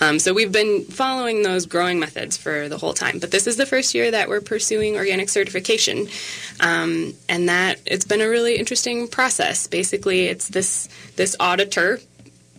Um, 0.00 0.18
so 0.18 0.32
we've 0.32 0.52
been 0.52 0.84
following 0.84 1.42
those 1.42 1.66
growing 1.66 1.98
methods 1.98 2.36
for 2.36 2.68
the 2.68 2.78
whole 2.78 2.94
time. 2.94 3.18
But 3.18 3.30
this 3.30 3.46
is 3.46 3.56
the 3.56 3.66
first 3.66 3.94
year 3.94 4.10
that 4.10 4.28
we're 4.28 4.40
pursuing 4.40 4.96
organic 4.96 5.28
certification, 5.28 6.08
um, 6.60 7.14
and 7.28 7.48
that 7.48 7.80
it's 7.84 8.04
been 8.04 8.20
a 8.20 8.28
really 8.28 8.56
interesting 8.56 9.08
process. 9.08 9.66
Basically, 9.66 10.26
it's 10.26 10.48
this 10.48 10.88
this 11.16 11.36
auditor 11.40 12.00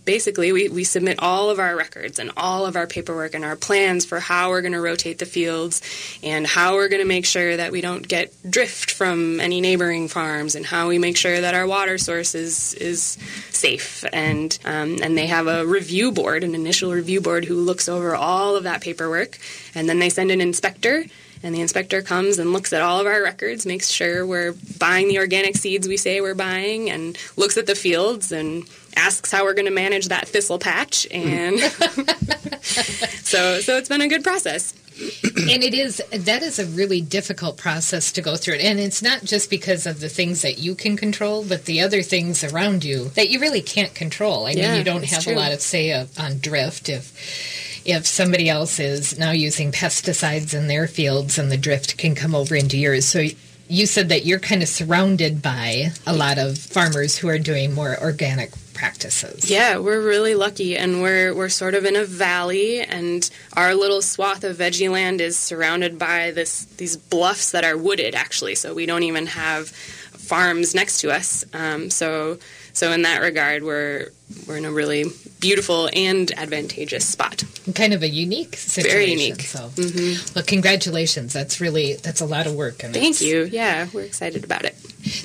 basically 0.07 0.53
we, 0.53 0.69
we 0.69 0.85
submit 0.85 1.19
all 1.19 1.49
of 1.49 1.59
our 1.59 1.75
records 1.75 2.17
and 2.17 2.31
all 2.37 2.65
of 2.65 2.77
our 2.77 2.87
paperwork 2.87 3.35
and 3.35 3.43
our 3.43 3.57
plans 3.57 4.05
for 4.05 4.21
how 4.21 4.49
we're 4.49 4.61
going 4.61 4.71
to 4.71 4.81
rotate 4.81 5.19
the 5.19 5.25
fields 5.25 5.81
and 6.23 6.47
how 6.47 6.75
we're 6.75 6.87
going 6.87 7.01
to 7.01 7.07
make 7.07 7.25
sure 7.25 7.57
that 7.57 7.73
we 7.73 7.81
don't 7.81 8.07
get 8.07 8.33
drift 8.49 8.89
from 8.89 9.41
any 9.41 9.59
neighboring 9.59 10.07
farms 10.07 10.55
and 10.55 10.65
how 10.65 10.87
we 10.87 10.97
make 10.97 11.17
sure 11.17 11.41
that 11.41 11.53
our 11.53 11.67
water 11.67 11.97
source 11.97 12.33
is, 12.33 12.73
is 12.75 13.17
safe. 13.51 14.05
And 14.13 14.57
um, 14.63 14.97
and 15.03 15.17
they 15.17 15.27
have 15.27 15.47
a 15.47 15.65
review 15.65 16.11
board 16.13 16.43
an 16.43 16.55
initial 16.55 16.93
review 16.93 17.19
board 17.19 17.43
who 17.43 17.55
looks 17.55 17.89
over 17.89 18.15
all 18.15 18.55
of 18.55 18.63
that 18.63 18.81
paperwork. 18.81 19.37
And 19.75 19.89
then 19.89 19.99
they 19.99 20.09
send 20.09 20.31
an 20.31 20.39
inspector 20.39 21.05
and 21.43 21.53
the 21.55 21.61
inspector 21.61 22.01
comes 22.01 22.39
and 22.39 22.53
looks 22.53 22.73
at 22.73 22.81
all 22.81 22.99
of 22.99 23.07
our 23.07 23.21
records, 23.21 23.65
makes 23.65 23.89
sure 23.89 24.25
we're 24.25 24.53
buying 24.79 25.07
the 25.07 25.19
organic 25.19 25.55
seeds 25.55 25.87
we 25.87 25.97
say 25.97 26.21
we're 26.21 26.33
buying, 26.35 26.89
and 26.89 27.17
looks 27.37 27.57
at 27.57 27.65
the 27.67 27.75
fields 27.75 28.31
and 28.31 28.63
asks 28.95 29.31
how 29.31 29.43
we're 29.43 29.53
going 29.53 29.65
to 29.65 29.71
manage 29.71 30.07
that 30.07 30.27
thistle 30.27 30.57
patch. 30.59 31.05
And 31.11 31.59
so, 32.61 33.59
so 33.59 33.77
it's 33.77 33.89
been 33.89 34.01
a 34.01 34.07
good 34.07 34.23
process. 34.23 34.73
and 35.37 35.61
it 35.63 35.75
is 35.75 36.01
that 36.11 36.41
is 36.41 36.57
a 36.57 36.65
really 36.65 37.01
difficult 37.01 37.55
process 37.55 38.11
to 38.11 38.19
go 38.19 38.35
through 38.35 38.55
and 38.55 38.79
it's 38.79 39.03
not 39.03 39.21
just 39.23 39.47
because 39.47 39.85
of 39.85 39.99
the 39.99 40.09
things 40.09 40.41
that 40.41 40.57
you 40.57 40.73
can 40.73 40.97
control 40.97 41.45
but 41.47 41.65
the 41.65 41.79
other 41.81 42.01
things 42.01 42.43
around 42.43 42.83
you 42.83 43.09
that 43.09 43.29
you 43.29 43.39
really 43.39 43.61
can't 43.61 43.93
control 43.93 44.47
i 44.47 44.51
Yeah, 44.53 44.69
mean 44.69 44.79
you 44.79 44.83
don't 44.83 45.05
have 45.05 45.21
true. 45.23 45.35
a 45.35 45.37
lot 45.37 45.51
of 45.51 45.61
say 45.61 45.91
of, 45.91 46.17
on 46.17 46.39
drift 46.39 46.89
if 46.89 47.11
if 47.87 48.05
somebody 48.05 48.49
else 48.49 48.79
is 48.79 49.17
now 49.17 49.31
using 49.31 49.71
pesticides 49.71 50.53
in 50.53 50.67
their 50.67 50.87
fields 50.87 51.37
and 51.37 51.51
the 51.51 51.57
drift 51.57 51.97
can 51.97 52.13
come 52.13 52.35
over 52.35 52.55
into 52.55 52.77
yours 52.77 53.05
so 53.05 53.23
you 53.69 53.85
said 53.85 54.09
that 54.09 54.25
you're 54.25 54.39
kind 54.39 54.61
of 54.61 54.69
surrounded 54.69 55.41
by 55.41 55.91
a 56.05 56.15
lot 56.15 56.37
of 56.37 56.57
farmers 56.57 57.17
who 57.17 57.27
are 57.27 57.39
doing 57.39 57.73
more 57.73 57.97
organic 58.01 58.51
practices 58.77 59.49
Yeah, 59.49 59.79
we're 59.79 60.01
really 60.01 60.35
lucky, 60.35 60.77
and 60.77 61.01
we're 61.01 61.33
we're 61.33 61.49
sort 61.49 61.73
of 61.73 61.83
in 61.83 61.95
a 61.95 62.05
valley, 62.05 62.81
and 62.81 63.27
our 63.53 63.73
little 63.73 64.03
swath 64.03 64.43
of 64.43 64.57
veggie 64.57 64.89
land 64.89 65.19
is 65.19 65.35
surrounded 65.35 65.97
by 65.97 66.31
this 66.31 66.65
these 66.77 66.95
bluffs 66.95 67.51
that 67.51 67.65
are 67.65 67.75
wooded, 67.75 68.13
actually. 68.13 68.53
So 68.53 68.75
we 68.75 68.85
don't 68.85 69.03
even 69.03 69.25
have 69.25 69.69
farms 69.69 70.75
next 70.75 71.01
to 71.01 71.11
us. 71.11 71.43
Um, 71.53 71.89
so 71.89 72.37
so 72.77 72.91
in 72.91 73.01
that 73.03 73.19
regard, 73.21 73.63
we're 73.63 74.11
we're 74.45 74.57
in 74.57 74.65
a 74.65 74.71
really 74.71 75.05
beautiful 75.39 75.89
and 75.93 76.31
advantageous 76.37 77.05
spot. 77.05 77.43
kind 77.75 77.93
of 77.93 78.01
a 78.03 78.07
unique 78.09 78.55
situation 78.55 78.91
Very 78.97 79.11
unique. 79.11 79.41
so 79.41 79.61
Mhm. 79.75 80.35
well 80.35 80.43
congratulations 80.55 81.29
that's 81.37 81.55
really 81.65 81.87
that's 82.05 82.21
a 82.21 82.25
lot 82.35 82.45
of 82.47 82.53
work 82.63 82.83
and 82.83 82.93
Thank 82.93 83.19
you. 83.21 83.37
Yeah, 83.61 83.87
we're 83.93 84.03
excited 84.11 84.43
about 84.43 84.63
it. 84.69 84.75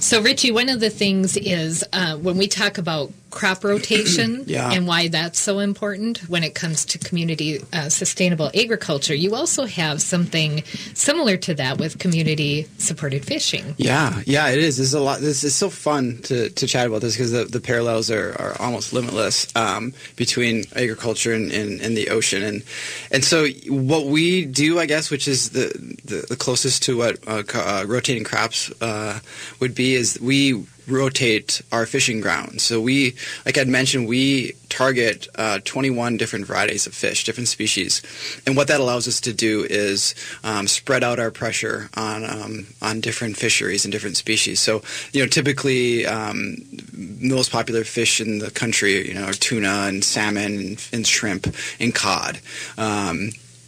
So, 0.09 0.21
Richie, 0.23 0.53
one 0.53 0.69
of 0.75 0.79
the 0.81 0.91
things 0.91 1.37
is 1.37 1.85
uh, 1.93 2.15
when 2.27 2.37
we 2.43 2.47
talk 2.47 2.79
about 2.79 3.13
crop 3.33 3.65
rotation 3.65 4.45
Yeah. 4.47 4.71
and 4.71 4.87
why 4.87 5.09
that's 5.09 5.41
so 5.41 5.59
important 5.59 6.19
when 6.29 6.45
it 6.45 6.55
comes 6.55 6.85
to 6.87 6.99
community 6.99 7.61
uh, 7.73 7.89
sustainable 7.89 8.51
agriculture, 8.55 9.15
you 9.15 9.35
also 9.35 9.65
have 9.65 10.01
something 10.03 10.63
similar 10.95 11.37
to 11.39 11.55
that 11.55 11.79
with 11.79 11.99
community 11.99 12.69
supported 12.79 13.25
fishing. 13.25 13.75
Yeah, 13.79 14.23
yeah, 14.27 14.51
it 14.51 14.59
is. 14.59 14.79
It's 14.79 14.93
a 14.93 15.01
lot. 15.01 15.21
This 15.21 15.43
is 15.43 15.55
so 15.55 15.71
fun 15.71 16.19
to, 16.25 16.51
to 16.51 16.67
chat 16.67 16.87
about 16.87 17.01
this 17.01 17.15
because 17.17 17.33
the, 17.33 17.45
the 17.45 17.61
parallels 17.61 18.11
are, 18.11 18.37
are 18.39 18.55
almost 18.61 18.93
limitless 18.93 19.55
um, 19.57 19.93
between 20.17 20.65
agriculture 20.77 21.33
and, 21.33 21.51
and, 21.51 21.81
and 21.81 21.97
the 21.97 22.11
ocean. 22.11 22.43
And 22.43 22.63
and 23.11 23.25
so 23.25 23.49
what 23.69 24.07
we 24.07 24.45
do, 24.45 24.79
I 24.79 24.87
guess, 24.87 25.11
which 25.11 25.27
is 25.27 25.51
the 25.51 25.73
the, 26.05 26.27
the 26.29 26.37
closest 26.37 26.83
to 26.85 26.97
what 26.99 27.19
uh, 27.27 27.43
uh, 27.55 27.85
rotating 27.87 28.25
crops 28.25 28.71
uh, 28.83 29.21
would 29.61 29.75
be, 29.75 29.95
is 29.95 30.19
we 30.21 30.65
rotate 30.87 31.63
our 31.71 31.87
fishing 31.87 32.21
grounds. 32.21 32.63
So 32.63 32.81
we, 32.81 33.15
like 33.47 33.59
I'd 33.59 33.69
mentioned, 33.69 34.09
we 34.09 34.53
target 34.69 35.29
uh, 35.37 35.61
21 35.65 36.17
different 36.17 36.47
varieties 36.47 36.87
of 36.87 36.95
fish, 36.95 37.25
different 37.25 37.49
species, 37.49 38.03
and 38.47 38.57
what 38.57 38.69
that 38.69 38.81
allows 38.81 39.07
us 39.07 39.21
to 39.21 39.33
do 39.33 39.65
is 39.69 40.15
um, 40.45 40.67
spread 40.67 41.05
out 41.05 41.19
our 41.19 41.31
pressure 41.31 41.91
on 41.97 42.25
um, 42.25 42.67
on 42.81 43.01
different 43.01 43.37
fisheries 43.37 43.85
and 43.85 43.93
different 43.93 44.17
species. 44.17 44.61
So 44.61 44.83
you 45.13 45.21
know, 45.23 45.29
typically 45.29 46.07
um, 46.07 46.57
most 46.93 47.53
popular 47.53 47.85
fish 47.85 48.21
in 48.21 48.39
the 48.39 48.51
country, 48.51 49.09
you 49.09 49.15
know, 49.15 49.25
are 49.25 49.33
tuna 49.33 49.87
and 49.87 50.05
salmon 50.05 50.57
and, 50.57 50.89
and 50.93 51.07
shrimp 51.07 51.55
and 51.79 51.95
cod. 51.95 52.41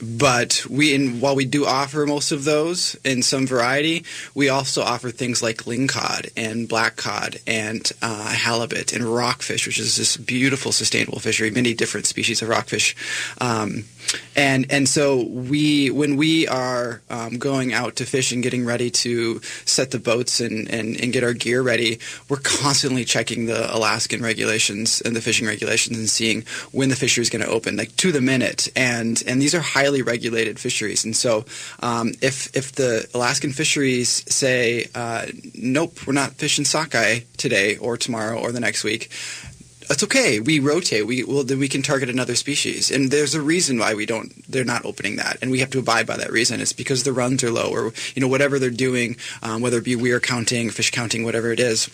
But 0.02 0.64
we, 0.68 0.94
in, 0.94 1.20
while 1.20 1.36
we 1.36 1.44
do 1.44 1.64
offer 1.66 2.04
most 2.06 2.32
of 2.32 2.44
those 2.44 2.96
in 3.04 3.22
some 3.22 3.46
variety, 3.46 4.04
we 4.34 4.48
also 4.48 4.82
offer 4.82 5.10
things 5.10 5.42
like 5.42 5.58
lingcod 5.58 6.30
and 6.36 6.68
black 6.68 6.96
cod 6.96 7.36
and 7.46 7.90
uh, 8.02 8.30
halibut 8.32 8.92
and 8.92 9.04
rockfish, 9.04 9.66
which 9.66 9.78
is 9.78 9.96
this 9.96 10.16
beautiful 10.16 10.72
sustainable 10.72 11.20
fishery, 11.20 11.50
many 11.50 11.74
different 11.74 12.06
species 12.06 12.42
of 12.42 12.48
rockfish. 12.48 12.96
Um, 13.40 13.84
and 14.36 14.66
and 14.70 14.88
so 14.88 15.22
we, 15.22 15.90
when 15.90 16.16
we 16.16 16.46
are 16.48 17.00
um, 17.08 17.38
going 17.38 17.72
out 17.72 17.96
to 17.96 18.04
fish 18.04 18.32
and 18.32 18.42
getting 18.42 18.64
ready 18.64 18.90
to 18.90 19.40
set 19.64 19.90
the 19.92 19.98
boats 19.98 20.40
and, 20.40 20.68
and, 20.68 21.00
and 21.00 21.12
get 21.12 21.24
our 21.24 21.32
gear 21.32 21.62
ready, 21.62 21.98
we're 22.28 22.36
constantly 22.38 23.04
checking 23.04 23.46
the 23.46 23.74
Alaskan 23.74 24.22
regulations 24.22 25.00
and 25.00 25.16
the 25.16 25.20
fishing 25.20 25.46
regulations 25.46 25.96
and 25.96 26.10
seeing 26.10 26.44
when 26.72 26.90
the 26.90 26.96
fishery 26.96 27.22
is 27.22 27.30
going 27.30 27.44
to 27.44 27.50
open, 27.50 27.76
like 27.76 27.96
to 27.96 28.12
the 28.12 28.20
minute. 28.20 28.68
And 28.76 29.22
and 29.26 29.40
these 29.40 29.54
are 29.54 29.60
highly 29.84 30.02
regulated 30.02 30.58
fisheries. 30.58 31.04
And 31.04 31.14
so 31.14 31.44
um, 31.80 32.14
if 32.22 32.54
if 32.56 32.72
the 32.72 33.06
Alaskan 33.14 33.52
fisheries 33.52 34.24
say, 34.32 34.88
uh, 34.94 35.26
nope, 35.54 36.06
we're 36.06 36.14
not 36.14 36.32
fishing 36.32 36.64
sockeye 36.64 37.20
today 37.36 37.76
or 37.76 37.96
tomorrow 37.96 38.38
or 38.40 38.50
the 38.50 38.60
next 38.60 38.82
week, 38.82 39.10
that's 39.88 40.02
okay. 40.04 40.40
We 40.40 40.60
rotate. 40.60 41.06
We 41.06 41.22
well 41.24 41.44
then 41.44 41.58
we 41.58 41.68
can 41.68 41.82
target 41.82 42.08
another 42.08 42.34
species, 42.34 42.90
and 42.90 43.10
there's 43.10 43.34
a 43.34 43.42
reason 43.42 43.78
why 43.78 43.92
we 43.92 44.06
don't. 44.06 44.32
They're 44.50 44.64
not 44.64 44.86
opening 44.86 45.16
that, 45.16 45.36
and 45.42 45.50
we 45.50 45.60
have 45.60 45.70
to 45.72 45.78
abide 45.78 46.06
by 46.06 46.16
that 46.16 46.32
reason. 46.32 46.60
It's 46.60 46.72
because 46.72 47.02
the 47.02 47.12
runs 47.12 47.44
are 47.44 47.52
low, 47.52 47.68
or 47.70 47.92
you 48.14 48.22
know 48.22 48.28
whatever 48.28 48.58
they're 48.58 48.70
doing, 48.70 49.16
um, 49.42 49.60
whether 49.60 49.78
it 49.78 49.84
be 49.84 49.96
weir 49.96 50.20
counting, 50.20 50.70
fish 50.70 50.90
counting, 50.90 51.24
whatever 51.24 51.52
it 51.52 51.60
is. 51.60 51.90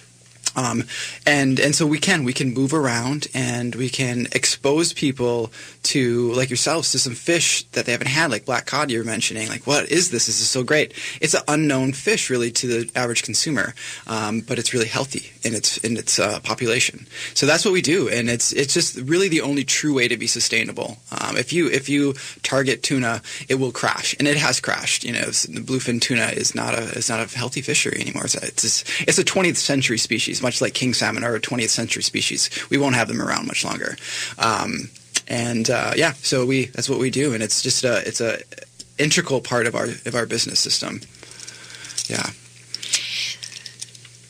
Um, 0.57 0.85
and 1.27 1.61
and 1.61 1.75
so 1.75 1.87
we 1.87 1.99
can 1.99 2.25
we 2.25 2.33
can 2.33 2.53
move 2.53 2.75
around 2.75 3.29
and 3.35 3.75
we 3.75 3.89
can 3.89 4.27
expose 4.33 4.93
people 4.93 5.51
to 5.83 6.33
like 6.33 6.51
yourselves 6.51 6.93
to 6.93 6.99
some 6.99 7.15
fish 7.15 7.65
that 7.73 7.87
they 7.87 7.93
haven't 7.93 8.09
had 8.09 8.31
like 8.31 8.45
black 8.45 8.67
cod 8.67 8.91
you 8.91 8.99
were 8.99 9.05
mentioning. 9.05 9.49
Like 9.49 9.67
what 9.67 9.91
is 9.91 10.11
this? 10.11 10.27
This 10.27 10.41
is 10.41 10.51
so 10.51 10.63
great. 10.63 10.93
It's 11.21 11.35
an 11.35 11.43
unknown 11.49 11.93
fish 11.93 12.31
really 12.31 12.51
to 12.53 12.67
the 12.67 12.91
average 12.99 13.23
consumer 13.23 13.75
um, 14.07 14.41
but 14.41 14.59
it's 14.59 14.73
really 14.73 14.87
healthy 14.87 15.31
in 15.43 15.55
its 15.55 15.79
in 15.79 15.97
its 15.97 16.19
uh, 16.19 16.41
population. 16.41 17.07
So 17.35 17.47
that's 17.47 17.65
what 17.65 17.73
we 17.73 17.83
do 17.83 18.09
and 18.09 18.29
it's 18.29 18.53
it's 18.53 18.75
just 18.75 18.97
really 18.97 19.29
the 19.29 19.41
only 19.41 19.65
true 19.65 19.95
way 19.95 20.09
to 20.09 20.17
be 20.17 20.27
sustainable. 20.27 20.99
Um, 21.21 21.37
if 21.37 21.53
you 21.53 21.69
if 21.69 21.89
you 21.89 22.15
target 22.43 22.83
tuna 22.83 23.23
it 23.49 23.57
will 23.57 23.73
crash 23.73 24.15
and 24.19 24.29
it 24.29 24.37
has 24.37 24.61
crashed. 24.61 25.05
You 25.05 25.13
know 25.13 25.27
the 25.27 25.61
bluefin 25.61 26.01
tuna 26.01 26.27
is 26.27 26.55
not 26.55 26.75
a 26.75 26.83
is 26.99 27.09
not 27.09 27.21
a 27.21 27.37
healthy 27.37 27.63
fishery 27.63 28.01
anymore. 28.01 28.25
It's 28.25 28.35
a, 28.35 28.47
it's, 28.47 29.01
it's 29.01 29.19
a 29.19 29.25
20th 29.25 29.57
century 29.57 29.99
species 29.99 30.43
much 30.43 30.61
like 30.61 30.75
king 30.75 30.95
salmon 30.95 31.25
are 31.25 31.35
a 31.35 31.41
20th 31.41 31.71
century 31.71 32.03
species. 32.03 32.51
We 32.71 32.79
won't 32.79 32.95
have 32.95 33.09
them 33.09 33.23
around 33.23 33.47
much 33.47 33.65
longer. 33.65 33.97
Um, 34.39 34.91
and 35.31 35.71
uh, 35.71 35.93
yeah 35.97 36.13
so 36.13 36.45
we 36.45 36.67
that's 36.67 36.91
what 36.91 36.99
we 36.99 37.11
do. 37.11 37.33
And 37.33 37.43
it's 37.43 37.63
just 37.63 37.85
a 37.85 38.07
it's 38.07 38.21
a 38.21 38.41
integral 38.99 39.41
part 39.41 39.67
of 39.67 39.75
our 39.75 39.87
of 40.05 40.15
our 40.15 40.27
business 40.27 40.61
system. 40.61 41.01
Yeah. 42.09 42.31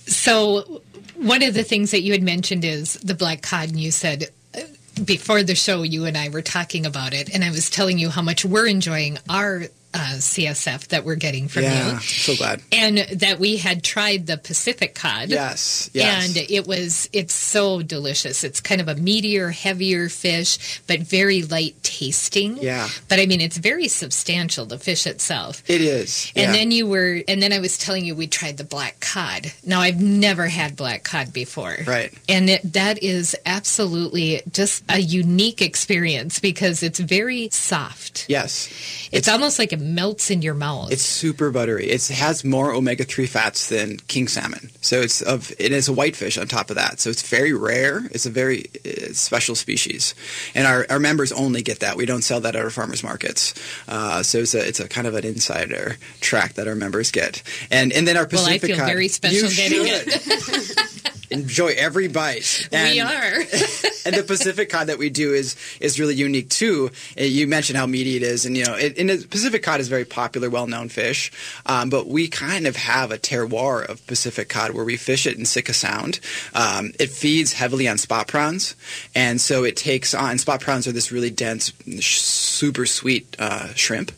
So, 0.07 0.83
one 1.17 1.43
of 1.43 1.55
the 1.55 1.63
things 1.63 1.93
that 1.93 2.03
you 2.03 2.13
had 2.13 2.23
mentioned 2.23 2.65
is 2.65 2.95
the 2.95 3.15
black 3.15 3.43
cod, 3.43 3.71
and 3.71 3.81
you 3.81 3.91
said 3.91 4.29
uh, 4.55 4.61
before 5.05 5.43
the 5.43 5.55
show, 5.55 5.83
you 5.83 6.05
and 6.05 6.17
I 6.17 6.29
were 6.29 6.43
talking 6.43 6.85
about 6.85 7.15
it, 7.15 7.33
and 7.33 7.45
I 7.45 7.51
was 7.51 7.71
telling 7.71 7.99
you 7.99 8.11
how 8.11 8.23
much 8.23 8.45
we're 8.45 8.67
enjoying 8.67 9.19
our 9.29 9.65
uh, 9.93 10.15
CSF 10.19 10.89
that 10.89 11.05
we're 11.05 11.17
getting 11.17 11.49
from 11.49 11.63
yeah 11.65 11.95
you. 11.95 12.01
so 12.01 12.37
glad 12.37 12.63
And 12.73 12.99
that 12.99 13.39
we 13.41 13.57
had 13.57 13.83
tried 13.83 14.27
the 14.27 14.37
Pacific 14.39 14.95
cod. 14.95 15.29
yes 15.31 15.91
yes 15.93 16.27
And 16.29 16.37
it 16.51 16.67
was, 16.67 17.09
it's 17.13 17.35
so 17.35 17.83
delicious. 17.83 18.45
It's 18.45 18.61
kind 18.61 18.81
of 18.81 18.89
a 18.89 18.95
meatier, 18.95 19.53
heavier 19.53 20.09
fish, 20.09 20.81
but 20.87 21.01
very 21.01 21.43
light 21.43 21.75
tasting. 21.83 22.59
yeah 22.59 22.89
But 23.09 23.19
I 23.19 23.27
mean, 23.27 23.41
it's 23.41 23.57
very 23.59 23.89
substantial, 23.89 24.65
the 24.65 24.79
fish 24.79 25.07
itself. 25.07 25.63
it 25.69 25.81
is 25.81 26.31
And 26.37 26.47
yeah. 26.47 26.53
then 26.53 26.71
you 26.71 26.87
were, 26.87 27.23
and 27.27 27.43
then 27.43 27.53
I 27.53 27.59
was 27.59 27.77
telling 27.77 28.05
you 28.05 28.15
we 28.15 28.29
tried 28.29 28.59
the 28.59 28.65
black 28.65 29.01
cod. 29.01 29.53
Now 29.65 29.81
I've 29.81 30.01
never 30.01 30.47
had 30.47 30.77
black 30.77 31.03
cod 31.03 31.33
before. 31.33 31.77
right 31.87 32.13
And 32.29 32.49
it, 32.49 32.73
that 32.75 33.03
is 33.03 33.35
absolutely 33.45 34.43
just 34.53 34.85
a 34.89 35.01
unique 35.01 35.61
experience 35.63 36.39
because 36.39 36.83
it's 36.83 37.01
very 37.01 37.49
soft. 37.51 38.27
yes 38.29 38.69
It's, 39.11 39.27
almost 39.29 39.59
like 39.59 39.73
it 39.81 39.85
melts 39.85 40.31
in 40.31 40.43
your 40.43 40.55
mouth. 40.55 40.93
It's 40.93 41.03
super 41.03 41.51
buttery. 41.51 41.87
It 41.87 42.07
has 42.09 42.45
more 42.45 42.73
omega 42.73 43.05
three 43.05 43.27
fats 43.27 43.69
than 43.69 43.97
king 44.09 44.29
salmon. 44.29 44.71
So 44.81 45.01
it's 45.01 45.23
of 45.23 45.53
it 45.59 45.73
is 45.73 45.89
a 45.89 45.93
whitefish 45.93 46.39
on 46.39 46.47
top 46.47 46.71
of 46.71 46.77
that. 46.77 47.01
So 47.01 47.11
it's 47.11 47.27
very 47.29 47.53
rare. 47.53 48.07
It's 48.13 48.27
a 48.27 48.31
very 48.31 48.67
uh, 48.85 49.13
special 49.13 49.55
species, 49.55 50.15
and 50.55 50.67
our, 50.67 50.87
our 50.91 50.99
members 50.99 51.33
only 51.33 51.63
get 51.63 51.81
that. 51.81 51.97
We 51.97 52.07
don't 52.07 52.23
sell 52.23 52.41
that 52.41 52.57
at 52.57 52.63
our 52.63 52.71
farmers 52.71 53.03
markets. 53.03 53.55
Uh, 53.89 54.23
so 54.23 54.39
it's 54.39 54.55
a 54.55 54.67
it's 54.67 54.81
a 54.81 54.89
kind 54.89 55.07
of 55.07 55.15
an 55.15 55.25
insider 55.25 55.97
track 56.21 56.55
that 56.55 56.69
our 56.69 56.75
members 56.75 57.11
get. 57.11 57.43
And 57.71 57.93
and 57.93 58.07
then 58.07 58.17
our 58.17 58.29
well, 58.31 58.45
I 58.45 58.59
Pacific 58.59 58.69
feel 58.71 58.77
cod- 58.79 58.87
very 58.89 59.09
special 59.09 59.49
getting 59.49 59.87
should. 59.87 60.09
it. 60.09 61.07
enjoy 61.31 61.75
every 61.77 62.09
bite. 62.09 62.69
we 62.73 63.01
are. 63.01 63.35
and 64.07 64.15
the 64.17 64.25
Pacific 64.27 64.69
cod 64.71 64.87
that 64.89 64.99
we 64.99 65.11
do 65.11 65.33
is 65.35 65.57
is 65.81 65.99
really 66.01 66.15
unique 66.15 66.49
too. 66.49 66.91
Uh, 67.19 67.25
You 67.25 67.47
mentioned 67.47 67.77
how 67.77 67.87
meaty 67.87 68.17
it 68.17 68.23
is, 68.23 68.47
and 68.47 68.57
you 68.57 68.65
know, 68.65 68.75
it, 68.75 68.99
and 68.99 69.11
the 69.11 69.27
Pacific 69.29 69.63
cod 69.63 69.81
is 69.81 69.87
a 69.87 69.91
very 69.91 70.05
popular, 70.05 70.51
well-known 70.51 70.89
fish. 70.89 71.31
Um, 71.67 71.91
but 71.91 72.07
we 72.09 72.29
kind 72.29 72.67
of 72.67 72.77
have 72.77 73.11
a 73.13 73.19
terroir 73.19 73.87
of 73.89 74.05
Pacific 74.07 74.49
cod 74.49 74.73
where 74.73 74.85
we 74.85 74.97
fish 74.97 75.27
it 75.27 75.39
in 75.39 75.45
Sitka 75.47 75.73
Sound. 75.73 76.21
Um, 76.55 76.93
it 76.99 77.11
feeds 77.11 77.53
heavily 77.53 77.87
on 77.89 77.99
spot 77.99 78.29
prawns, 78.29 78.75
and 79.15 79.41
so 79.41 79.65
it 79.65 79.77
takes 79.77 80.15
on 80.15 80.39
spot 80.39 80.61
prawns 80.61 80.87
are 80.87 80.93
this 80.93 81.13
really 81.13 81.31
dense, 81.31 81.73
sh- 82.01 82.19
super 82.19 82.87
sweet 82.87 83.37
uh, 83.39 83.69
shrimp, 83.75 84.13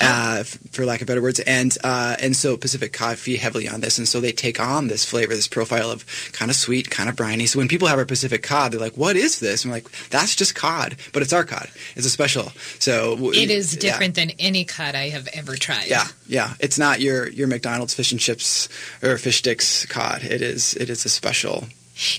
uh, 0.00 0.38
f- 0.40 0.58
for 0.70 0.84
lack 0.84 1.00
of 1.00 1.06
better 1.06 1.22
words, 1.22 1.40
and 1.40 1.76
uh, 1.84 2.16
and 2.20 2.36
so 2.36 2.56
Pacific 2.56 2.92
cod 2.92 3.18
feed 3.18 3.38
heavily 3.40 3.68
on 3.68 3.80
this, 3.80 3.98
and 3.98 4.06
so 4.08 4.20
they 4.20 4.32
take 4.32 4.60
on 4.60 4.88
this 4.88 5.04
flavor, 5.04 5.34
this 5.34 5.48
profile 5.48 5.90
of 5.90 6.04
kind 6.32 6.50
of 6.50 6.56
sweet, 6.56 6.90
kind 6.90 7.08
of 7.08 7.16
briny. 7.16 7.46
So 7.46 7.58
when 7.58 7.68
people 7.68 7.88
have 7.88 7.98
our 7.98 8.04
Pacific 8.04 8.42
cod, 8.42 8.72
they're 8.72 8.80
like, 8.80 8.96
"What 8.96 9.16
is 9.16 9.40
this?" 9.40 9.64
And 9.64 9.70
we're 9.70 9.76
like, 9.76 9.90
"That's 10.10 10.34
just 10.36 10.54
cod, 10.54 10.96
but 11.12 11.22
it's 11.22 11.32
our 11.32 11.44
cod. 11.44 11.68
It's 11.96 12.06
a 12.06 12.10
special." 12.10 12.52
So 12.78 13.30
It 13.32 13.50
is 13.50 13.74
yeah. 13.74 13.80
different 13.80 14.14
than 14.14 14.30
any 14.38 14.64
cod 14.64 14.94
I 14.94 15.08
have 15.10 15.28
ever 15.32 15.56
tried. 15.56 15.88
Yeah, 15.88 16.06
yeah. 16.26 16.54
It's 16.60 16.78
not 16.78 17.00
your 17.00 17.28
your 17.28 17.48
McDonald's 17.48 17.94
fish 17.94 18.12
and 18.12 18.20
chips 18.20 18.68
or 19.02 19.16
fish 19.18 19.38
sticks 19.38 19.86
cod. 19.86 20.22
It 20.22 20.42
is 20.42 20.74
it 20.74 20.90
is 20.90 21.04
a 21.04 21.08
special. 21.08 21.66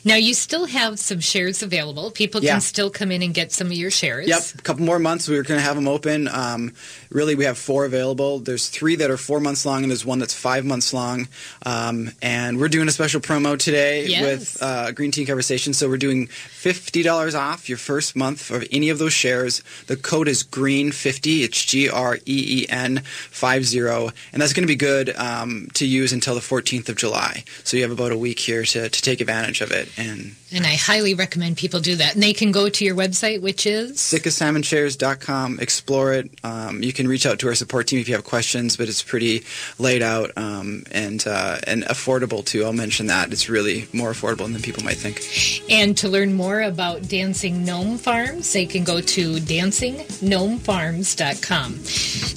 Now 0.04 0.16
you 0.16 0.34
still 0.34 0.66
have 0.66 1.00
some 1.00 1.20
shares 1.20 1.64
available. 1.64 2.12
People 2.12 2.44
Yeah. 2.44 2.54
can 2.54 2.62
still 2.62 2.90
come 2.90 3.12
in 3.12 3.22
and 3.22 3.34
get 3.34 3.52
some 3.52 3.68
of 3.68 3.74
your 3.74 3.92
shares. 3.92 4.28
Yep, 4.28 4.42
a 4.58 4.62
couple 4.62 4.84
more 4.86 5.00
months. 5.00 5.28
We're 5.28 5.44
going 5.44 5.60
to 5.60 5.64
have 5.66 5.76
them 5.76 5.88
open. 5.88 6.28
Um, 6.28 6.74
really, 7.10 7.36
we 7.36 7.46
have 7.46 7.58
four 7.58 7.86
available. 7.86 8.40
There's 8.40 8.68
three 8.68 8.96
that 8.98 9.10
are 9.10 9.18
four 9.18 9.40
months 9.40 9.66
long, 9.66 9.84
and 9.84 9.92
there's 9.92 10.06
one 10.06 10.20
that's 10.20 10.34
five 10.34 10.66
months 10.66 10.94
long. 10.94 11.28
Um, 11.66 12.12
and 12.22 12.60
we're 12.60 12.68
doing 12.68 12.88
a 12.88 12.92
special 12.92 13.22
promo 13.22 13.58
today 13.58 14.06
Yes. 14.08 14.22
with 14.24 14.58
uh, 14.62 14.92
Green 14.92 15.12
Tea 15.12 15.26
Conversation. 15.26 15.74
So 15.74 15.88
we're 15.88 15.98
doing 15.98 16.28
fifty 16.28 17.02
dollars 17.04 17.36
off 17.36 17.70
your 17.70 17.78
first 17.78 18.16
month 18.16 18.52
of 18.52 18.66
any 18.72 18.90
of 18.90 19.00
those 19.00 19.14
shares. 19.14 19.64
The 19.88 19.96
code 19.96 20.28
is 20.28 20.44
Green 20.44 20.92
fifty. 20.92 21.44
It's 21.44 21.64
G 21.66 21.90
R 21.90 22.16
E 22.18 22.20
E 22.26 22.66
N 22.70 23.00
five 23.32 23.66
zero, 23.66 24.12
and 24.34 24.42
that's 24.42 24.54
going 24.54 24.64
to 24.64 24.68
be 24.68 24.76
good 24.76 25.16
um, 25.16 25.68
to 25.76 25.86
use 25.86 26.12
until 26.12 26.36
the 26.36 26.42
14th 26.42 26.90
of 26.90 26.96
July. 26.96 27.44
So 27.64 27.78
you 27.78 27.84
have 27.84 27.92
about 27.92 28.12
a 28.12 28.18
week 28.18 28.40
here 28.40 28.64
to, 28.64 28.90
to 28.90 29.02
take 29.02 29.22
advantage 29.22 29.62
of 29.62 29.69
it. 29.72 29.90
And 29.98 30.36
And 30.52 30.66
I 30.66 30.74
highly 30.76 31.14
recommend 31.14 31.58
people 31.58 31.80
do 31.80 31.96
that. 31.98 32.16
And 32.16 32.24
they 32.24 32.34
can 32.34 32.52
go 32.52 32.70
to 32.70 32.84
your 32.84 32.96
website, 32.96 33.40
which 33.42 33.68
is 33.68 33.98
sitkasalmonshares.com. 33.98 35.60
Explore 35.60 36.14
it. 36.14 36.32
Um, 36.44 36.82
you 36.82 36.92
can 36.92 37.08
reach 37.08 37.28
out 37.28 37.38
to 37.40 37.48
our 37.48 37.56
support 37.56 37.88
team 37.88 38.00
if 38.00 38.10
you 38.10 38.16
have 38.16 38.24
questions, 38.24 38.76
but 38.76 38.90
it's 38.90 39.04
pretty 39.04 39.44
laid 39.78 40.02
out 40.02 40.32
um, 40.38 40.84
and 40.92 41.28
uh, 41.28 41.60
and 41.68 41.84
affordable 41.84 42.44
too. 42.44 42.66
I'll 42.66 42.74
mention 42.74 43.06
that 43.08 43.32
it's 43.32 43.48
really 43.48 43.88
more 43.94 44.10
affordable 44.12 44.52
than 44.52 44.60
people 44.62 44.84
might 44.84 44.98
think. 44.98 45.22
And 45.70 45.96
to 45.98 46.10
learn 46.10 46.34
more 46.34 46.62
about 46.62 47.08
Dancing 47.08 47.64
Gnome 47.64 48.00
Farms, 48.00 48.52
they 48.52 48.66
can 48.66 48.84
go 48.84 49.02
to 49.02 49.36
dancinggnomefarms.com. 49.36 51.80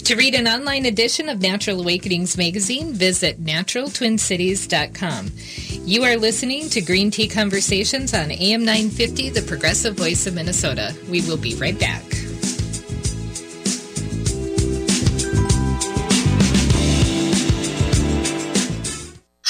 To 0.04 0.16
read 0.16 0.34
an 0.34 0.48
online 0.48 0.84
edition 0.84 1.30
of 1.30 1.40
Natural 1.40 1.80
Awakenings 1.80 2.36
magazine, 2.36 2.92
visit 2.92 3.42
naturaltwincities.com. 3.42 5.30
You 5.84 6.04
are 6.04 6.16
listening 6.16 6.68
to 6.70 6.80
Green 6.80 7.10
Tea 7.10 7.26
Conversations 7.26 8.01
on 8.10 8.32
AM 8.32 8.64
950, 8.64 9.30
the 9.30 9.42
progressive 9.42 9.96
voice 9.96 10.26
of 10.26 10.34
Minnesota. 10.34 10.92
We 11.08 11.20
will 11.22 11.36
be 11.36 11.54
right 11.54 11.78
back. 11.78 12.02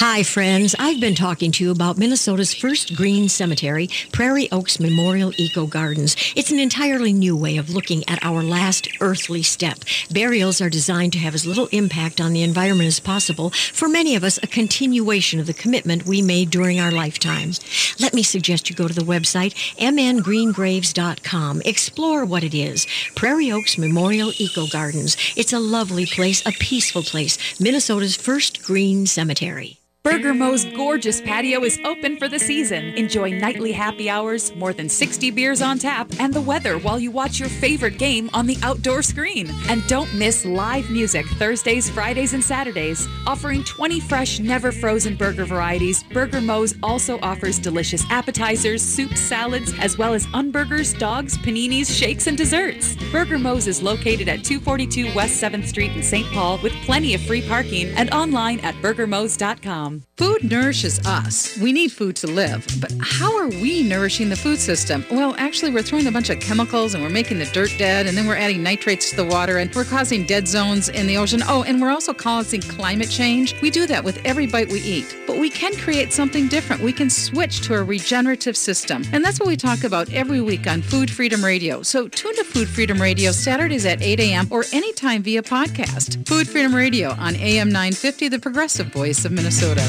Hi, 0.04 0.24
friends. 0.24 0.74
I've 0.80 0.98
been 0.98 1.14
talking 1.14 1.52
to 1.52 1.62
you 1.62 1.70
about 1.70 1.96
Minnesota's 1.96 2.52
first 2.52 2.96
green 2.96 3.28
cemetery, 3.28 3.88
Prairie 4.10 4.50
Oaks 4.50 4.80
Memorial 4.80 5.32
Eco 5.36 5.64
Gardens. 5.64 6.16
It's 6.34 6.50
an 6.50 6.58
entirely 6.58 7.12
new 7.12 7.36
way 7.36 7.56
of 7.56 7.70
looking 7.70 8.02
at 8.08 8.18
our 8.24 8.42
last 8.42 8.88
earthly 9.00 9.44
step. 9.44 9.84
Burials 10.10 10.60
are 10.60 10.68
designed 10.68 11.12
to 11.12 11.20
have 11.20 11.36
as 11.36 11.46
little 11.46 11.68
impact 11.68 12.20
on 12.20 12.32
the 12.32 12.42
environment 12.42 12.88
as 12.88 12.98
possible. 12.98 13.50
For 13.50 13.88
many 13.88 14.16
of 14.16 14.24
us, 14.24 14.40
a 14.42 14.48
continuation 14.48 15.38
of 15.38 15.46
the 15.46 15.54
commitment 15.54 16.04
we 16.04 16.20
made 16.20 16.50
during 16.50 16.80
our 16.80 16.90
lifetimes. 16.90 17.60
Let 18.00 18.12
me 18.12 18.24
suggest 18.24 18.68
you 18.68 18.74
go 18.74 18.88
to 18.88 18.94
the 18.94 19.02
website 19.02 19.54
mngreengraves.com. 19.78 21.62
Explore 21.64 22.24
what 22.24 22.42
it 22.42 22.54
is. 22.54 22.88
Prairie 23.14 23.52
Oaks 23.52 23.78
Memorial 23.78 24.32
Eco 24.38 24.66
Gardens. 24.66 25.16
It's 25.36 25.52
a 25.52 25.60
lovely 25.60 26.06
place, 26.06 26.44
a 26.44 26.50
peaceful 26.50 27.04
place. 27.04 27.60
Minnesota's 27.60 28.16
first 28.16 28.64
green 28.64 29.06
cemetery. 29.06 29.78
Burger 30.04 30.34
Moe's 30.34 30.64
gorgeous 30.64 31.20
patio 31.20 31.62
is 31.62 31.78
open 31.84 32.16
for 32.16 32.26
the 32.26 32.38
season. 32.38 32.86
Enjoy 32.94 33.30
nightly 33.30 33.70
happy 33.70 34.10
hours, 34.10 34.52
more 34.56 34.72
than 34.72 34.88
60 34.88 35.30
beers 35.30 35.62
on 35.62 35.78
tap, 35.78 36.10
and 36.18 36.34
the 36.34 36.40
weather 36.40 36.76
while 36.78 36.98
you 36.98 37.12
watch 37.12 37.38
your 37.38 37.48
favorite 37.48 37.98
game 37.98 38.28
on 38.34 38.46
the 38.46 38.58
outdoor 38.64 39.02
screen. 39.02 39.48
And 39.68 39.86
don't 39.86 40.12
miss 40.12 40.44
live 40.44 40.90
music 40.90 41.24
Thursdays, 41.38 41.88
Fridays, 41.88 42.34
and 42.34 42.42
Saturdays. 42.42 43.06
Offering 43.28 43.62
20 43.62 44.00
fresh, 44.00 44.40
never 44.40 44.72
frozen 44.72 45.14
burger 45.14 45.44
varieties, 45.44 46.02
Burger 46.02 46.40
Moe's 46.40 46.74
also 46.82 47.20
offers 47.20 47.60
delicious 47.60 48.04
appetizers, 48.10 48.82
soups, 48.82 49.20
salads, 49.20 49.72
as 49.78 49.98
well 49.98 50.14
as 50.14 50.26
unburgers, 50.34 50.92
dogs, 50.94 51.38
paninis, 51.38 51.96
shakes, 51.96 52.26
and 52.26 52.36
desserts. 52.36 52.96
Burger 53.12 53.38
Moe's 53.38 53.68
is 53.68 53.80
located 53.80 54.28
at 54.28 54.42
242 54.42 55.14
West 55.14 55.40
7th 55.40 55.68
Street 55.68 55.92
in 55.92 56.02
St. 56.02 56.26
Paul 56.32 56.58
with 56.60 56.72
plenty 56.84 57.14
of 57.14 57.20
free 57.22 57.46
parking 57.46 57.86
and 57.90 58.10
online 58.12 58.58
at 58.60 58.74
burgermoes.com. 58.76 59.91
Food 60.16 60.44
nourishes 60.44 61.04
us. 61.06 61.58
We 61.58 61.72
need 61.72 61.92
food 61.92 62.16
to 62.16 62.26
live. 62.26 62.66
But 62.80 62.92
how 63.00 63.36
are 63.38 63.48
we 63.48 63.82
nourishing 63.82 64.28
the 64.28 64.36
food 64.36 64.58
system? 64.58 65.04
Well, 65.10 65.34
actually, 65.38 65.72
we're 65.72 65.82
throwing 65.82 66.06
a 66.06 66.12
bunch 66.12 66.30
of 66.30 66.40
chemicals 66.40 66.94
and 66.94 67.02
we're 67.02 67.10
making 67.10 67.38
the 67.38 67.46
dirt 67.46 67.74
dead, 67.78 68.06
and 68.06 68.16
then 68.16 68.26
we're 68.26 68.36
adding 68.36 68.62
nitrates 68.62 69.10
to 69.10 69.16
the 69.16 69.24
water, 69.24 69.58
and 69.58 69.74
we're 69.74 69.84
causing 69.84 70.26
dead 70.26 70.46
zones 70.46 70.88
in 70.88 71.06
the 71.06 71.16
ocean. 71.16 71.42
Oh, 71.46 71.62
and 71.64 71.80
we're 71.80 71.90
also 71.90 72.14
causing 72.14 72.60
climate 72.60 73.10
change. 73.10 73.60
We 73.60 73.70
do 73.70 73.86
that 73.86 74.04
with 74.04 74.18
every 74.24 74.46
bite 74.46 74.68
we 74.68 74.80
eat. 74.80 75.16
But 75.26 75.38
we 75.38 75.50
can 75.50 75.74
create 75.76 76.12
something 76.12 76.48
different. 76.48 76.82
We 76.82 76.92
can 76.92 77.10
switch 77.10 77.60
to 77.62 77.74
a 77.74 77.82
regenerative 77.82 78.56
system. 78.56 79.04
And 79.12 79.24
that's 79.24 79.40
what 79.40 79.48
we 79.48 79.56
talk 79.56 79.84
about 79.84 80.12
every 80.12 80.40
week 80.40 80.66
on 80.66 80.82
Food 80.82 81.10
Freedom 81.10 81.44
Radio. 81.44 81.82
So 81.82 82.08
tune 82.08 82.34
to 82.36 82.44
Food 82.44 82.68
Freedom 82.68 83.00
Radio 83.00 83.32
Saturdays 83.32 83.86
at 83.86 84.02
8 84.02 84.20
a.m. 84.20 84.48
or 84.50 84.64
anytime 84.72 85.22
via 85.22 85.42
podcast. 85.42 86.26
Food 86.26 86.48
Freedom 86.48 86.74
Radio 86.74 87.10
on 87.12 87.36
AM 87.36 87.68
950, 87.68 88.28
the 88.28 88.38
progressive 88.38 88.86
voice 88.88 89.24
of 89.24 89.32
Minnesota. 89.32 89.81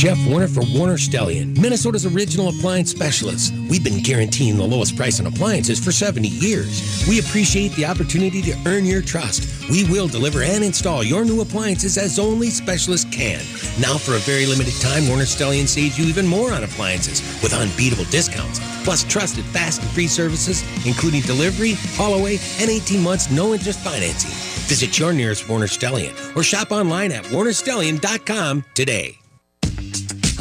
Jeff 0.00 0.16
Warner 0.26 0.48
for 0.48 0.62
Warner 0.74 0.96
Stellian, 0.96 1.60
Minnesota's 1.60 2.06
original 2.06 2.48
appliance 2.48 2.90
specialist. 2.90 3.52
We've 3.68 3.84
been 3.84 4.02
guaranteeing 4.02 4.56
the 4.56 4.64
lowest 4.64 4.96
price 4.96 5.20
on 5.20 5.26
appliances 5.26 5.78
for 5.78 5.92
70 5.92 6.26
years. 6.26 7.04
We 7.06 7.20
appreciate 7.20 7.72
the 7.72 7.84
opportunity 7.84 8.40
to 8.40 8.56
earn 8.64 8.86
your 8.86 9.02
trust. 9.02 9.68
We 9.68 9.84
will 9.90 10.08
deliver 10.08 10.42
and 10.42 10.64
install 10.64 11.02
your 11.02 11.26
new 11.26 11.42
appliances 11.42 11.98
as 11.98 12.18
only 12.18 12.48
specialists 12.48 13.14
can. 13.14 13.40
Now, 13.78 13.98
for 13.98 14.14
a 14.14 14.20
very 14.20 14.46
limited 14.46 14.80
time, 14.80 15.06
Warner 15.06 15.24
Stellian 15.24 15.68
saves 15.68 15.98
you 15.98 16.06
even 16.06 16.26
more 16.26 16.54
on 16.54 16.64
appliances 16.64 17.20
with 17.42 17.52
unbeatable 17.52 18.04
discounts, 18.04 18.58
plus 18.84 19.04
trusted 19.04 19.44
fast 19.44 19.82
and 19.82 19.90
free 19.90 20.08
services, 20.08 20.64
including 20.86 21.20
delivery, 21.22 21.74
haul 21.96 22.14
away, 22.14 22.38
and 22.58 22.70
18 22.70 23.02
months 23.02 23.30
no 23.30 23.52
interest 23.52 23.80
financing. 23.80 24.49
Visit 24.70 25.00
your 25.00 25.12
nearest 25.12 25.48
Warner 25.48 25.66
Stellian 25.66 26.14
or 26.36 26.44
shop 26.44 26.70
online 26.70 27.10
at 27.10 27.24
warnerstellion.com 27.24 28.64
today. 28.72 29.19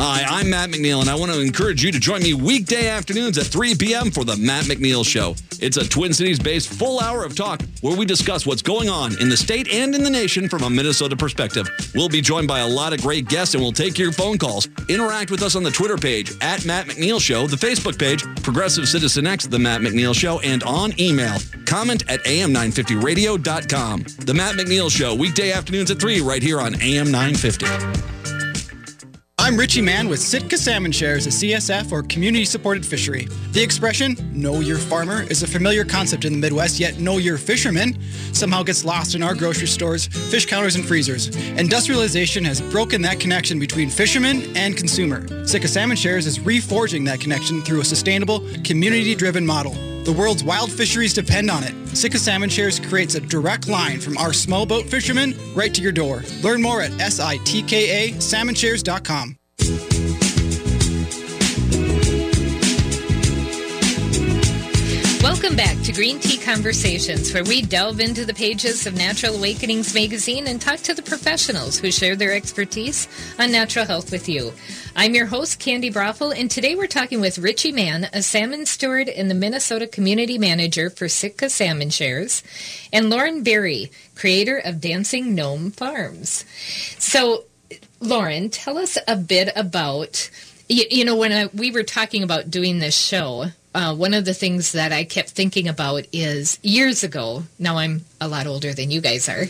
Hi, 0.02 0.24
I'm 0.26 0.50
Matt 0.50 0.70
McNeil, 0.70 1.02
and 1.02 1.10
I 1.10 1.16
want 1.16 1.30
to 1.34 1.42
encourage 1.42 1.84
you 1.84 1.92
to 1.92 2.00
join 2.00 2.24
me 2.24 2.34
weekday 2.34 2.88
afternoons 2.88 3.38
at 3.38 3.48
3 3.48 3.76
p.m. 3.76 4.12
for 4.12 4.24
the 4.24 4.38
Matt 4.38 4.64
McNeil 4.64 5.06
Show. 5.06 5.36
It's 5.60 5.76
a 5.76 5.86
Twin 5.86 6.14
Cities 6.14 6.40
based 6.40 6.70
full 6.70 7.02
hour 7.02 7.26
of 7.26 7.36
talk 7.36 7.62
where 7.82 7.98
we 7.98 8.06
discuss 8.06 8.46
what's 8.46 8.62
going 8.62 8.88
on 8.88 9.20
in 9.20 9.28
the 9.28 9.36
state 9.36 9.68
and 9.68 9.94
in 9.94 10.02
the 10.02 10.10
nation 10.10 10.48
from 10.48 10.64
a 10.64 10.70
Minnesota 10.70 11.18
perspective. 11.18 11.70
We'll 11.94 12.08
be 12.08 12.22
joined 12.22 12.48
by 12.48 12.60
a 12.60 12.68
lot 12.68 12.94
of 12.94 13.02
great 13.02 13.28
guests, 13.28 13.56
and 13.56 13.62
we'll 13.62 13.74
take 13.74 13.98
your 13.98 14.14
phone 14.14 14.38
calls. 14.38 14.70
Interact 14.88 15.32
with 15.32 15.44
us 15.44 15.58
on 15.58 15.64
the 15.64 15.72
Twitter 15.72 15.98
page 15.98 16.32
at 16.40 16.66
Matt 16.66 16.86
McNeil 16.88 17.20
Show, 17.20 17.46
the 17.48 17.58
Facebook 17.58 18.00
page, 18.00 18.24
Progressive 18.42 18.88
Citizen 18.88 19.28
X, 19.28 19.48
The 19.48 19.60
Matt 19.60 19.82
McNeil 19.82 20.16
Show, 20.16 20.40
and 20.40 20.64
on 20.64 20.98
email. 20.98 21.36
Comment 21.66 22.10
at 22.10 22.24
am950radio.com. 22.24 24.06
The 24.20 24.34
Matt 24.34 24.56
McNeil 24.56 24.90
Show, 24.90 25.14
weekday 25.14 25.52
afternoons 25.52 25.92
at 25.92 26.00
3 26.00 26.22
right 26.22 26.42
here 26.42 26.62
on 26.62 26.76
AM 26.82 27.12
950. 27.12 28.10
I'm 29.42 29.56
Richie 29.56 29.82
Mann 29.82 30.10
with 30.10 30.20
Sitka 30.20 30.58
Salmon 30.58 30.92
Shares, 30.92 31.26
a 31.26 31.30
CSF 31.30 31.94
or 31.94 32.04
community 32.04 32.44
supported 32.44 32.86
fishery. 32.86 33.30
The 33.54 33.64
expression, 33.64 34.18
know 34.34 34.60
your 34.60 34.78
farmer, 34.78 35.24
is 35.24 35.44
a 35.44 35.48
familiar 35.48 35.86
concept 35.86 36.26
in 36.26 36.34
the 36.34 36.38
Midwest, 36.38 36.78
yet 36.78 37.00
know 37.00 37.20
your 37.20 37.38
fisherman 37.38 37.98
somehow 38.34 38.64
gets 38.64 38.84
lost 38.84 39.16
in 39.16 39.24
our 39.24 39.34
grocery 39.34 39.68
stores, 39.68 40.08
fish 40.08 40.46
counters, 40.46 40.76
and 40.76 40.86
freezers. 40.86 41.34
Industrialization 41.58 42.44
has 42.44 42.60
broken 42.60 43.02
that 43.04 43.22
connection 43.22 43.60
between 43.60 43.90
fisherman 43.90 44.56
and 44.58 44.76
consumer. 44.76 45.26
Sitka 45.48 45.70
Salmon 45.70 45.96
Shares 45.96 46.28
is 46.28 46.40
reforging 46.40 47.06
that 47.06 47.22
connection 47.22 47.62
through 47.62 47.80
a 47.80 47.86
sustainable, 47.86 48.42
community 48.66 49.16
driven 49.16 49.46
model. 49.46 49.74
The 50.10 50.16
world's 50.16 50.44
wild 50.44 50.72
fisheries 50.72 51.14
depend 51.14 51.52
on 51.52 51.64
it. 51.64 51.76
Sitka 51.96 52.18
Salmon 52.18 52.50
Shares 52.50 52.80
creates 52.80 53.14
a 53.14 53.20
direct 53.20 53.68
line 53.68 54.00
from 54.00 54.18
our 54.18 54.34
small 54.34 54.66
boat 54.66 54.88
fishermen 54.88 55.36
right 55.54 55.72
to 55.72 55.84
your 55.84 55.92
door. 55.92 56.24
Learn 56.42 56.64
more 56.64 56.82
at 56.82 56.90
sitkasalmonshares.com. 56.94 59.36
Welcome 65.22 65.56
back 65.56 65.80
to 65.84 65.94
Green 65.94 66.20
Tea 66.20 66.38
Conversations, 66.38 67.32
where 67.32 67.44
we 67.44 67.62
delve 67.62 68.00
into 68.00 68.26
the 68.26 68.34
pages 68.34 68.88
of 68.88 68.96
Natural 68.96 69.36
Awakenings 69.36 69.94
magazine 69.94 70.48
and 70.48 70.60
talk 70.60 70.80
to 70.80 70.96
the 70.96 71.04
professionals 71.04 71.78
who 71.78 71.92
share 71.92 72.16
their 72.16 72.34
expertise 72.34 73.08
on 73.38 73.52
natural 73.52 73.86
health 73.86 74.12
with 74.12 74.28
you. 74.28 74.52
I'm 74.96 75.14
your 75.14 75.28
host, 75.28 75.60
Candi 75.60 75.94
Broeffle, 75.94 76.38
and 76.38 76.50
today 76.50 76.76
we're 76.76 76.88
talking 76.88 77.22
with 77.22 77.38
Richie 77.38 77.72
Mann, 77.72 78.08
a 78.12 78.22
salmon 78.22 78.66
steward 78.66 79.08
and 79.08 79.30
the 79.30 79.36
Minnesota 79.36 79.88
Community 79.88 80.38
Manager 80.38 80.90
for 80.90 81.08
Sitka 81.08 81.50
Salmon 81.50 81.90
Shares, 81.90 82.44
and 82.92 83.10
Lauren 83.10 83.44
Berry, 83.44 83.92
creator 84.16 84.58
of 84.58 84.82
Dancing 84.82 85.36
Gnome 85.36 85.72
Farms. 85.72 86.44
So, 86.98 87.46
Lauren, 88.00 88.50
tell 88.50 88.78
us 88.78 88.98
a 89.08 89.16
bit 89.16 89.50
about, 89.56 90.30
you, 90.68 90.86
you 90.90 91.06
know, 91.06 91.16
when 91.16 91.32
I, 91.32 91.50
we 91.54 91.72
were 91.72 91.84
talking 91.84 92.24
about 92.24 92.50
doing 92.50 92.80
this 92.80 92.98
show, 92.98 93.46
uh, 93.76 93.96
one 93.96 94.14
of 94.14 94.26
the 94.26 94.34
things 94.34 94.72
that 94.72 94.92
I 94.92 95.04
kept 95.04 95.30
thinking 95.30 95.68
about 95.68 96.06
is 96.12 96.60
years 96.64 97.04
ago. 97.04 97.44
Now 97.60 97.78
I'm 97.78 98.04
a 98.20 98.28
lot 98.28 98.48
older 98.48 98.74
than 98.74 98.90
you 98.90 99.02
guys 99.02 99.30
are, 99.30 99.46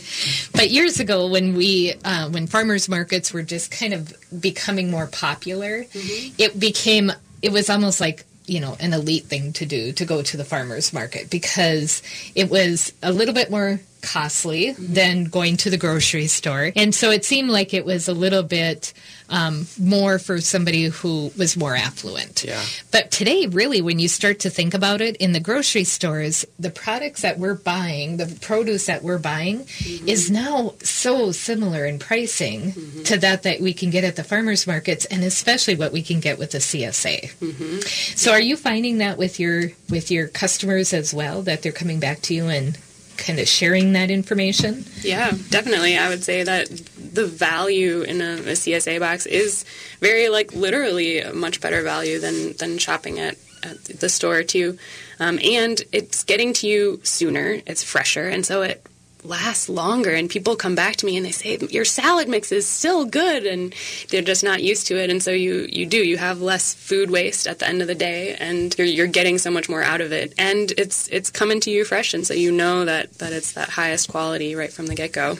but 0.53 0.69
years 0.69 0.99
ago 0.99 1.27
when 1.27 1.55
we 1.55 1.93
uh, 2.03 2.29
when 2.29 2.47
farmers 2.47 2.89
markets 2.89 3.31
were 3.31 3.43
just 3.43 3.71
kind 3.71 3.93
of 3.93 4.13
becoming 4.41 4.91
more 4.91 5.07
popular, 5.07 5.85
it 5.93 6.59
became 6.59 7.11
it 7.41 7.51
was 7.51 7.69
almost 7.69 8.01
like 8.01 8.25
you 8.45 8.59
know 8.59 8.75
an 8.79 8.93
elite 8.93 9.25
thing 9.25 9.53
to 9.53 9.65
do 9.65 9.93
to 9.93 10.05
go 10.05 10.21
to 10.21 10.35
the 10.35 10.43
farmers 10.43 10.91
market 10.91 11.29
because 11.29 12.01
it 12.35 12.49
was 12.49 12.91
a 13.01 13.11
little 13.13 13.33
bit 13.33 13.49
more 13.49 13.79
costly 14.01 14.71
than 14.71 15.25
going 15.25 15.57
to 15.57 15.69
the 15.69 15.77
grocery 15.77 16.27
store. 16.27 16.71
And 16.75 16.93
so 16.93 17.11
it 17.11 17.25
seemed 17.25 17.49
like 17.49 17.73
it 17.73 17.85
was 17.85 18.07
a 18.07 18.13
little 18.13 18.43
bit 18.43 18.93
um, 19.29 19.67
more 19.79 20.19
for 20.19 20.41
somebody 20.41 20.85
who 20.85 21.31
was 21.37 21.55
more 21.55 21.75
affluent. 21.75 22.43
Yeah. 22.43 22.61
but 22.91 23.11
today, 23.11 23.47
really, 23.47 23.81
when 23.81 23.99
you 23.99 24.07
start 24.07 24.39
to 24.39 24.49
think 24.49 24.73
about 24.73 25.01
it, 25.01 25.15
in 25.17 25.33
the 25.33 25.39
grocery 25.39 25.83
stores, 25.83 26.45
the 26.57 26.69
products 26.69 27.21
that 27.21 27.37
we're 27.37 27.55
buying, 27.55 28.17
the 28.17 28.37
produce 28.41 28.87
that 28.87 29.03
we're 29.03 29.19
buying, 29.19 29.59
mm-hmm. 29.59 30.07
is 30.07 30.31
now 30.31 30.73
so 30.81 31.31
similar 31.31 31.85
in 31.85 31.99
pricing 31.99 32.71
mm-hmm. 32.71 33.03
to 33.03 33.17
that 33.17 33.43
that 33.43 33.61
we 33.61 33.73
can 33.73 33.89
get 33.89 34.03
at 34.03 34.15
the 34.15 34.23
farmers 34.23 34.65
markets, 34.65 35.05
and 35.05 35.23
especially 35.23 35.75
what 35.75 35.91
we 35.91 36.01
can 36.01 36.19
get 36.19 36.39
with 36.39 36.51
the 36.51 36.57
CSA. 36.57 37.31
Mm-hmm. 37.37 37.79
So, 38.15 38.31
are 38.31 38.41
you 38.41 38.55
finding 38.55 38.99
that 38.99 39.17
with 39.17 39.39
your 39.39 39.71
with 39.89 40.11
your 40.11 40.27
customers 40.27 40.93
as 40.93 41.13
well, 41.13 41.41
that 41.43 41.61
they're 41.61 41.71
coming 41.71 41.99
back 41.99 42.21
to 42.23 42.33
you 42.33 42.47
and 42.47 42.77
kind 43.19 43.39
of 43.39 43.47
sharing 43.47 43.93
that 43.93 44.09
information? 44.09 44.85
Yeah, 45.01 45.31
definitely. 45.49 45.97
I 45.97 46.09
would 46.09 46.23
say 46.23 46.43
that 46.43 46.69
the 46.69 47.25
value 47.25 48.01
in 48.01 48.21
a, 48.21 48.33
a 48.33 48.55
CSA 48.55 48.99
box 48.99 49.25
is 49.25 49.65
very, 49.99 50.29
like, 50.29 50.53
literally 50.53 51.19
a 51.19 51.33
much 51.33 51.61
better 51.61 51.81
value 51.83 52.19
than, 52.19 52.53
than 52.53 52.77
shopping 52.77 53.19
at, 53.19 53.37
at 53.63 53.83
the 53.85 54.09
store, 54.09 54.43
too. 54.43 54.77
Um, 55.19 55.39
and 55.43 55.81
it's 55.91 56.23
getting 56.23 56.53
to 56.53 56.67
you 56.67 57.01
sooner, 57.03 57.61
it's 57.65 57.83
fresher, 57.83 58.27
and 58.27 58.45
so 58.45 58.61
it 58.61 58.85
lasts 59.23 59.69
longer. 59.69 60.11
And 60.11 60.29
people 60.29 60.55
come 60.55 60.75
back 60.75 60.95
to 60.97 61.05
me 61.05 61.17
and 61.17 61.25
they 61.25 61.31
say, 61.31 61.57
Your 61.69 61.85
salad 61.85 62.27
mix 62.27 62.51
is 62.51 62.67
still 62.67 63.05
good, 63.05 63.45
and 63.45 63.73
they're 64.09 64.21
just 64.21 64.43
not 64.43 64.63
used 64.63 64.87
to 64.87 64.97
it. 64.97 65.09
And 65.09 65.21
so 65.21 65.31
you, 65.31 65.67
you 65.69 65.85
do, 65.85 65.97
you 65.97 66.17
have 66.17 66.41
less 66.41 66.73
food 66.73 67.11
waste 67.11 67.47
at 67.47 67.59
the 67.59 67.67
end 67.67 67.81
of 67.81 67.87
the 67.87 67.95
day, 67.95 68.35
and 68.35 68.77
you're, 68.77 68.87
you're 68.87 69.07
getting 69.07 69.37
so 69.37 69.51
much 69.51 69.69
more 69.69 69.83
out 69.83 70.01
of 70.01 70.11
it. 70.11 70.33
And 70.37 70.71
it's, 70.77 71.07
it's 71.09 71.29
coming 71.29 71.59
to 71.61 71.71
you 71.71 71.85
fresh, 71.85 72.13
and 72.13 72.25
so 72.25 72.33
you 72.33 72.51
know 72.51 72.85
that, 72.85 73.13
that 73.19 73.33
it's 73.33 73.53
that 73.53 73.69
highest 73.69 74.09
quality 74.09 74.55
right 74.55 74.71
from 74.71 74.87
the 74.87 74.95
get 74.95 75.13
go. 75.13 75.37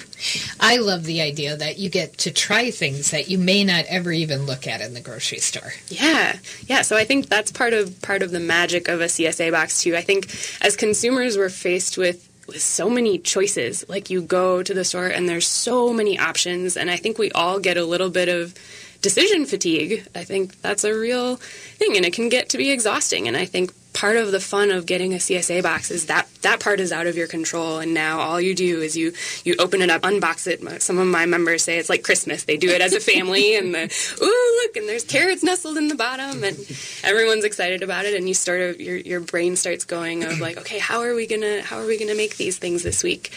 I 0.59 0.77
love 0.77 1.05
the 1.05 1.21
idea 1.21 1.55
that 1.57 1.77
you 1.77 1.89
get 1.89 2.17
to 2.19 2.31
try 2.31 2.71
things 2.71 3.11
that 3.11 3.29
you 3.29 3.37
may 3.37 3.63
not 3.63 3.85
ever 3.87 4.11
even 4.11 4.45
look 4.45 4.67
at 4.67 4.81
in 4.81 4.93
the 4.93 5.01
grocery 5.01 5.39
store. 5.39 5.73
Yeah, 5.87 6.37
yeah. 6.67 6.81
So 6.81 6.95
I 6.97 7.05
think 7.05 7.27
that's 7.27 7.51
part 7.51 7.73
of 7.73 8.01
part 8.01 8.23
of 8.23 8.31
the 8.31 8.39
magic 8.39 8.87
of 8.87 9.01
a 9.01 9.05
CSA 9.05 9.51
box 9.51 9.81
too. 9.81 9.95
I 9.95 10.01
think 10.01 10.27
as 10.61 10.75
consumers, 10.75 11.37
we're 11.37 11.49
faced 11.49 11.97
with 11.97 12.28
with 12.49 12.61
so 12.61 12.89
many 12.89 13.17
choices. 13.17 13.87
Like 13.89 14.09
you 14.09 14.21
go 14.21 14.61
to 14.61 14.73
the 14.73 14.83
store 14.83 15.07
and 15.07 15.27
there's 15.27 15.47
so 15.47 15.91
many 15.93 16.17
options, 16.17 16.77
and 16.77 16.89
I 16.91 16.97
think 16.97 17.17
we 17.17 17.31
all 17.31 17.59
get 17.59 17.77
a 17.77 17.85
little 17.85 18.09
bit 18.09 18.29
of 18.29 18.53
decision 19.01 19.45
fatigue. 19.45 20.05
I 20.15 20.23
think 20.23 20.61
that's 20.61 20.83
a 20.83 20.93
real 20.93 21.37
thing, 21.37 21.95
and 21.95 22.05
it 22.05 22.13
can 22.13 22.29
get 22.29 22.49
to 22.49 22.57
be 22.57 22.71
exhausting. 22.71 23.27
And 23.27 23.35
I 23.35 23.45
think 23.45 23.73
part 23.93 24.17
of 24.17 24.31
the 24.31 24.39
fun 24.39 24.71
of 24.71 24.85
getting 24.85 25.13
a 25.13 25.17
CSA 25.17 25.63
box 25.63 25.91
is 25.91 26.05
that 26.05 26.28
that 26.41 26.59
part 26.59 26.79
is 26.79 26.91
out 26.91 27.07
of 27.07 27.17
your 27.17 27.27
control 27.27 27.79
and 27.79 27.93
now 27.93 28.19
all 28.19 28.39
you 28.39 28.55
do 28.55 28.81
is 28.81 28.95
you 28.95 29.13
you 29.43 29.55
open 29.59 29.81
it 29.81 29.89
up 29.89 30.01
unbox 30.03 30.47
it. 30.47 30.81
Some 30.81 30.97
of 30.97 31.07
my 31.07 31.25
members 31.25 31.63
say 31.63 31.77
it's 31.77 31.89
like 31.89 32.03
christmas. 32.03 32.43
They 32.43 32.57
do 32.57 32.69
it 32.69 32.81
as 32.81 32.93
a 32.93 32.99
family 32.99 33.55
and 33.57 33.73
the 33.73 34.15
ooh 34.21 34.61
look 34.63 34.77
and 34.77 34.87
there's 34.87 35.03
carrots 35.03 35.43
nestled 35.43 35.77
in 35.77 35.87
the 35.87 35.95
bottom 35.95 36.43
and 36.43 36.57
everyone's 37.03 37.43
excited 37.43 37.83
about 37.83 38.05
it 38.05 38.15
and 38.15 38.27
you 38.27 38.33
sort 38.33 38.61
of 38.61 38.79
your, 38.79 38.97
your 38.97 39.19
brain 39.19 39.55
starts 39.55 39.85
going 39.85 40.23
of 40.23 40.39
like 40.39 40.57
okay 40.57 40.79
how 40.79 41.01
are 41.01 41.15
we 41.15 41.27
gonna 41.27 41.61
how 41.61 41.77
are 41.77 41.85
we 41.85 41.97
gonna 41.97 42.15
make 42.15 42.37
these 42.37 42.57
things 42.57 42.83
this 42.83 43.03
week? 43.03 43.31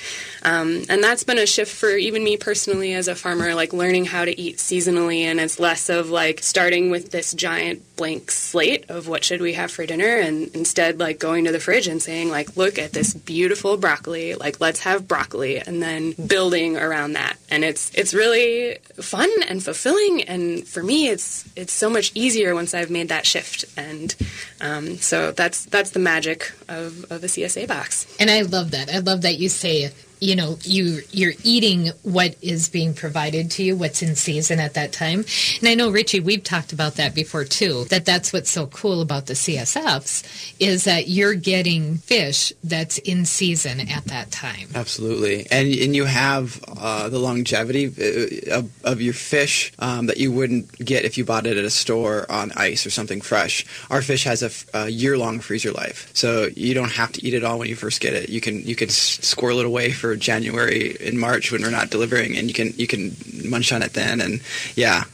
Um, 0.45 0.83
and 0.89 1.03
that's 1.03 1.25
been 1.25 1.39
a 1.39 1.47
shift 1.47 1.73
for 1.75 1.91
even 1.91 2.25
me 2.25 2.37
personally 2.37 2.95
as 2.95 3.09
a 3.09 3.15
farmer 3.15 3.55
like 3.55 3.73
learning 3.73 4.07
how 4.07 4.25
to 4.25 4.41
eat 4.41 4.57
seasonally 4.57 5.21
and 5.21 5.41
it's 5.41 5.61
less 5.61 5.89
of 5.89 6.11
like 6.11 6.43
starting 6.43 6.91
with 6.91 7.11
this 7.11 7.33
giant 7.33 7.83
blank 7.97 8.31
slate 8.31 8.89
of 8.91 9.09
what 9.09 9.25
should 9.25 9.41
we 9.41 9.53
have 9.55 9.71
for 9.71 9.87
dinner 9.87 10.17
and 10.19 10.55
instead 10.55 10.99
like 10.99 11.19
going 11.19 11.45
to 11.45 11.53
the 11.53 11.61
fridge 11.61 11.87
and 11.87 12.03
saying 12.03 12.29
like 12.29 12.57
look 12.57 12.79
at 12.79 12.92
this 12.93 13.15
beautiful 13.15 13.77
broccoli 13.77 14.35
like 14.35 14.61
let's 14.61 14.81
have 14.81 15.09
broccoli 15.09 15.59
and 15.59 15.83
then 15.83 16.13
building 16.27 16.77
around 16.77 17.15
that. 17.15 17.37
And 17.51 17.65
it's 17.65 17.93
it's 17.95 18.15
really 18.15 18.79
fun 19.01 19.31
and 19.49 19.63
fulfilling 19.63 20.23
and 20.23 20.67
for 20.67 20.83
me 20.83 21.09
it's 21.09 21.49
it's 21.57 21.73
so 21.73 21.91
much 21.91 22.13
easier 22.15 22.55
once 22.55 22.75
I've 22.75 22.91
made 22.91 23.09
that 23.09 23.27
shift. 23.27 23.65
And 23.77 24.15
um, 24.61 24.97
so 24.99 25.33
that's 25.33 25.65
that's 25.67 25.91
the 25.91 25.99
magic 25.99 26.53
of, 26.69 27.11
of 27.11 27.25
a 27.25 27.27
CSA 27.27 27.69
box. 27.69 28.07
And 28.19 28.31
I 28.31 28.43
love 28.43 28.71
that. 28.73 28.89
I 28.93 28.99
love 28.99 29.23
that 29.23 29.39
you 29.39 29.49
say, 29.49 29.91
you 30.23 30.37
know, 30.37 30.57
you 30.63 31.03
you're 31.11 31.33
eating 31.43 31.89
what 32.03 32.37
is 32.41 32.69
being 32.69 32.95
provided 32.95 33.51
to 33.51 33.65
you, 33.65 33.75
what's 33.75 34.03
in 34.03 34.15
season 34.15 34.61
at 34.61 34.75
that 34.75 34.93
time. 34.93 35.25
And 35.59 35.69
I 35.69 35.75
know 35.75 35.91
Richie, 35.91 36.21
we've 36.21 36.45
talked 36.45 36.73
about 36.73 36.95
that 36.95 37.13
before 37.13 37.45
too. 37.45 37.87
That 37.87 38.05
that's 38.05 38.33
what's 38.33 38.49
so 38.49 38.69
cool 38.69 39.01
about 39.01 39.27
the 39.27 39.33
CSFs 39.33 40.55
is 40.61 40.85
that 40.85 41.09
you're 41.09 41.35
getting 41.35 41.97
fish 41.97 42.53
that's 42.63 42.99
in 42.99 43.25
season 43.25 43.81
at 43.81 44.05
that 44.05 44.31
time. 44.31 44.69
Absolutely, 44.77 45.49
and 45.51 45.67
and 45.75 45.97
you 45.97 46.05
have 46.05 46.63
uh, 46.69 47.09
the 47.09 47.19
longevity 47.19 47.87
uh, 47.89 48.59
of, 48.59 48.71
of 48.85 49.01
your 49.01 49.15
fish 49.15 49.73
um, 49.81 50.07
that 50.07 50.19
you 50.19 50.31
wouldn't 50.31 50.71
get 50.79 51.05
if 51.05 51.19
you 51.19 51.25
bought 51.25 51.47
it 51.47 51.57
at 51.57 51.65
a 51.65 51.71
store 51.71 52.31
on 52.31 52.53
ice 52.55 52.87
or 52.87 52.91
something 52.91 53.21
fresh. 53.21 53.67
Our 53.91 54.03
fish 54.03 54.23
has 54.23 54.45
a, 54.45 54.79
a 54.85 54.89
year-long 54.89 55.41
freezer 55.41 55.73
life, 55.73 56.13
so 56.15 56.49
you 56.55 56.75
don't 56.75 56.93
have 56.93 57.11
to 57.13 57.27
eat 57.27 57.35
it 57.35 57.43
all 57.43 57.59
when 57.59 57.69
you 57.69 57.75
first 57.75 58.01
get 58.01 58.15
it. 58.15 58.29
You 58.29 58.41
can 58.41 58.63
you 58.63 58.77
can 58.77 58.89
squirrel 58.89 59.59
it 59.59 59.67
away 59.67 59.91
for 59.91 60.12
January 60.17 60.97
and 61.01 61.19
March 61.19 61.53
when 61.53 61.63
we're 61.63 61.71
not 61.71 61.91
delivering, 61.91 62.37
and 62.37 62.49
you 62.49 62.55
can 62.55 62.73
you 62.77 62.87
can 62.87 63.17
munch 63.45 63.73
on 63.73 63.83
it 63.83 63.93
then. 63.95 64.21
And 64.21 64.41
yeah, 64.75 65.05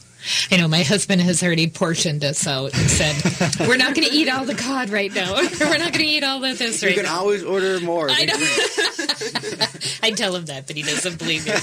I 0.51 0.57
know 0.57 0.67
my 0.67 0.83
husband 0.83 1.21
has 1.21 1.41
already 1.41 1.67
portioned 1.67 2.23
us 2.25 2.45
out 2.45 2.77
and 2.77 2.89
said, 2.89 3.15
we're 3.67 3.77
not 3.77 3.95
going 3.95 4.07
to 4.07 4.13
eat 4.13 4.29
all 4.29 4.45
the 4.45 4.55
cod 4.55 4.89
right 4.89 5.13
now. 5.13 5.33
we're 5.59 5.77
not 5.77 5.93
going 5.93 6.05
to 6.05 6.05
eat 6.05 6.23
all 6.23 6.43
of 6.43 6.57
this 6.57 6.83
you 6.83 6.93
can 6.93 7.03
now. 7.03 7.19
always 7.19 7.43
order 7.43 7.79
more. 7.79 8.09
I 8.09 8.25
know. 8.25 8.33
I 10.03 10.11
tell 10.11 10.35
him 10.35 10.45
that, 10.45 10.67
but 10.67 10.75
he 10.75 10.83
doesn't 10.83 11.17
believe 11.17 11.45
me. 11.45 11.53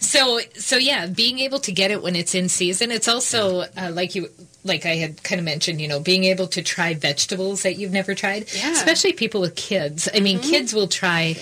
so, 0.00 0.40
so 0.56 0.76
yeah, 0.76 1.06
being 1.06 1.38
able 1.38 1.60
to 1.60 1.72
get 1.72 1.90
it 1.90 2.02
when 2.02 2.14
it's 2.16 2.34
in 2.34 2.48
season. 2.48 2.90
It's 2.90 3.08
also 3.08 3.60
uh, 3.60 3.90
like 3.92 4.14
you, 4.14 4.28
like 4.62 4.84
I 4.84 4.96
had 4.96 5.22
kind 5.22 5.38
of 5.38 5.44
mentioned, 5.44 5.80
you 5.80 5.88
know, 5.88 6.00
being 6.00 6.24
able 6.24 6.46
to 6.48 6.62
try 6.62 6.94
vegetables 6.94 7.62
that 7.62 7.76
you've 7.76 7.92
never 7.92 8.14
tried, 8.14 8.46
Yeah. 8.54 8.72
especially 8.72 9.12
people 9.12 9.40
with 9.40 9.56
kids. 9.56 10.08
I 10.12 10.20
mean, 10.20 10.38
mm-hmm. 10.38 10.50
kids 10.50 10.74
will 10.74 10.88
try 10.88 11.36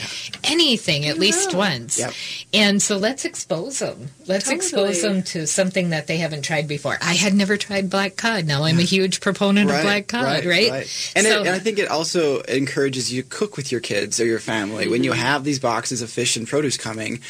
anything 0.44 1.06
at 1.06 1.18
least 1.18 1.54
once, 1.54 1.98
Yep. 1.98 2.12
and 2.54 2.82
so 2.82 2.96
let's 2.96 3.24
expose 3.24 3.80
them. 3.80 4.08
Let's 4.26 4.50
expose 4.50 5.02
them 5.02 5.22
to 5.24 5.46
something 5.46 5.90
that 5.90 6.06
they 6.06 6.18
haven't 6.18 6.42
tried 6.42 6.68
before. 6.68 6.98
I 7.02 7.14
had 7.14 7.34
never 7.34 7.56
tried 7.56 7.90
black 7.90 8.16
cod. 8.16 8.46
Now 8.46 8.64
I'm 8.64 8.78
a 8.78 8.82
huge 8.82 9.20
proponent 9.20 9.70
of 9.70 9.82
black 9.82 10.06
cod. 10.06 10.44
Right, 10.44 10.70
And, 11.16 11.26
So- 11.26 11.42
it, 11.42 11.46
and 11.46 11.50
I 11.50 11.58
think 11.58 11.78
it 11.78 11.88
also 11.88 12.40
encourages 12.42 13.12
you 13.12 13.22
to 13.22 13.28
cook 13.28 13.56
with 13.56 13.72
your 13.72 13.80
kids 13.80 14.20
or 14.20 14.26
your 14.26 14.38
family 14.38 14.88
when 14.88 15.02
you 15.02 15.10
mm-hmm. 15.10 15.20
have 15.20 15.44
these 15.44 15.58
boxes 15.58 16.02
of 16.02 16.10
fish 16.10 16.36
and 16.36 16.46
produce 16.46 16.76
coming. 16.76 17.20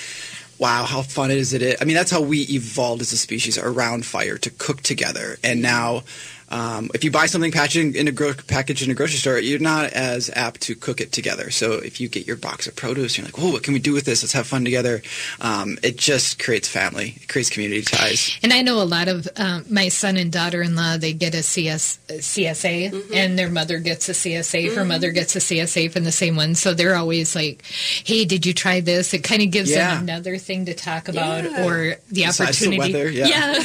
Wow, 0.59 0.85
how 0.85 1.03
fun 1.03 1.31
is 1.31 1.53
it? 1.53 1.81
I 1.81 1.85
mean, 1.85 1.95
that's 1.95 2.11
how 2.11 2.21
we 2.21 2.41
evolved 2.51 3.01
as 3.01 3.13
a 3.13 3.17
species 3.17 3.57
around 3.57 4.05
fire 4.05 4.37
to 4.39 4.51
cook 4.51 4.83
together. 4.83 5.39
And 5.45 5.63
now, 5.63 6.03
um, 6.51 6.91
if 6.95 7.05
you 7.05 7.11
buy 7.11 7.27
something 7.27 7.53
packaged 7.53 7.97
in 7.97 8.09
a 8.09 8.13
gro- 8.13 8.35
package 8.47 8.83
in 8.83 8.91
a 8.91 8.95
grocery 8.95 9.19
store, 9.19 9.39
you're 9.39 9.59
not 9.59 9.93
as 9.93 10.31
apt 10.35 10.61
to 10.63 10.75
cook 10.75 11.01
it 11.01 11.13
together. 11.13 11.51
So 11.51 11.73
if 11.75 12.01
you 12.01 12.09
get 12.09 12.27
your 12.27 12.37
box 12.37 12.67
of 12.67 12.75
produce, 12.77 13.17
you're 13.19 13.25
like, 13.27 13.39
"Oh, 13.39 13.53
what 13.53 13.63
can 13.63 13.75
we 13.75 13.81
do 13.81 13.93
with 13.93 14.05
this? 14.05 14.23
Let's 14.23 14.33
have 14.33 14.47
fun 14.47 14.65
together." 14.65 15.03
Um, 15.41 15.79
it 15.83 15.97
just 15.99 16.39
creates 16.43 16.69
family, 16.69 17.15
it 17.21 17.29
creates 17.29 17.51
community 17.51 17.83
ties. 17.83 18.39
And 18.43 18.53
I 18.53 18.63
know 18.63 18.81
a 18.83 18.85
lot 18.85 19.09
of 19.09 19.29
um, 19.37 19.65
my 19.71 19.89
son 19.89 20.17
and 20.17 20.33
daughter-in-law. 20.33 20.99
They 20.99 21.13
get 21.13 21.35
a 21.35 21.43
CS, 21.43 21.99
a 22.09 22.15
CSA, 22.15 22.91
Mm-hmm. 22.93 23.15
and 23.15 23.39
their 23.39 23.51
mother 23.51 23.79
gets 23.79 24.09
a 24.09 24.13
CSA. 24.13 24.75
Her 24.75 24.85
mother 24.85 25.11
gets 25.11 25.37
a 25.37 25.41
CSA 25.41 25.91
from 25.93 26.05
the 26.05 26.13
same 26.13 26.37
one. 26.37 26.55
So 26.55 26.75
they're 26.75 26.97
always 26.97 27.35
like, 27.35 27.63
"Hey, 28.05 28.25
did 28.25 28.47
you 28.47 28.55
try 28.55 28.81
this?" 28.81 29.13
It 29.15 29.23
kind 29.25 29.43
of 29.43 29.51
gives 29.51 29.71
Yeah. 29.71 29.95
them 29.95 30.05
another 30.05 30.39
thing 30.39 30.65
to 30.67 30.75
talk 30.75 31.09
about, 31.09 31.45
Yeah. 31.45 31.65
or 31.67 31.97
the 32.11 32.25
Besides 32.25 32.59
the 32.61 32.67
opportunity. 32.69 32.93
weather, 32.95 33.11
yeah. 33.11 33.59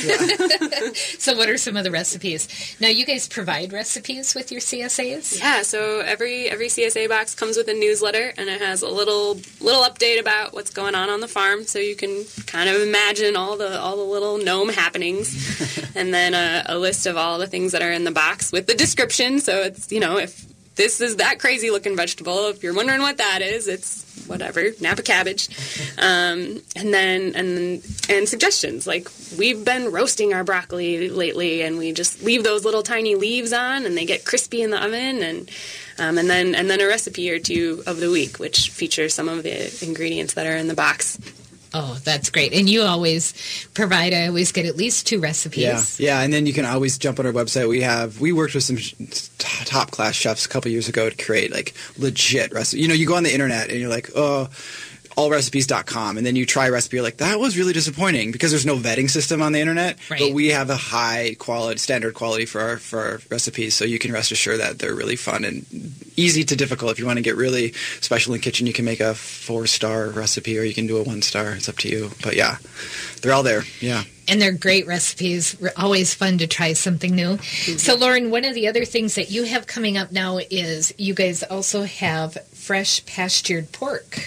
so, 1.19 1.35
what 1.37 1.49
are 1.49 1.57
some 1.57 1.77
of 1.77 1.83
the 1.83 1.91
recipes? 1.91 2.47
Now, 2.79 2.87
you 2.89 3.05
guys 3.05 3.27
provide 3.27 3.71
recipes 3.71 4.35
with 4.35 4.51
your 4.51 4.61
CSAs? 4.61 5.39
Yeah, 5.39 5.61
so 5.61 5.99
every 5.99 6.49
every 6.49 6.67
CSA 6.67 7.07
box 7.07 7.35
comes 7.35 7.57
with 7.57 7.67
a 7.67 7.73
newsletter, 7.73 8.33
and 8.37 8.49
it 8.49 8.61
has 8.61 8.81
a 8.81 8.89
little 8.89 9.35
little 9.61 9.83
update 9.83 10.19
about 10.19 10.53
what's 10.53 10.69
going 10.69 10.95
on 10.95 11.09
on 11.09 11.19
the 11.19 11.27
farm, 11.27 11.63
so 11.63 11.79
you 11.79 11.95
can 11.95 12.25
kind 12.45 12.69
of 12.69 12.81
imagine 12.81 13.35
all 13.35 13.57
the 13.57 13.79
all 13.79 13.97
the 13.97 14.03
little 14.03 14.37
gnome 14.37 14.69
happenings, 14.69 15.91
and 15.95 16.13
then 16.13 16.33
a, 16.33 16.63
a 16.67 16.77
list 16.77 17.05
of 17.05 17.17
all 17.17 17.37
the 17.39 17.47
things 17.47 17.71
that 17.71 17.81
are 17.81 17.91
in 17.91 18.03
the 18.03 18.11
box 18.11 18.51
with 18.51 18.67
the 18.67 18.75
description. 18.75 19.39
So 19.39 19.61
it's 19.61 19.91
you 19.91 19.99
know 19.99 20.17
if 20.17 20.52
this 20.75 21.01
is 21.01 21.17
that 21.17 21.39
crazy 21.39 21.69
looking 21.69 21.95
vegetable, 21.95 22.47
if 22.47 22.63
you're 22.63 22.73
wondering 22.73 23.01
what 23.01 23.17
that 23.17 23.41
is, 23.41 23.67
it's 23.67 24.03
whatever 24.27 24.69
Napa 24.81 25.01
cabbage, 25.01 25.49
um, 25.97 26.61
and 26.75 26.93
then 26.93 27.33
and 27.35 27.85
and 28.09 28.27
suggestions. 28.27 28.87
Like 28.87 29.09
we've 29.37 29.63
been 29.63 29.91
roasting 29.91 30.33
our 30.33 30.43
broccoli 30.43 31.09
lately, 31.09 31.61
and 31.61 31.77
we 31.77 31.91
just 31.91 32.23
leave 32.23 32.43
those 32.43 32.65
little 32.65 32.83
tiny 32.83 33.15
leaves 33.15 33.53
on, 33.53 33.85
and 33.85 33.97
they 33.97 34.05
get 34.05 34.25
crispy 34.25 34.61
in 34.61 34.71
the 34.71 34.83
oven, 34.83 35.21
and 35.21 35.49
um, 35.99 36.17
and 36.17 36.29
then 36.29 36.55
and 36.55 36.69
then 36.69 36.81
a 36.81 36.87
recipe 36.87 37.29
or 37.31 37.39
two 37.39 37.83
of 37.85 37.99
the 37.99 38.09
week, 38.09 38.39
which 38.39 38.69
features 38.69 39.13
some 39.13 39.29
of 39.29 39.43
the 39.43 39.85
ingredients 39.85 40.33
that 40.33 40.47
are 40.47 40.57
in 40.57 40.67
the 40.67 40.75
box. 40.75 41.19
Oh, 41.75 41.99
that's 42.03 42.29
great. 42.29 42.53
And 42.53 42.69
you 42.69 42.83
always 42.83 43.33
provide, 43.73 44.13
I 44.13 44.27
always 44.27 44.51
get 44.51 44.67
at 44.67 44.75
least 44.75 45.07
two 45.07 45.19
recipes. 45.19 45.99
Yeah, 45.99 46.17
yeah, 46.19 46.21
and 46.21 46.31
then 46.31 46.45
you 46.45 46.53
can 46.53 46.65
always 46.65 46.99
jump 46.99 47.19
on 47.19 47.25
our 47.25 47.31
website. 47.31 47.67
We 47.67 47.81
have 47.81 48.21
we 48.21 48.31
worked 48.31 48.53
with 48.53 48.63
some 48.63 48.77
top 49.39 49.89
class 49.89 50.13
chefs 50.13 50.45
a 50.45 50.49
couple 50.49 50.69
years 50.69 50.87
ago 50.87 51.09
to 51.09 51.23
create 51.25 51.51
like 51.51 51.73
legit 51.97 52.53
recipes. 52.53 52.81
You 52.81 52.87
know, 52.87 52.93
you 52.93 53.07
go 53.07 53.15
on 53.15 53.23
the 53.23 53.33
internet 53.33 53.69
and 53.69 53.79
you're 53.79 53.89
like, 53.89 54.11
oh, 54.15 54.49
allrecipes.com 55.17 56.17
and 56.17 56.25
then 56.25 56.35
you 56.35 56.45
try 56.45 56.67
a 56.67 56.71
recipe 56.71 56.97
you're 56.97 57.03
like 57.03 57.17
that 57.17 57.39
was 57.39 57.57
really 57.57 57.73
disappointing 57.73 58.31
because 58.31 58.51
there's 58.51 58.65
no 58.65 58.77
vetting 58.77 59.09
system 59.09 59.41
on 59.41 59.51
the 59.51 59.59
internet 59.59 59.97
Right. 60.09 60.19
but 60.19 60.33
we 60.33 60.49
have 60.49 60.69
a 60.69 60.75
high 60.75 61.35
quality 61.39 61.77
standard 61.79 62.13
quality 62.13 62.45
for 62.45 62.61
our 62.61 62.77
for 62.77 62.99
our 62.99 63.19
recipes 63.29 63.75
so 63.75 63.85
you 63.85 63.99
can 63.99 64.11
rest 64.11 64.31
assured 64.31 64.59
that 64.59 64.79
they're 64.79 64.95
really 64.95 65.15
fun 65.15 65.43
and 65.45 65.65
easy 66.15 66.43
to 66.43 66.55
difficult 66.55 66.91
if 66.91 66.99
you 66.99 67.05
want 67.05 67.17
to 67.17 67.23
get 67.23 67.35
really 67.35 67.73
special 68.01 68.33
in 68.33 68.39
the 68.39 68.43
kitchen 68.43 68.67
you 68.67 68.73
can 68.73 68.85
make 68.85 68.99
a 68.99 69.13
four 69.15 69.65
star 69.67 70.09
recipe 70.09 70.57
or 70.59 70.63
you 70.63 70.73
can 70.73 70.87
do 70.87 70.97
a 70.97 71.03
one 71.03 71.21
star 71.21 71.51
it's 71.53 71.67
up 71.69 71.77
to 71.77 71.89
you 71.89 72.11
but 72.21 72.35
yeah 72.35 72.57
they're 73.21 73.33
all 73.33 73.43
there 73.43 73.63
yeah 73.79 74.03
And 74.27 74.41
they're 74.41 74.53
great 74.53 74.87
recipes. 74.87 75.57
Always 75.75 76.13
fun 76.13 76.37
to 76.37 76.47
try 76.47 76.71
something 76.73 77.13
new. 77.13 77.37
So, 77.37 77.93
mm-hmm. 77.93 78.01
Lauren, 78.01 78.31
one 78.31 78.45
of 78.45 78.53
the 78.55 78.69
other 78.69 78.85
things 78.85 79.15
that 79.15 79.29
you 79.29 79.43
have 79.43 79.67
coming 79.67 79.97
up 79.97 80.13
now 80.13 80.39
is 80.49 80.93
you 80.97 81.13
guys 81.13 81.43
also 81.43 81.83
have 81.83 82.37
fresh 82.53 83.05
pastured 83.05 83.73
pork. 83.73 84.23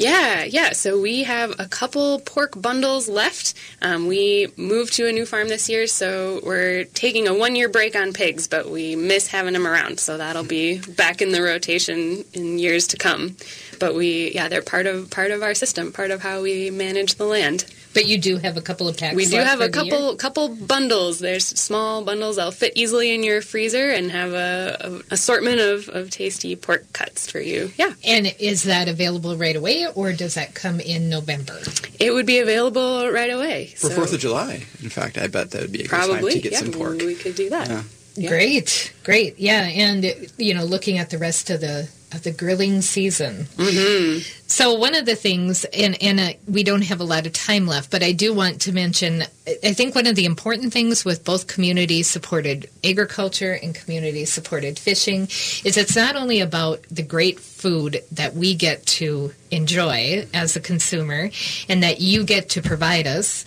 Yeah, 0.00 0.44
yeah. 0.44 0.72
So 0.72 0.98
we 0.98 1.24
have 1.24 1.54
a 1.60 1.68
couple 1.68 2.20
pork 2.20 2.60
bundles 2.60 3.06
left. 3.06 3.52
Um, 3.82 4.06
we 4.06 4.48
moved 4.56 4.94
to 4.94 5.06
a 5.06 5.12
new 5.12 5.26
farm 5.26 5.48
this 5.48 5.68
year, 5.68 5.86
so 5.86 6.40
we're 6.42 6.84
taking 6.84 7.28
a 7.28 7.34
one 7.34 7.54
year 7.54 7.68
break 7.68 7.94
on 7.94 8.14
pigs, 8.14 8.48
but 8.48 8.70
we 8.70 8.96
miss 8.96 9.26
having 9.26 9.52
them 9.52 9.66
around. 9.66 10.00
So 10.00 10.16
that'll 10.16 10.42
be 10.44 10.78
back 10.80 11.20
in 11.20 11.32
the 11.32 11.42
rotation 11.42 12.24
in 12.32 12.58
years 12.58 12.86
to 12.88 12.96
come. 12.96 13.36
But 13.78 13.94
we, 13.94 14.32
yeah, 14.34 14.48
they're 14.48 14.62
part 14.62 14.86
of 14.86 15.10
part 15.10 15.32
of 15.32 15.42
our 15.42 15.52
system, 15.54 15.92
part 15.92 16.10
of 16.10 16.22
how 16.22 16.40
we 16.40 16.70
manage 16.70 17.16
the 17.16 17.26
land. 17.26 17.66
But 17.92 18.06
you 18.06 18.18
do 18.18 18.36
have 18.36 18.56
a 18.56 18.60
couple 18.60 18.88
of 18.88 18.96
packs. 18.96 19.16
We 19.16 19.26
do 19.26 19.36
left 19.36 19.48
have 19.48 19.58
for 19.58 19.64
a 19.64 19.68
the 19.68 19.84
year? 19.84 19.90
couple 19.92 20.16
couple 20.16 20.48
bundles. 20.54 21.18
There's 21.18 21.46
small 21.46 22.04
bundles 22.04 22.36
that'll 22.36 22.52
fit 22.52 22.72
easily 22.76 23.12
in 23.14 23.24
your 23.24 23.42
freezer 23.42 23.90
and 23.90 24.10
have 24.10 24.32
a, 24.32 24.76
a 24.80 25.14
assortment 25.14 25.60
of, 25.60 25.88
of 25.88 26.10
tasty 26.10 26.54
pork 26.54 26.92
cuts 26.92 27.30
for 27.30 27.40
you. 27.40 27.72
Yeah. 27.76 27.94
And 28.04 28.34
is 28.38 28.62
that 28.64 28.88
available 28.88 29.36
right 29.36 29.56
away, 29.56 29.86
or 29.94 30.12
does 30.12 30.34
that 30.34 30.54
come 30.54 30.78
in 30.80 31.08
November? 31.08 31.58
It 31.98 32.12
would 32.12 32.26
be 32.26 32.38
available 32.38 33.10
right 33.10 33.30
away. 33.30 33.66
for 33.76 33.88
so 33.88 33.94
Fourth 33.94 34.12
of 34.12 34.20
July 34.20 34.62
in 34.82 34.88
fact 34.88 35.18
I 35.18 35.26
bet 35.26 35.50
that 35.50 35.62
would 35.62 35.72
be 35.72 35.80
a 35.80 35.88
good 35.88 35.90
time 35.90 36.28
to 36.28 36.38
get 36.40 36.52
yeah, 36.52 36.58
some 36.58 36.72
pork 36.72 36.98
we 36.98 37.14
could 37.14 37.34
do 37.34 37.50
that. 37.50 37.68
Yeah. 38.16 38.28
Great, 38.28 38.92
great, 39.04 39.38
yeah, 39.38 39.62
and 39.62 40.04
you 40.36 40.52
know, 40.52 40.64
looking 40.64 40.98
at 40.98 41.10
the 41.10 41.18
rest 41.18 41.48
of 41.48 41.60
the 41.60 41.88
of 42.12 42.22
the 42.22 42.32
grilling 42.32 42.82
season. 42.82 43.44
Mm-hmm. 43.56 44.20
So 44.46 44.74
one 44.74 44.94
of 44.94 45.06
the 45.06 45.14
things, 45.14 45.64
and 45.66 45.96
and 46.02 46.20
uh, 46.20 46.32
we 46.48 46.64
don't 46.64 46.82
have 46.82 47.00
a 47.00 47.04
lot 47.04 47.26
of 47.26 47.32
time 47.32 47.66
left, 47.66 47.90
but 47.90 48.02
I 48.02 48.12
do 48.12 48.34
want 48.34 48.60
to 48.62 48.72
mention. 48.72 49.22
I 49.64 49.72
think 49.72 49.94
one 49.94 50.06
of 50.06 50.16
the 50.16 50.24
important 50.24 50.72
things 50.72 51.04
with 51.04 51.24
both 51.24 51.46
community 51.46 52.02
supported 52.02 52.68
agriculture 52.84 53.58
and 53.62 53.74
community 53.74 54.24
supported 54.24 54.78
fishing 54.78 55.22
is 55.64 55.76
it's 55.76 55.96
not 55.96 56.16
only 56.16 56.40
about 56.40 56.82
the 56.90 57.02
great 57.02 57.38
food 57.38 58.02
that 58.12 58.34
we 58.34 58.54
get 58.54 58.86
to 58.86 59.32
enjoy 59.50 60.26
as 60.34 60.56
a 60.56 60.60
consumer, 60.60 61.30
and 61.68 61.82
that 61.82 62.00
you 62.00 62.24
get 62.24 62.50
to 62.50 62.62
provide 62.62 63.06
us 63.06 63.44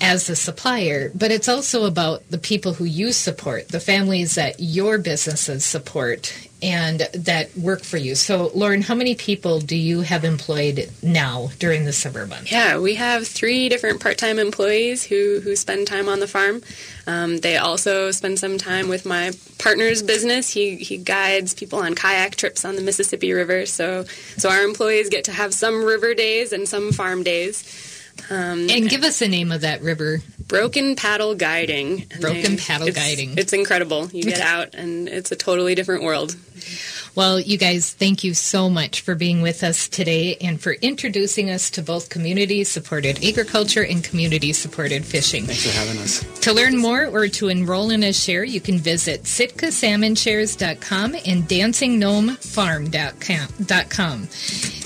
as 0.00 0.30
a 0.30 0.36
supplier, 0.36 1.10
but 1.14 1.32
it's 1.32 1.48
also 1.48 1.84
about 1.84 2.22
the 2.30 2.38
people 2.38 2.74
who 2.74 2.84
you 2.84 3.12
support, 3.12 3.68
the 3.68 3.80
families 3.80 4.36
that 4.36 4.56
your 4.58 4.98
businesses 4.98 5.64
support 5.64 6.47
and 6.60 7.00
that 7.14 7.56
work 7.56 7.84
for 7.84 7.98
you. 7.98 8.14
So, 8.14 8.50
Lauren, 8.54 8.82
how 8.82 8.94
many 8.94 9.14
people 9.14 9.60
do 9.60 9.76
you 9.76 10.00
have 10.00 10.24
employed 10.24 10.90
now 11.02 11.50
during 11.58 11.84
the 11.84 11.92
summer 11.92 12.26
months? 12.26 12.50
Yeah, 12.50 12.78
we 12.78 12.96
have 12.96 13.26
three 13.26 13.68
different 13.68 14.00
part-time 14.00 14.38
employees 14.38 15.04
who, 15.04 15.40
who 15.42 15.54
spend 15.54 15.86
time 15.86 16.08
on 16.08 16.18
the 16.18 16.26
farm. 16.26 16.62
Um, 17.06 17.38
they 17.38 17.56
also 17.56 18.10
spend 18.10 18.38
some 18.38 18.58
time 18.58 18.88
with 18.88 19.06
my 19.06 19.32
partner's 19.58 20.02
business. 20.02 20.50
He, 20.50 20.76
he 20.76 20.96
guides 20.96 21.54
people 21.54 21.78
on 21.78 21.94
kayak 21.94 22.36
trips 22.36 22.64
on 22.64 22.76
the 22.76 22.82
Mississippi 22.82 23.32
River. 23.32 23.64
So 23.64 24.04
so 24.36 24.50
our 24.50 24.62
employees 24.62 25.08
get 25.08 25.24
to 25.24 25.32
have 25.32 25.54
some 25.54 25.84
river 25.84 26.14
days 26.14 26.52
and 26.52 26.68
some 26.68 26.92
farm 26.92 27.22
days. 27.22 27.97
Um, 28.30 28.68
And 28.68 28.88
give 28.88 29.04
us 29.04 29.18
the 29.20 29.28
name 29.28 29.52
of 29.52 29.62
that 29.62 29.82
river. 29.82 30.20
Broken 30.46 30.96
Paddle 30.96 31.34
Guiding. 31.34 32.06
Broken 32.20 32.56
they- 32.56 32.62
Paddle 32.62 32.88
it's- 32.88 33.04
Guiding. 33.04 33.36
It's 33.38 33.52
incredible. 33.52 34.10
You 34.12 34.22
get 34.24 34.40
out 34.40 34.74
and 34.74 35.08
it's 35.08 35.32
a 35.32 35.36
totally 35.36 35.74
different 35.74 36.02
world. 36.02 36.36
Well, 37.18 37.38
you 37.40 37.58
guys, 37.58 37.92
thank 37.92 38.22
you 38.22 38.32
so 38.32 38.70
much 38.70 39.00
for 39.00 39.16
being 39.16 39.42
with 39.42 39.64
us 39.64 39.88
today 39.88 40.36
and 40.40 40.60
for 40.60 40.74
introducing 40.74 41.50
us 41.50 41.68
to 41.70 41.82
both 41.82 42.10
community 42.10 42.62
supported 42.62 43.24
agriculture 43.24 43.82
and 43.82 44.04
community 44.04 44.52
supported 44.52 45.04
fishing. 45.04 45.44
Thanks 45.44 45.66
for 45.66 45.76
having 45.76 46.00
us. 46.00 46.24
To 46.42 46.52
learn 46.52 46.76
more 46.76 47.06
or 47.06 47.26
to 47.26 47.48
enroll 47.48 47.90
in 47.90 48.04
a 48.04 48.12
share, 48.12 48.44
you 48.44 48.60
can 48.60 48.78
visit 48.78 49.24
sitkasalmonshares.com 49.24 51.16
and 51.26 51.42
dancinggnomefarm.com. 51.42 54.28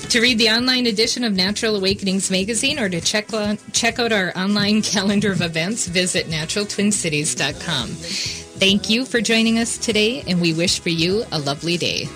To 0.09 0.19
read 0.19 0.39
the 0.39 0.49
online 0.49 0.87
edition 0.87 1.23
of 1.23 1.33
Natural 1.33 1.75
Awakenings 1.75 2.31
magazine 2.31 2.79
or 2.79 2.89
to 2.89 2.99
check, 2.99 3.31
on, 3.31 3.59
check 3.73 3.99
out 3.99 4.11
our 4.11 4.35
online 4.35 4.81
calendar 4.81 5.33
of 5.33 5.43
events, 5.43 5.85
visit 5.85 6.25
naturaltwincities.com. 6.25 7.89
Thank 7.89 8.89
you 8.89 9.05
for 9.05 9.21
joining 9.21 9.59
us 9.59 9.77
today, 9.77 10.23
and 10.27 10.41
we 10.41 10.53
wish 10.53 10.79
for 10.79 10.89
you 10.89 11.25
a 11.31 11.37
lovely 11.37 11.77
day. 11.77 12.07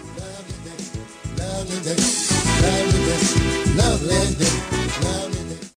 Lovely 1.37 1.79
day, 1.81 1.95
lovely 2.61 3.05
day, 3.05 3.75
lovely 3.75 4.35
day. 4.35 4.76